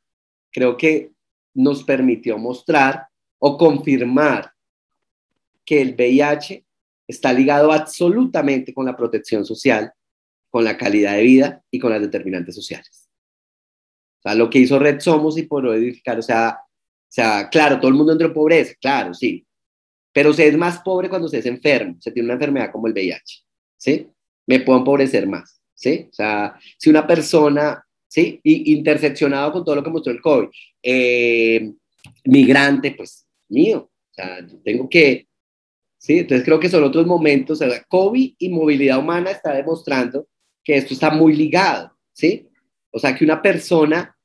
creo 0.49 0.77
que 0.77 1.11
nos 1.53 1.83
permitió 1.83 2.37
mostrar 2.37 3.10
o 3.43 3.57
confirmar 3.57 4.53
que 5.65 5.81
el 5.81 5.95
VIH 5.95 6.63
está 7.07 7.33
ligado 7.33 7.71
absolutamente 7.71 8.73
con 8.73 8.85
la 8.85 8.95
protección 8.95 9.45
social, 9.45 9.91
con 10.49 10.63
la 10.63 10.77
calidad 10.77 11.15
de 11.15 11.23
vida 11.23 11.63
y 11.71 11.79
con 11.79 11.91
las 11.91 12.01
determinantes 12.01 12.53
sociales. 12.55 13.09
O 14.19 14.21
sea, 14.21 14.35
lo 14.35 14.49
que 14.49 14.59
hizo 14.59 14.77
Red 14.77 14.99
Somos 14.99 15.37
y 15.39 15.43
por 15.43 15.65
edificar, 15.75 16.19
o 16.19 16.21
sea, 16.21 16.59
o 16.61 17.13
sea, 17.13 17.49
claro, 17.49 17.79
todo 17.79 17.89
el 17.89 17.95
mundo 17.95 18.11
entró 18.11 18.27
en 18.27 18.33
pobreza, 18.33 18.73
claro, 18.79 19.13
sí, 19.13 19.45
pero 20.13 20.33
se 20.33 20.47
es 20.47 20.57
más 20.57 20.79
pobre 20.81 21.09
cuando 21.09 21.27
se 21.27 21.39
es 21.39 21.45
enfermo, 21.47 21.97
se 21.99 22.11
tiene 22.11 22.27
una 22.27 22.35
enfermedad 22.35 22.71
como 22.71 22.87
el 22.87 22.93
VIH, 22.93 23.43
¿sí? 23.75 24.07
Me 24.45 24.59
puedo 24.59 24.79
empobrecer 24.79 25.25
más, 25.27 25.61
¿sí? 25.73 26.07
O 26.11 26.13
sea, 26.13 26.55
si 26.77 26.91
una 26.91 27.07
persona, 27.07 27.83
¿sí? 28.07 28.39
Y 28.43 28.73
interseccionado 28.73 29.51
con 29.51 29.65
todo 29.65 29.75
lo 29.75 29.83
que 29.83 29.89
mostró 29.89 30.13
el 30.13 30.21
COVID, 30.21 30.47
eh, 30.83 31.71
migrante, 32.25 32.91
pues 32.91 33.25
mío, 33.51 33.89
o 33.91 34.13
sea, 34.13 34.39
tengo 34.63 34.89
que, 34.89 35.27
¿sí? 35.97 36.19
Entonces 36.19 36.45
creo 36.45 36.59
que 36.59 36.69
son 36.69 36.83
otros 36.83 37.05
momentos, 37.05 37.61
o 37.61 37.69
sea, 37.69 37.83
COVID 37.87 38.35
y 38.37 38.49
movilidad 38.49 38.99
humana 38.99 39.31
está 39.31 39.53
demostrando 39.53 40.27
que 40.63 40.77
esto 40.77 40.93
está 40.93 41.09
muy 41.09 41.35
ligado, 41.35 41.95
¿sí? 42.13 42.47
O 42.91 42.99
sea, 42.99 43.15
que 43.15 43.23
una 43.23 43.41
persona 43.41 44.15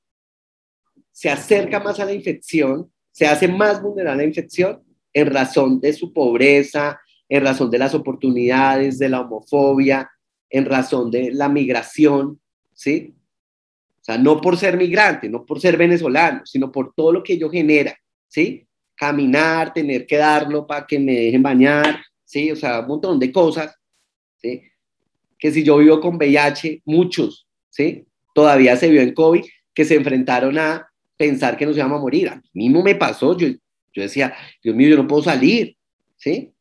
se 1.12 1.30
acerca 1.30 1.80
más 1.80 1.98
a 2.00 2.04
la 2.04 2.12
infección, 2.12 2.92
se 3.10 3.26
hace 3.26 3.48
más 3.48 3.80
vulnerable 3.80 4.22
a 4.22 4.24
la 4.24 4.28
infección 4.28 4.82
en 5.12 5.26
razón 5.32 5.80
de 5.80 5.92
su 5.94 6.12
pobreza, 6.12 7.00
en 7.28 7.42
razón 7.42 7.70
de 7.70 7.78
las 7.78 7.94
oportunidades, 7.94 8.98
de 8.98 9.08
la 9.08 9.22
homofobia, 9.22 10.10
en 10.50 10.66
razón 10.66 11.10
de 11.10 11.32
la 11.32 11.48
migración, 11.48 12.40
¿sí? 12.74 13.14
O 14.00 14.04
sea, 14.04 14.18
no 14.18 14.40
por 14.40 14.56
ser 14.56 14.76
migrante, 14.76 15.28
no 15.28 15.44
por 15.44 15.60
ser 15.60 15.76
venezolano, 15.76 16.44
sino 16.44 16.70
por 16.70 16.92
todo 16.94 17.12
lo 17.12 17.22
que 17.22 17.32
ello 17.32 17.50
genera, 17.50 17.96
¿sí? 18.28 18.65
Caminar, 18.96 19.72
tener 19.72 20.06
que 20.06 20.16
darlo 20.16 20.66
para 20.66 20.86
que 20.86 20.98
me 20.98 21.12
dejen 21.12 21.42
bañar, 21.42 22.02
¿sí? 22.24 22.50
O 22.50 22.56
sea, 22.56 22.80
un 22.80 22.88
montón 22.88 23.18
de 23.18 23.30
cosas, 23.30 23.76
¿sí? 24.36 24.62
Que 25.38 25.52
si 25.52 25.62
yo 25.62 25.78
vivo 25.78 26.00
con 26.00 26.16
VIH, 26.16 26.82
muchos, 26.84 27.46
¿sí? 27.68 28.06
Todavía 28.34 28.76
se 28.76 28.88
vio 28.88 29.02
en 29.02 29.12
COVID, 29.12 29.44
que 29.74 29.84
se 29.84 29.94
enfrentaron 29.94 30.58
a 30.58 30.88
pensar 31.16 31.56
que 31.56 31.66
nos 31.66 31.76
íbamos 31.76 31.98
a 31.98 32.02
morir. 32.02 32.28
A 32.28 32.36
mí 32.36 32.42
mismo 32.64 32.82
me 32.82 32.94
pasó, 32.94 33.36
yo 33.36 33.48
yo 33.96 34.02
decía, 34.02 34.34
Dios 34.62 34.76
mío, 34.76 34.90
yo 34.90 34.96
no 34.98 35.08
puedo 35.08 35.22
salir, 35.22 35.74
¿sí? 36.16 36.52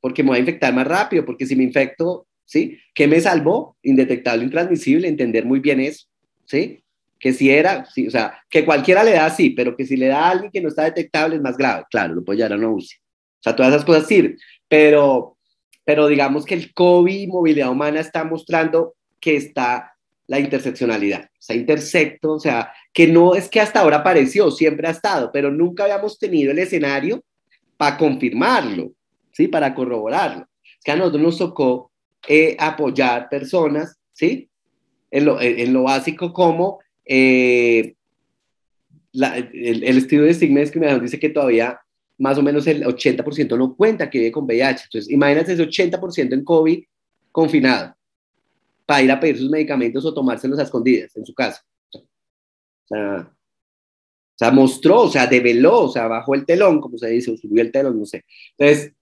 Porque 0.00 0.22
me 0.22 0.30
voy 0.30 0.38
a 0.38 0.40
infectar 0.40 0.74
más 0.74 0.86
rápido, 0.86 1.24
porque 1.24 1.46
si 1.46 1.54
me 1.54 1.62
infecto, 1.62 2.26
¿sí? 2.44 2.76
¿Qué 2.92 3.06
me 3.06 3.20
salvó? 3.20 3.76
Indetectable, 3.82 4.44
intransmisible, 4.44 5.06
entender 5.06 5.46
muy 5.46 5.60
bien 5.60 5.78
eso, 5.78 6.06
¿sí? 6.44 6.82
Que 7.20 7.32
si 7.32 7.50
era, 7.50 7.86
o 8.06 8.10
sea, 8.10 8.42
que 8.48 8.64
cualquiera 8.64 9.04
le 9.04 9.12
da 9.12 9.30
sí, 9.30 9.50
pero 9.50 9.76
que 9.76 9.86
si 9.86 9.96
le 9.96 10.08
da 10.08 10.24
a 10.24 10.30
alguien 10.30 10.50
que 10.50 10.60
no 10.60 10.68
está 10.68 10.84
detectable 10.84 11.36
es 11.36 11.42
más 11.42 11.56
grave, 11.56 11.84
claro, 11.90 12.14
lo 12.14 12.24
puede 12.24 12.38
llevar 12.38 12.54
a 12.54 12.56
una 12.56 12.70
UCI. 12.70 12.96
O 12.96 13.42
sea, 13.42 13.54
todas 13.54 13.72
esas 13.72 13.84
cosas 13.84 14.06
sirven, 14.06 14.38
pero, 14.66 15.36
pero 15.84 16.06
digamos 16.08 16.44
que 16.44 16.54
el 16.54 16.72
COVID 16.72 17.28
movilidad 17.28 17.70
humana 17.70 18.00
está 18.00 18.24
mostrando 18.24 18.94
que 19.20 19.36
está 19.36 19.94
la 20.26 20.38
interseccionalidad, 20.38 21.24
o 21.24 21.42
sea, 21.42 21.56
intersecto, 21.56 22.32
o 22.32 22.40
sea, 22.40 22.72
que 22.92 23.06
no 23.06 23.34
es 23.34 23.48
que 23.48 23.60
hasta 23.60 23.80
ahora 23.80 23.98
apareció, 23.98 24.50
siempre 24.50 24.86
ha 24.88 24.92
estado, 24.92 25.30
pero 25.32 25.50
nunca 25.50 25.84
habíamos 25.84 26.18
tenido 26.18 26.52
el 26.52 26.58
escenario 26.58 27.22
para 27.76 27.96
confirmarlo, 27.96 28.92
¿sí? 29.32 29.48
Para 29.48 29.74
corroborarlo. 29.74 30.46
Es 30.62 30.84
que 30.84 30.92
a 30.92 30.96
nosotros 30.96 31.22
nos 31.22 31.38
tocó 31.38 31.90
eh, 32.28 32.56
apoyar 32.58 33.28
personas, 33.28 33.98
¿sí? 34.12 34.48
En 35.10 35.24
lo, 35.24 35.40
en 35.40 35.72
lo 35.72 35.84
básico 35.84 36.32
como 36.32 36.78
eh, 37.04 37.94
el, 39.12 39.98
estudio 39.98 40.24
de 40.24 40.30
estigma 40.30 40.60
y 40.60 40.62
discriminación 40.62 41.02
dice 41.02 41.18
que 41.18 41.30
todavía 41.30 41.80
más 42.18 42.38
o 42.38 42.42
menos 42.42 42.66
el 42.66 42.84
80% 42.84 43.56
no 43.56 43.74
cuenta 43.74 44.10
que 44.10 44.18
vive 44.18 44.32
con 44.32 44.44
VIH. 44.44 44.84
Entonces, 44.84 45.10
imagínate 45.10 45.54
ese 45.54 45.66
80% 45.66 46.34
en 46.34 46.44
COVID 46.44 46.82
confinado 47.32 47.96
para 48.84 49.02
ir 49.02 49.10
a 49.10 49.18
pedir 49.18 49.38
sus 49.38 49.50
medicamentos 49.50 50.04
o 50.04 50.12
tomárselos 50.12 50.58
a 50.58 50.64
escondidas 50.64 51.16
en 51.16 51.24
su 51.24 51.32
casa. 51.34 51.64
O 51.94 52.88
sea, 52.88 53.32
o 54.40 54.42
sea, 54.42 54.50
mostró, 54.52 55.02
o 55.02 55.10
sea, 55.10 55.26
develó, 55.26 55.82
o 55.82 55.88
sea, 55.90 56.08
bajó 56.08 56.34
el 56.34 56.46
telón, 56.46 56.80
como 56.80 56.96
se 56.96 57.10
dice, 57.10 57.30
o 57.30 57.36
subió 57.36 57.62
el 57.62 57.70
telón, 57.70 57.98
no 57.98 58.06
sé. 58.06 58.24
Entonces, 58.56 58.94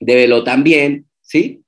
develó 0.00 0.42
también, 0.42 1.06
¿sí? 1.20 1.62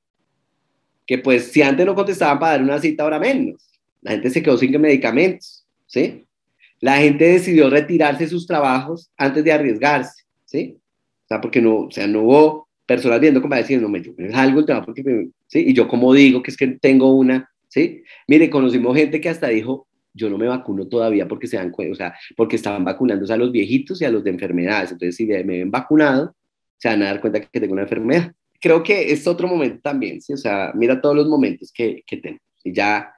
Que 1.06 1.18
pues 1.18 1.52
si 1.52 1.62
antes 1.62 1.86
no 1.86 1.94
contestaban 1.94 2.40
para 2.40 2.52
dar 2.52 2.62
una 2.62 2.80
cita, 2.80 3.04
ahora 3.04 3.20
menos. 3.20 3.75
La 4.06 4.12
gente 4.12 4.30
se 4.30 4.40
quedó 4.40 4.56
sin 4.56 4.80
medicamentos, 4.80 5.66
¿sí? 5.88 6.24
La 6.80 6.98
gente 6.98 7.24
decidió 7.24 7.68
retirarse 7.68 8.28
sus 8.28 8.46
trabajos 8.46 9.10
antes 9.16 9.42
de 9.42 9.50
arriesgarse, 9.50 10.22
¿sí? 10.44 10.78
O 11.24 11.26
sea, 11.26 11.40
porque 11.40 11.60
no, 11.60 11.80
o 11.80 11.90
sea, 11.90 12.06
no 12.06 12.22
hubo 12.22 12.68
personas 12.86 13.18
viendo 13.18 13.42
como 13.42 13.56
diciendo, 13.56 13.88
me 13.88 13.98
es 13.98 14.34
algo 14.34 14.60
el 14.60 14.66
tema 14.66 14.84
porque, 14.84 15.02
¿sí? 15.48 15.64
Y 15.66 15.74
yo 15.74 15.88
como 15.88 16.14
digo 16.14 16.40
que 16.40 16.52
es 16.52 16.56
que 16.56 16.68
tengo 16.80 17.16
una, 17.16 17.50
¿sí? 17.66 18.04
Mire, 18.28 18.48
conocimos 18.48 18.96
gente 18.96 19.20
que 19.20 19.28
hasta 19.28 19.48
dijo, 19.48 19.88
yo 20.14 20.30
no 20.30 20.38
me 20.38 20.46
vacuno 20.46 20.86
todavía 20.86 21.26
porque 21.26 21.48
se 21.48 21.56
dan 21.56 21.72
cuenta, 21.72 21.92
o 21.92 21.96
sea, 21.96 22.14
porque 22.36 22.54
estaban 22.54 22.84
vacunándose 22.84 23.32
a 23.32 23.36
los 23.36 23.50
viejitos 23.50 24.00
y 24.00 24.04
a 24.04 24.10
los 24.12 24.22
de 24.22 24.30
enfermedades. 24.30 24.92
Entonces, 24.92 25.16
si 25.16 25.26
me 25.26 25.42
ven 25.42 25.72
vacunado, 25.72 26.36
se 26.76 26.88
van 26.90 27.02
a 27.02 27.06
dar 27.06 27.20
cuenta 27.20 27.40
que 27.40 27.60
tengo 27.60 27.72
una 27.72 27.82
enfermedad. 27.82 28.32
Creo 28.60 28.84
que 28.84 29.10
es 29.10 29.26
otro 29.26 29.48
momento 29.48 29.80
también, 29.82 30.20
¿sí? 30.20 30.32
O 30.32 30.36
sea, 30.36 30.70
mira 30.76 31.00
todos 31.00 31.16
los 31.16 31.26
momentos 31.26 31.72
que, 31.72 32.04
que 32.06 32.18
tengo. 32.18 32.38
Y 32.62 32.72
ya 32.72 33.12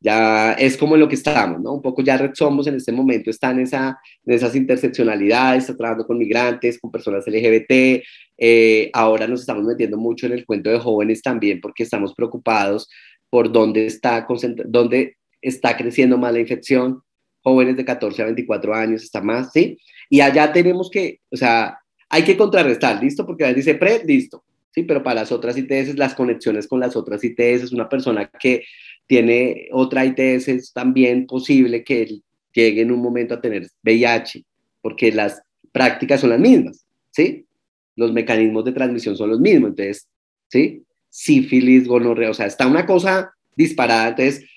ya 0.00 0.52
es 0.54 0.76
como 0.76 0.94
en 0.94 1.00
lo 1.00 1.08
que 1.08 1.14
estamos, 1.14 1.60
¿no? 1.60 1.74
Un 1.74 1.82
poco 1.82 2.02
ya 2.02 2.16
Red 2.16 2.32
Somos 2.34 2.66
en 2.66 2.76
este 2.76 2.90
momento 2.90 3.30
está 3.30 3.50
en, 3.50 3.60
esa, 3.60 4.00
en 4.24 4.34
esas 4.34 4.56
interseccionalidades, 4.56 5.64
está 5.64 5.76
trabajando 5.76 6.06
con 6.06 6.18
migrantes, 6.18 6.78
con 6.80 6.90
personas 6.90 7.26
LGBT, 7.26 8.02
eh, 8.38 8.90
ahora 8.94 9.26
nos 9.26 9.40
estamos 9.40 9.64
metiendo 9.64 9.98
mucho 9.98 10.26
en 10.26 10.32
el 10.32 10.46
cuento 10.46 10.70
de 10.70 10.78
jóvenes 10.78 11.20
también 11.20 11.60
porque 11.60 11.82
estamos 11.82 12.14
preocupados 12.14 12.88
por 13.28 13.52
dónde 13.52 13.84
está, 13.84 14.26
dónde 14.66 15.16
está 15.42 15.76
creciendo 15.76 16.16
más 16.16 16.32
la 16.32 16.40
infección, 16.40 17.02
jóvenes 17.42 17.76
de 17.76 17.84
14 17.84 18.22
a 18.22 18.24
24 18.26 18.74
años 18.74 19.02
está 19.02 19.20
más, 19.20 19.52
¿sí? 19.52 19.78
Y 20.08 20.20
allá 20.20 20.52
tenemos 20.52 20.90
que, 20.90 21.20
o 21.30 21.36
sea, 21.36 21.78
hay 22.08 22.24
que 22.24 22.36
contrarrestar, 22.36 23.02
¿listo? 23.02 23.24
Porque 23.26 23.44
a 23.44 23.54
dice 23.54 23.74
pre, 23.74 24.02
listo, 24.04 24.44
¿sí? 24.74 24.82
Pero 24.82 25.02
para 25.02 25.20
las 25.20 25.32
otras 25.32 25.56
ITS, 25.56 25.96
las 25.96 26.14
conexiones 26.14 26.66
con 26.66 26.80
las 26.80 26.96
otras 26.96 27.22
ITS, 27.22 27.64
es 27.64 27.72
una 27.72 27.88
persona 27.88 28.30
que 28.40 28.64
tiene 29.10 29.68
otra 29.72 30.04
ITS, 30.04 30.46
es 30.46 30.72
también 30.72 31.26
posible 31.26 31.82
que 31.82 32.20
llegue 32.52 32.82
en 32.82 32.92
un 32.92 33.02
momento 33.02 33.34
a 33.34 33.40
tener 33.40 33.66
VIH, 33.82 34.44
porque 34.80 35.10
las 35.10 35.42
prácticas 35.72 36.20
son 36.20 36.30
las 36.30 36.38
mismas, 36.38 36.86
¿sí? 37.10 37.44
Los 37.96 38.12
mecanismos 38.12 38.64
de 38.64 38.70
transmisión 38.70 39.16
son 39.16 39.30
los 39.30 39.40
mismos, 39.40 39.70
entonces, 39.70 40.06
¿sí? 40.46 40.84
Sífilis, 41.08 41.88
gonorrea, 41.88 42.30
o 42.30 42.34
sea, 42.34 42.46
está 42.46 42.68
una 42.68 42.86
cosa 42.86 43.34
disparada, 43.56 44.10
entonces, 44.10 44.48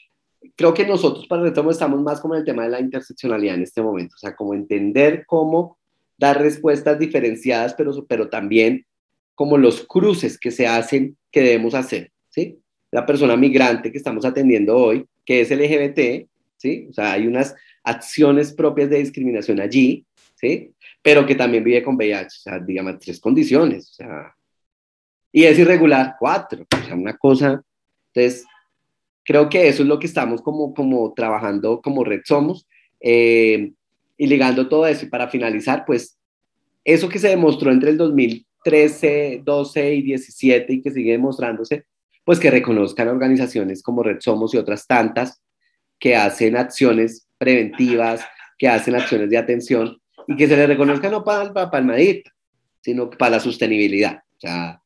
creo 0.55 0.71
que 0.75 0.85
nosotros 0.85 1.25
para 1.25 1.41
Retomo 1.41 1.71
estamos 1.71 2.03
más 2.03 2.21
como 2.21 2.35
en 2.35 2.41
el 2.41 2.45
tema 2.45 2.61
de 2.65 2.69
la 2.69 2.79
interseccionalidad 2.79 3.55
en 3.55 3.63
este 3.63 3.81
momento, 3.81 4.13
o 4.15 4.19
sea, 4.19 4.35
como 4.35 4.53
entender 4.53 5.23
cómo 5.25 5.79
dar 6.15 6.39
respuestas 6.39 6.99
diferenciadas, 6.99 7.73
pero, 7.73 8.05
pero 8.07 8.29
también 8.29 8.85
como 9.33 9.57
los 9.57 9.83
cruces 9.87 10.37
que 10.37 10.51
se 10.51 10.67
hacen 10.67 11.17
que 11.31 11.41
debemos 11.41 11.73
hacer, 11.73 12.11
¿sí? 12.29 12.59
La 12.93 13.07
persona 13.07 13.35
migrante 13.35 13.91
que 13.91 13.97
estamos 13.97 14.23
atendiendo 14.23 14.77
hoy, 14.77 15.03
que 15.25 15.41
es 15.41 15.49
LGBT, 15.49 16.29
¿sí? 16.57 16.85
O 16.91 16.93
sea, 16.93 17.13
hay 17.13 17.25
unas 17.25 17.55
acciones 17.83 18.53
propias 18.53 18.87
de 18.87 18.99
discriminación 18.99 19.59
allí, 19.59 20.05
¿sí? 20.35 20.71
Pero 21.01 21.25
que 21.25 21.33
también 21.33 21.63
vive 21.63 21.81
con 21.81 21.95
VIH, 21.95 22.27
o 22.27 22.29
sea, 22.29 22.59
digamos, 22.59 22.99
tres 22.99 23.19
condiciones, 23.19 23.89
o 23.89 23.93
sea, 23.95 24.35
y 25.31 25.43
es 25.43 25.57
irregular, 25.57 26.17
cuatro, 26.19 26.67
o 26.71 26.85
sea, 26.85 26.93
una 26.93 27.17
cosa, 27.17 27.63
entonces, 28.13 28.45
creo 29.23 29.49
que 29.49 29.67
eso 29.67 29.81
es 29.81 29.89
lo 29.89 29.97
que 29.97 30.05
estamos 30.05 30.43
como, 30.43 30.71
como 30.75 31.13
trabajando 31.15 31.81
como 31.81 32.03
Red 32.03 32.21
Somos, 32.25 32.67
eh, 32.99 33.71
y 34.17 34.27
ligando 34.27 34.69
todo 34.69 34.85
eso, 34.85 35.07
y 35.07 35.09
para 35.09 35.29
finalizar, 35.29 35.83
pues, 35.83 36.19
eso 36.85 37.09
que 37.09 37.17
se 37.17 37.29
demostró 37.29 37.71
entre 37.71 37.89
el 37.89 37.97
2013, 37.97 39.41
12 39.43 39.95
y 39.95 40.01
17 40.03 40.73
y 40.73 40.81
que 40.83 40.91
sigue 40.91 41.13
demostrándose, 41.13 41.85
pues 42.23 42.39
que 42.39 42.51
reconozcan 42.51 43.07
organizaciones 43.07 43.83
como 43.83 44.03
Red 44.03 44.19
Somos 44.19 44.53
y 44.53 44.57
otras 44.57 44.87
tantas 44.87 45.41
que 45.99 46.15
hacen 46.15 46.55
acciones 46.57 47.27
preventivas, 47.37 48.25
que 48.57 48.67
hacen 48.67 48.95
acciones 48.95 49.29
de 49.29 49.37
atención 49.37 49.97
y 50.27 50.35
que 50.35 50.47
se 50.47 50.55
les 50.55 50.67
reconozca 50.67 51.09
no 51.09 51.23
para, 51.23 51.53
para 51.53 51.71
palmadita, 51.71 52.31
sino 52.81 53.09
para 53.09 53.31
la 53.31 53.39
sostenibilidad. 53.39 54.23
O 54.37 54.39
sea, 54.39 54.81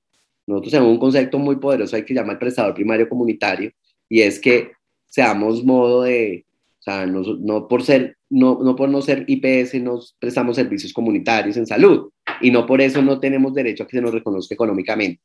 nosotros 0.48 0.72
tenemos 0.72 0.92
un 0.92 1.00
concepto 1.00 1.38
muy 1.38 1.58
poderoso 1.58 1.96
hay 1.96 2.06
que 2.06 2.14
llamar 2.14 2.40
prestador 2.40 2.74
primario 2.74 3.10
comunitario 3.10 3.72
y 4.10 4.22
es 4.22 4.40
que 4.40 4.72
seamos 5.06 5.64
modo 5.64 6.04
de, 6.04 6.46
o 6.80 6.82
sea, 6.82 7.06
no, 7.06 7.22
no 7.22 7.68
por 7.68 7.84
ser, 7.84 8.18
no, 8.30 8.60
no 8.62 8.76
por 8.76 8.90
no 8.90 9.02
ser 9.02 9.26
IPS 9.28 9.76
nos 9.82 10.16
prestamos 10.20 10.56
servicios 10.56 10.94
comunitarios 10.94 11.58
en 11.58 11.68
salud 11.68 12.10
y 12.42 12.52
no 12.52 12.66
por 12.66 12.82
eso 12.82 13.02
no 13.02 13.20
tenemos 13.20 13.54
derecho 13.54 13.84
a 13.84 13.88
que 13.88 13.98
se 13.98 14.02
nos 14.02 14.14
reconozca 14.14 14.54
económicamente, 14.54 15.22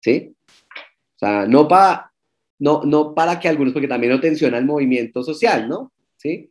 ¿sí? 0.00 0.34
No 1.46 1.68
para, 1.68 2.12
no, 2.58 2.82
no 2.84 3.14
para 3.14 3.40
que 3.40 3.48
algunos, 3.48 3.72
porque 3.72 3.88
también 3.88 4.12
no 4.12 4.20
tensiona 4.20 4.58
el 4.58 4.64
movimiento 4.64 5.22
social, 5.22 5.68
¿no? 5.68 5.92
¿Sí? 6.16 6.50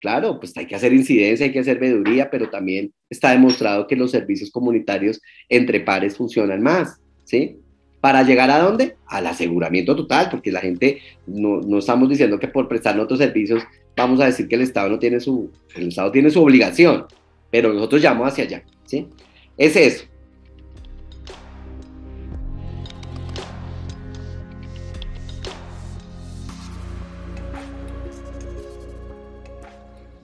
Claro, 0.00 0.38
pues 0.38 0.56
hay 0.56 0.66
que 0.66 0.76
hacer 0.76 0.92
incidencia, 0.92 1.46
hay 1.46 1.52
que 1.52 1.58
hacer 1.58 1.78
veeduría, 1.78 2.30
pero 2.30 2.48
también 2.48 2.92
está 3.10 3.32
demostrado 3.32 3.86
que 3.86 3.96
los 3.96 4.10
servicios 4.12 4.50
comunitarios 4.50 5.20
entre 5.48 5.80
pares 5.80 6.16
funcionan 6.16 6.62
más, 6.62 7.00
¿sí? 7.24 7.56
¿Para 8.00 8.22
llegar 8.22 8.48
a 8.50 8.60
dónde? 8.60 8.96
Al 9.06 9.26
aseguramiento 9.26 9.96
total, 9.96 10.28
porque 10.30 10.52
la 10.52 10.60
gente, 10.60 11.00
no, 11.26 11.60
no 11.60 11.78
estamos 11.78 12.08
diciendo 12.08 12.38
que 12.38 12.46
por 12.46 12.68
prestar 12.68 12.98
otros 13.00 13.18
servicios 13.18 13.64
vamos 13.96 14.20
a 14.20 14.26
decir 14.26 14.46
que 14.46 14.54
el 14.54 14.62
Estado 14.62 14.88
no 14.88 14.98
tiene 15.00 15.18
su, 15.18 15.50
el 15.74 15.88
Estado 15.88 16.12
tiene 16.12 16.30
su 16.30 16.42
obligación, 16.42 17.06
pero 17.50 17.72
nosotros 17.72 18.00
llamamos 18.00 18.28
hacia 18.28 18.44
allá, 18.44 18.64
¿sí? 18.84 19.08
Es 19.56 19.74
eso. 19.74 20.04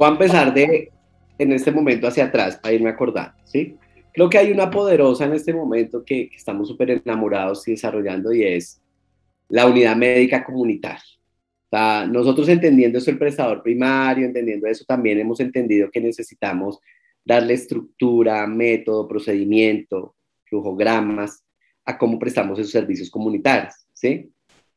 A 0.04 0.08
empezar 0.08 0.52
de, 0.52 0.92
en 1.38 1.52
este 1.52 1.70
momento 1.70 2.06
hacia 2.06 2.24
atrás 2.24 2.56
para 2.56 2.74
irme 2.74 2.90
acordando, 2.90 3.34
¿sí? 3.44 3.76
Creo 4.12 4.28
que 4.28 4.38
hay 4.38 4.52
una 4.52 4.70
poderosa 4.70 5.24
en 5.24 5.32
este 5.32 5.52
momento 5.52 6.04
que, 6.04 6.30
estamos 6.34 6.68
súper 6.68 6.90
enamorados 6.90 7.66
y 7.66 7.72
desarrollando 7.72 8.32
y 8.32 8.44
es 8.44 8.80
la 9.48 9.66
unidad 9.66 9.96
médica 9.96 10.44
comunitaria. 10.44 11.02
O 11.64 11.76
sea, 11.76 12.06
nosotros 12.06 12.48
entendiendo 12.48 12.98
eso 12.98 13.10
el 13.10 13.18
prestador 13.18 13.62
primario, 13.62 14.26
entendiendo 14.26 14.66
eso, 14.66 14.84
también 14.84 15.18
hemos 15.18 15.40
entendido 15.40 15.90
que 15.90 16.00
necesitamos 16.00 16.78
darle 17.24 17.54
estructura, 17.54 18.46
método, 18.46 19.08
procedimiento, 19.08 20.14
flujogramas 20.44 21.42
a 21.84 21.96
cómo 21.96 22.18
prestamos 22.18 22.58
esos 22.58 22.72
servicios 22.72 23.10
comunitarios, 23.10 23.74
¿sí? 23.92 24.30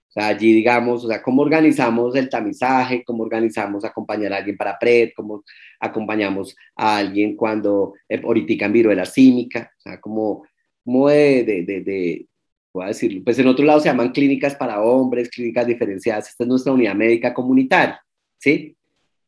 O 0.09 0.11
sea, 0.11 0.27
allí 0.27 0.53
digamos, 0.53 1.03
o 1.03 1.07
sea, 1.07 1.21
cómo 1.21 1.41
organizamos 1.41 2.15
el 2.15 2.29
tamizaje, 2.29 3.03
cómo 3.05 3.23
organizamos 3.23 3.83
acompañar 3.83 4.33
a 4.33 4.37
alguien 4.37 4.57
para 4.57 4.79
PRED, 4.79 5.11
cómo 5.15 5.43
acompañamos 5.79 6.55
a 6.75 6.97
alguien 6.97 7.35
cuando 7.35 7.93
eh, 8.07 8.21
ahorita 8.23 8.65
en 8.65 8.73
viruela 8.73 9.05
símica, 9.05 9.71
o 9.77 9.81
sea, 9.81 9.99
como, 9.99 10.45
como 10.83 11.09
de, 11.09 11.43
de, 11.43 11.63
de, 11.63 11.81
de, 11.81 12.27
voy 12.73 12.85
a 12.85 12.87
decirlo, 12.87 13.21
pues 13.23 13.37
en 13.39 13.47
otro 13.47 13.65
lado 13.65 13.79
se 13.79 13.89
llaman 13.89 14.11
clínicas 14.11 14.55
para 14.55 14.81
hombres, 14.81 15.29
clínicas 15.29 15.67
diferenciadas, 15.67 16.29
esta 16.29 16.43
es 16.43 16.47
nuestra 16.47 16.73
unidad 16.73 16.95
médica 16.95 17.33
comunitaria, 17.33 18.01
¿sí? 18.37 18.75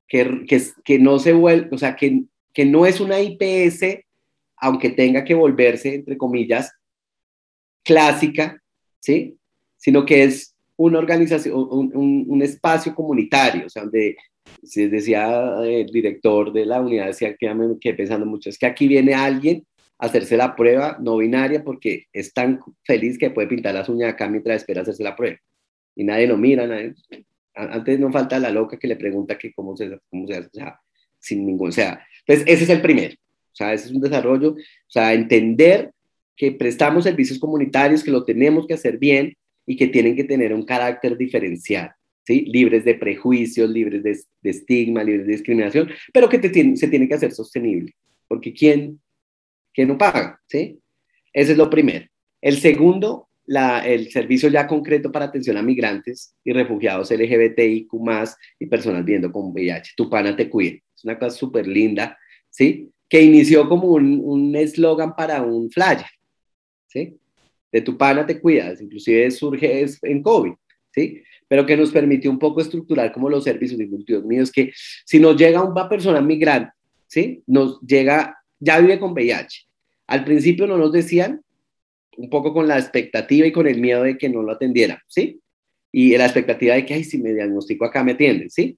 Que, 0.07 0.45
que, 0.47 0.61
que 0.83 0.97
no 0.97 1.19
se 1.19 1.33
vuelve, 1.33 1.69
o 1.71 1.77
sea, 1.77 1.95
que, 1.95 2.23
que 2.53 2.65
no 2.65 2.85
es 2.85 2.99
una 2.99 3.19
IPS, 3.19 4.05
aunque 4.57 4.89
tenga 4.89 5.23
que 5.23 5.35
volverse, 5.35 5.95
entre 5.95 6.17
comillas, 6.17 6.71
clásica, 7.83 8.61
¿sí? 8.99 9.37
Sino 9.77 10.05
que 10.05 10.23
es 10.23 10.48
una 10.79 10.99
organización, 10.99 11.67
un, 11.69 12.23
un, 12.25 12.41
espacio 12.41 12.95
comunitario, 12.95 13.65
o 13.65 13.69
sea, 13.69 13.83
donde 13.83 14.15
se 14.63 14.87
decía 14.87 15.55
el 15.61 15.87
director 15.87 16.53
de 16.53 16.65
la 16.65 16.79
unidad, 16.79 17.07
decía 17.07 17.35
que 17.35 17.53
me 17.53 17.77
quedé 17.79 17.95
pensando 17.95 18.25
mucho, 18.25 18.49
es 18.49 18.57
que 18.57 18.65
aquí 18.65 18.87
viene 18.87 19.13
alguien 19.13 19.65
a 19.97 20.05
hacerse 20.05 20.37
la 20.37 20.55
prueba 20.55 20.97
no 21.01 21.17
binaria 21.17 21.65
porque 21.65 22.05
es 22.13 22.33
tan 22.33 22.61
feliz 22.85 23.17
que 23.17 23.29
puede 23.29 23.49
pintar 23.49 23.73
las 23.73 23.89
uñas 23.89 24.13
acá 24.13 24.29
mientras 24.29 24.61
espera 24.61 24.81
hacerse 24.81 25.03
la 25.03 25.17
prueba. 25.17 25.37
Y 25.97 26.05
nadie 26.05 26.27
lo 26.27 26.37
mira, 26.37 26.65
nadie, 26.65 26.93
antes 27.53 27.99
no 27.99 28.09
falta 28.09 28.39
la 28.39 28.49
loca 28.49 28.79
que 28.79 28.87
le 28.87 28.95
pregunta 28.95 29.37
que 29.37 29.51
cómo 29.51 29.75
se, 29.75 29.99
cómo 30.09 30.27
se 30.27 30.35
hace, 30.35 30.47
o 30.47 30.53
sea, 30.53 30.79
sin 31.19 31.45
ningún, 31.45 31.69
o 31.69 31.73
sea, 31.73 32.01
entonces 32.25 32.45
ese 32.47 32.63
es 32.63 32.69
el 32.69 32.81
primero, 32.81 33.15
o 33.15 33.55
sea, 33.55 33.73
ese 33.73 33.87
es 33.87 33.91
un 33.91 33.99
desarrollo, 33.99 34.51
o 34.51 34.57
sea, 34.87 35.13
entender 35.13 35.91
que 36.37 36.53
prestamos 36.53 37.03
servicios 37.03 37.37
comunitarios, 37.37 38.01
que 38.01 38.11
lo 38.11 38.23
tenemos 38.23 38.65
que 38.65 38.75
hacer 38.75 38.97
bien, 38.97 39.35
y 39.69 39.75
que 39.75 39.87
tienen 39.87 40.15
que 40.15 40.23
tener 40.23 40.51
un 40.51 40.65
carácter 40.65 41.15
diferencial, 41.15 41.91
¿sí? 42.25 42.43
libres 42.47 42.83
de 42.83 42.95
prejuicios, 42.95 43.69
libres 43.69 44.01
de, 44.01 44.19
estigma, 44.49 45.03
libres 45.03 45.27
de 45.27 45.33
discriminación, 45.33 45.91
pero 46.11 46.27
que 46.27 46.41
se 46.75 46.87
tiene 46.87 47.07
que 47.07 47.13
hacer 47.13 47.31
sostenible, 47.31 47.93
porque 48.27 48.51
¿quién, 48.51 48.99
quién 49.71 49.89
no 49.89 49.95
paga? 49.95 50.41
¿sí? 50.47 50.79
Ese 51.31 51.51
es 51.51 51.57
lo 51.59 51.69
primero. 51.69 52.07
El 52.41 52.57
segundo, 52.57 53.29
la, 53.45 53.85
el 53.85 54.09
servicio 54.09 54.49
ya 54.49 54.65
concreto 54.65 55.11
para 55.11 55.25
atención 55.25 55.55
a 55.55 55.61
migrantes 55.61 56.33
y 56.43 56.51
refugiados 56.51 57.11
LGBTIQ 57.11 57.93
y 58.59 58.65
personas 58.65 59.05
viviendo 59.05 59.31
con 59.31 59.51
VIH. 59.51 59.93
Tu 59.95 60.09
pana 60.09 60.35
te 60.35 60.49
cuida. 60.49 60.77
Es 60.95 61.03
una 61.03 61.19
cosa 61.19 61.37
súper 61.37 61.67
linda, 61.67 62.17
¿sí? 62.49 62.89
Que 63.07 63.21
inició 63.21 63.69
como 63.69 63.89
un 63.89 64.55
eslogan 64.55 65.15
para 65.15 65.43
un 65.43 65.69
flyer, 65.69 66.07
¿sí? 66.87 67.18
De 67.71 67.81
tu 67.81 67.97
pana 67.97 68.25
te 68.25 68.39
cuidas, 68.39 68.81
inclusive 68.81 69.29
surge 69.31 69.85
en 70.03 70.23
COVID, 70.23 70.53
¿sí? 70.91 71.21
Pero 71.47 71.65
que 71.65 71.77
nos 71.77 71.91
permitió 71.91 72.29
un 72.31 72.39
poco 72.39 72.61
estructurar 72.61 73.11
como 73.11 73.29
los 73.29 73.43
servicios, 73.43 73.79
Dios 74.05 74.25
mío, 74.25 74.43
es 74.43 74.51
que 74.51 74.71
si 75.05 75.19
nos 75.19 75.35
llega 75.35 75.63
una 75.63 75.89
persona 75.89 76.21
migrante, 76.21 76.71
¿sí? 77.07 77.43
Nos 77.47 77.79
llega, 77.81 78.37
ya 78.59 78.79
vive 78.79 78.99
con 78.99 79.13
VIH. 79.13 79.67
Al 80.07 80.23
principio 80.23 80.67
no 80.67 80.77
nos 80.77 80.91
decían, 80.91 81.41
un 82.17 82.29
poco 82.29 82.53
con 82.53 82.67
la 82.67 82.77
expectativa 82.77 83.47
y 83.47 83.51
con 83.51 83.67
el 83.67 83.79
miedo 83.79 84.03
de 84.03 84.17
que 84.17 84.29
no 84.29 84.41
lo 84.41 84.51
atendieran, 84.51 84.99
¿sí? 85.07 85.39
Y 85.91 86.15
la 86.17 86.25
expectativa 86.25 86.75
de 86.75 86.85
que, 86.85 86.93
ay, 86.93 87.03
si 87.03 87.17
me 87.17 87.33
diagnostico 87.33 87.85
acá 87.85 88.03
me 88.03 88.11
atienden, 88.11 88.49
¿sí? 88.49 88.77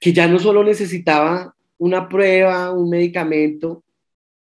Que 0.00 0.12
ya 0.12 0.26
no 0.26 0.38
solo 0.38 0.64
necesitaba 0.64 1.54
una 1.78 2.08
prueba, 2.08 2.72
un 2.72 2.90
medicamento, 2.90 3.84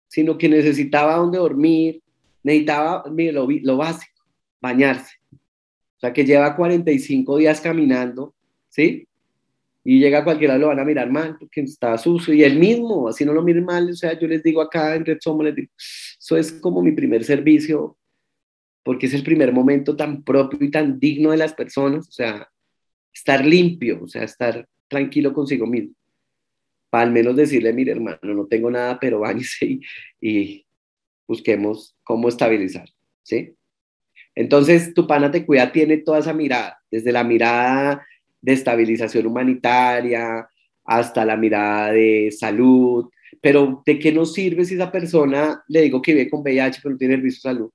sino 0.08 0.38
que 0.38 0.50
necesitaba 0.50 1.16
donde 1.16 1.38
dormir, 1.38 2.02
necesitaba, 2.46 3.04
mire, 3.12 3.32
lo, 3.32 3.48
lo 3.50 3.78
básico, 3.78 4.24
bañarse. 4.62 5.16
O 5.34 6.00
sea, 6.00 6.14
que 6.14 6.24
lleva 6.24 6.56
45 6.56 7.38
días 7.38 7.60
caminando, 7.60 8.36
¿sí? 8.70 9.08
Y 9.84 10.00
llega 10.00 10.24
cualquiera, 10.24 10.58
lo 10.58 10.68
van 10.68 10.80
a 10.80 10.86
mirar 10.86 11.10
mal 11.10 11.38
porque 11.39 11.62
está 11.62 11.98
sucio. 11.98 12.34
Y 12.34 12.43
él 12.43 12.60
mismo, 12.60 13.08
así 13.08 13.26
no 13.26 13.34
lo 13.34 13.41
miren 13.41 13.66
mal, 13.66 13.89
o 13.89 13.96
sea, 13.96 14.18
yo 14.18 14.28
les 14.28 14.43
digo 14.43 14.62
acá 14.62 14.96
en 14.96 15.06
Red 15.06 15.18
Somos, 15.22 15.43
les 15.43 15.56
digo, 15.56 15.72
eso 15.78 16.38
es 16.38 16.52
como 16.54 16.84
mi 16.84 16.91
primer 16.91 17.24
servicio, 17.24 17.98
porque 18.84 19.08
es 19.08 19.14
el 19.16 19.24
primer 19.24 19.52
momento 19.52 19.96
tan 19.96 20.24
propio 20.24 20.60
y 20.62 20.70
tan 20.70 21.00
digno 21.00 21.32
de 21.32 21.38
las 21.38 21.54
personas, 21.54 22.08
o 22.08 22.12
sea, 22.12 22.48
estar 23.12 23.43
limpio, 23.43 24.04
o 24.04 24.08
sea, 24.08 24.24
estar 24.24 24.68
tranquilo 24.88 25.34
consigo 25.34 25.66
mismo. 25.66 25.96
Para 26.91 27.06
al 27.06 27.12
menos 27.12 27.36
decirle, 27.36 27.74
mire 27.74 27.93
hermano, 27.93 28.20
no 28.22 28.46
tengo 28.46 28.70
nada, 28.70 29.00
pero 29.00 29.20
bañese 29.22 29.80
y 30.22 30.64
busquemos 31.28 31.95
cómo 32.03 32.30
estabilizar, 32.30 32.89
¿sí? 33.23 33.55
Entonces, 34.36 34.93
tu 34.93 35.07
pana 35.07 35.32
te 35.32 35.45
cuida 35.45 35.71
tiene 35.71 35.97
toda 35.97 36.19
esa 36.19 36.34
mirada, 36.34 36.80
desde 36.91 37.11
la 37.11 37.23
mirada 37.23 38.05
de 38.41 38.53
estabilización 38.53 39.26
humanitaria 39.26 40.47
hasta 40.84 41.26
la 41.26 41.36
mirada 41.36 41.91
de 41.91 42.32
salud, 42.32 43.09
pero 43.41 43.82
¿de 43.86 43.99
qué 43.99 44.11
nos 44.11 44.34
sirve 44.34 44.65
si 44.65 44.76
esa 44.76 44.91
persona 44.91 45.63
le 45.67 45.82
digo 45.82 46.01
que 46.01 46.13
vive 46.13 46.30
con 46.30 46.41
VIH 46.41 46.80
pero 46.82 46.93
no 46.93 46.97
tiene 46.97 47.15
servicio 47.15 47.49
de 47.49 47.55
salud? 47.55 47.71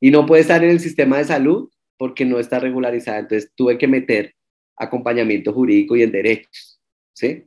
Y 0.00 0.10
no 0.10 0.24
puede 0.24 0.42
estar 0.42 0.62
en 0.64 0.70
el 0.70 0.80
sistema 0.80 1.18
de 1.18 1.24
salud 1.24 1.70
porque 1.98 2.24
no 2.24 2.38
está 2.38 2.58
regularizada. 2.58 3.18
Entonces 3.18 3.52
tuve 3.54 3.76
que 3.76 3.86
meter 3.86 4.34
acompañamiento 4.76 5.52
jurídico 5.52 5.96
y 5.96 6.02
en 6.02 6.12
derechos, 6.12 6.80
¿sí? 7.12 7.44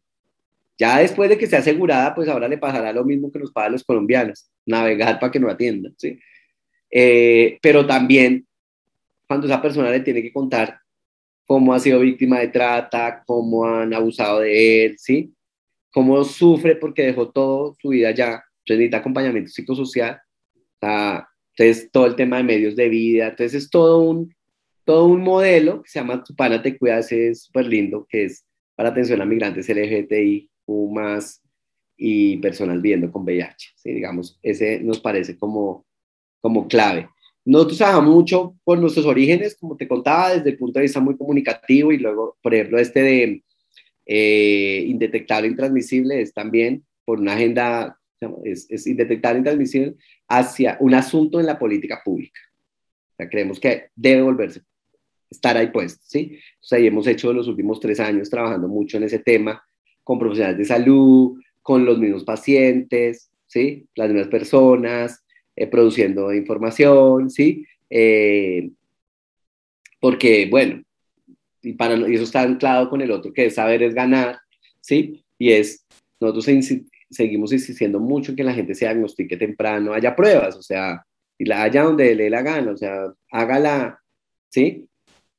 Ya 0.78 1.00
después 1.00 1.30
de 1.30 1.38
que 1.38 1.46
esté 1.46 1.58
asegurada, 1.58 2.16
pues 2.16 2.28
ahora 2.28 2.48
le 2.48 2.58
pasará 2.58 2.92
lo 2.92 3.06
mismo 3.06 3.32
que 3.32 3.40
nos 3.40 3.52
pasa 3.52 3.68
a 3.68 3.72
los 3.72 3.84
colombianos, 3.84 4.50
navegar 4.66 5.20
para 5.20 5.32
que 5.32 5.40
no 5.40 5.50
atiendan, 5.50 5.94
¿sí? 5.98 6.20
Eh, 6.90 7.58
pero 7.62 7.86
también 7.86 8.48
cuando 9.28 9.48
esa 9.48 9.62
persona 9.62 9.90
le 9.90 10.02
tiene 10.02 10.22
que 10.22 10.34
contar 10.34 10.80
cómo 11.46 11.74
ha 11.74 11.80
sido 11.80 12.00
víctima 12.00 12.40
de 12.40 12.50
trata, 12.50 13.24
cómo 13.26 13.66
han 13.66 13.94
abusado 13.94 14.40
de 14.40 14.86
él, 14.86 14.96
¿sí? 14.98 15.34
Cómo 15.92 16.24
sufre 16.24 16.76
porque 16.76 17.04
dejó 17.04 17.30
todo 17.32 17.76
su 17.80 17.90
vida 17.90 18.12
ya, 18.12 18.44
entonces 18.60 18.78
necesita 18.78 18.98
acompañamiento 18.98 19.52
psicosocial, 19.52 20.20
entonces 20.82 21.90
todo 21.92 22.08
el 22.08 22.16
tema 22.16 22.38
de 22.38 22.44
medios 22.44 22.76
de 22.76 22.90
vida, 22.90 23.28
entonces 23.30 23.64
es 23.64 23.70
todo 23.70 24.00
un, 24.00 24.34
todo 24.86 25.06
un 25.06 25.22
modelo 25.22 25.84
que 25.84 25.90
se 25.90 26.00
llama 26.00 26.24
Tu 26.24 26.36
Pana 26.36 26.62
Te 26.62 26.78
Cuida, 26.78 27.00
es 27.00 27.44
súper 27.44 27.68
lindo, 27.68 28.08
que 28.10 28.26
es 28.26 28.46
para 28.76 28.90
atención 28.90 29.22
a 29.22 29.26
migrantes 29.26 29.70
LGTBI 29.70 30.50
más 30.68 31.42
y 31.98 32.38
personas 32.38 32.82
viviendo 32.82 33.12
con 33.12 33.24
VIH. 33.24 33.74
¿sí? 33.76 33.94
Digamos, 33.94 34.40
ese 34.42 34.80
nos 34.80 35.00
parece 35.00 35.38
como, 35.38 35.86
como 36.42 36.68
clave. 36.68 37.10
Nosotros 37.46 37.78
trabajamos 37.78 38.14
mucho 38.14 38.56
por 38.64 38.80
nuestros 38.80 39.06
orígenes, 39.06 39.58
como 39.60 39.76
te 39.76 39.88
contaba, 39.88 40.34
desde 40.34 40.52
el 40.52 40.58
punto 40.58 40.80
de 40.80 40.84
vista 40.84 41.00
muy 41.00 41.18
comunicativo 41.18 41.92
y 41.92 41.98
luego, 41.98 42.38
por 42.42 42.54
ejemplo, 42.54 42.80
este 42.80 43.02
de 43.02 43.44
eh, 44.06 44.86
indetectable, 44.88 45.48
intransmisible, 45.50 46.22
es 46.22 46.34
también 46.34 46.86
por 47.06 47.20
una 47.20 47.34
agenda 47.34 48.00
es, 48.44 48.68
es 48.70 48.88
indetectable, 48.88 49.40
intransmisible, 49.40 49.96
hacia 50.30 50.78
un 50.80 50.94
asunto 50.94 51.40
en 51.40 51.46
la 51.46 51.60
política 51.60 52.02
pública. 52.04 52.40
O 53.12 53.16
sea, 53.18 53.30
creemos 53.30 53.60
que 53.60 53.90
debe 53.96 54.22
volverse, 54.22 54.62
estar 55.30 55.58
ahí 55.58 55.68
puesto, 55.68 56.02
¿sí? 56.08 56.40
Sea, 56.62 56.80
y 56.80 56.88
hemos 56.88 57.08
hecho 57.08 57.34
los 57.34 57.48
últimos 57.48 57.80
tres 57.80 58.00
años 58.00 58.30
trabajando 58.30 58.68
mucho 58.68 58.98
en 58.98 59.04
ese 59.04 59.20
tema 59.20 59.62
con 60.04 60.20
profesionales 60.20 60.58
de 60.58 60.66
salud, 60.66 61.40
con 61.62 61.86
los 61.86 61.98
mismos 61.98 62.24
pacientes, 62.24 63.32
¿sí? 63.48 63.88
Las 63.96 64.10
mismas 64.10 64.28
personas, 64.28 65.24
eh, 65.56 65.68
produciendo 65.68 66.34
información, 66.34 67.30
¿sí? 67.30 67.66
Eh, 67.90 68.70
porque, 70.00 70.48
bueno, 70.50 70.84
y, 71.62 71.74
para, 71.74 71.96
y 71.96 72.16
eso 72.16 72.24
está 72.24 72.42
anclado 72.42 72.90
con 72.90 73.02
el 73.02 73.12
otro, 73.12 73.32
que 73.32 73.46
es 73.46 73.56
saber 73.56 73.84
es 73.84 73.94
ganar, 73.94 74.40
¿sí? 74.82 75.24
Y 75.38 75.52
es, 75.52 75.86
nosotros 76.20 76.46
seguimos 77.10 77.54
insistiendo 77.54 78.00
mucho 78.00 78.32
en 78.32 78.36
que 78.36 78.44
la 78.44 78.54
gente 78.54 78.76
se 78.76 78.86
diagnostique 78.86 79.38
temprano, 79.38 79.94
haya 79.94 80.16
pruebas, 80.16 80.56
o 80.56 80.62
sea, 80.62 81.06
y 81.38 81.46
la 81.46 81.64
haya 81.64 81.84
donde 81.84 82.16
le 82.16 82.26
dé 82.26 82.30
la 82.30 82.42
gana, 82.42 82.72
o 82.72 82.78
sea, 82.78 83.14
hágala, 83.32 84.00
¿sí? 84.50 84.88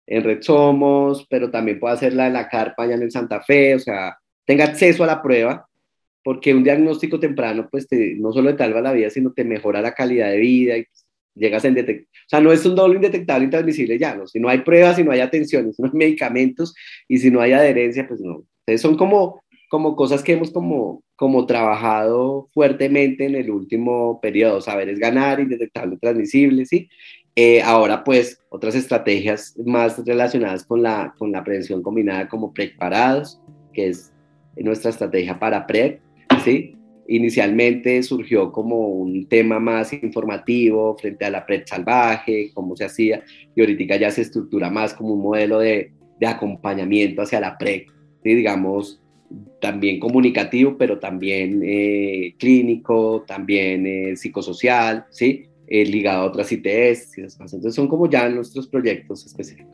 En 0.06 0.22
Red 0.22 0.42
Somos, 0.42 1.26
pero 1.28 1.50
también 1.50 1.78
puede 1.78 1.94
hacerla 1.94 2.26
en 2.26 2.34
la 2.34 2.48
carpa 2.48 2.84
allá 2.84 2.94
en 2.94 3.02
el 3.02 3.10
Santa 3.10 3.40
Fe, 3.40 3.74
o 3.74 3.78
sea, 3.78 4.16
tenga 4.44 4.64
acceso 4.64 5.04
a 5.04 5.06
la 5.06 5.22
prueba, 5.22 5.68
porque 6.22 6.54
un 6.54 6.64
diagnóstico 6.64 7.20
temprano, 7.20 7.68
pues 7.70 7.86
no 8.16 8.32
solo 8.32 8.50
te 8.52 8.64
salva 8.64 8.80
la 8.80 8.92
vida, 8.92 9.10
sino 9.10 9.32
te 9.32 9.44
mejora 9.44 9.82
la 9.82 9.92
calidad 9.92 10.30
de 10.30 10.38
vida 10.38 10.76
y 10.78 10.84
pues, 10.84 11.06
llegas 11.34 11.64
a 11.64 11.70
detectar. 11.70 12.06
O 12.06 12.28
sea, 12.28 12.40
no 12.40 12.50
es 12.52 12.64
un 12.64 12.74
doble 12.74 12.96
indetectable 12.96 13.44
intransmisible 13.44 13.98
ya, 13.98 14.14
¿no? 14.14 14.26
Si 14.26 14.40
no 14.40 14.48
hay 14.48 14.58
pruebas, 14.58 14.96
si 14.96 15.04
no 15.04 15.12
hay 15.12 15.20
atención, 15.20 15.72
si 15.72 15.82
no 15.82 15.88
hay 15.88 15.94
medicamentos 15.94 16.74
y 17.06 17.18
si 17.18 17.30
no 17.30 17.40
hay 17.40 17.52
adherencia, 17.52 18.08
pues 18.08 18.20
no. 18.20 18.44
Entonces 18.66 18.80
son 18.80 18.96
como, 18.96 19.42
como 19.68 19.96
cosas 19.96 20.22
que 20.22 20.32
hemos 20.32 20.50
como, 20.50 21.02
como 21.14 21.44
trabajado 21.44 22.48
fuertemente 22.54 23.26
en 23.26 23.34
el 23.34 23.50
último 23.50 24.18
periodo. 24.22 24.62
Saber 24.62 24.88
es 24.88 24.98
ganar, 24.98 25.40
indetectable, 25.40 25.98
transmisible, 25.98 26.64
¿sí? 26.64 26.88
Eh, 27.36 27.60
ahora, 27.62 28.04
pues, 28.04 28.40
otras 28.48 28.74
estrategias 28.76 29.54
más 29.66 30.02
relacionadas 30.06 30.64
con 30.64 30.82
la, 30.82 31.14
con 31.18 31.32
la 31.32 31.42
prevención 31.44 31.82
combinada 31.82 32.28
como 32.28 32.54
preparados, 32.54 33.40
que 33.72 33.88
es 33.88 34.13
nuestra 34.56 34.90
estrategia 34.90 35.38
para 35.38 35.66
PREP, 35.66 36.00
¿sí? 36.44 36.76
Inicialmente 37.06 38.02
surgió 38.02 38.50
como 38.50 38.88
un 38.88 39.26
tema 39.26 39.60
más 39.60 39.92
informativo 39.92 40.96
frente 40.96 41.24
a 41.24 41.30
la 41.30 41.44
PREP 41.44 41.66
salvaje, 41.66 42.50
cómo 42.54 42.76
se 42.76 42.84
hacía, 42.84 43.22
y 43.54 43.60
ahorita 43.60 43.96
ya 43.96 44.10
se 44.10 44.22
estructura 44.22 44.70
más 44.70 44.94
como 44.94 45.14
un 45.14 45.22
modelo 45.22 45.58
de, 45.58 45.92
acompañamiento 46.24 47.20
hacia 47.20 47.38
la 47.38 47.58
PREP, 47.58 47.88
¿sí? 48.22 48.34
digamos, 48.34 49.02
también 49.60 50.00
comunicativo, 50.00 50.76
pero 50.78 50.98
también 50.98 51.60
eh, 51.62 52.34
clínico, 52.38 53.24
también 53.26 53.86
eh, 53.86 54.16
psicosocial, 54.16 55.04
¿sí? 55.10 55.46
Eh, 55.66 55.84
ligado 55.86 56.22
a 56.22 56.26
otras 56.26 56.52
ITS. 56.52 57.18
Entonces 57.18 57.74
son 57.74 57.88
como 57.88 58.08
ya 58.08 58.28
nuestros 58.28 58.68
proyectos 58.68 59.24
específicos. 59.24 59.73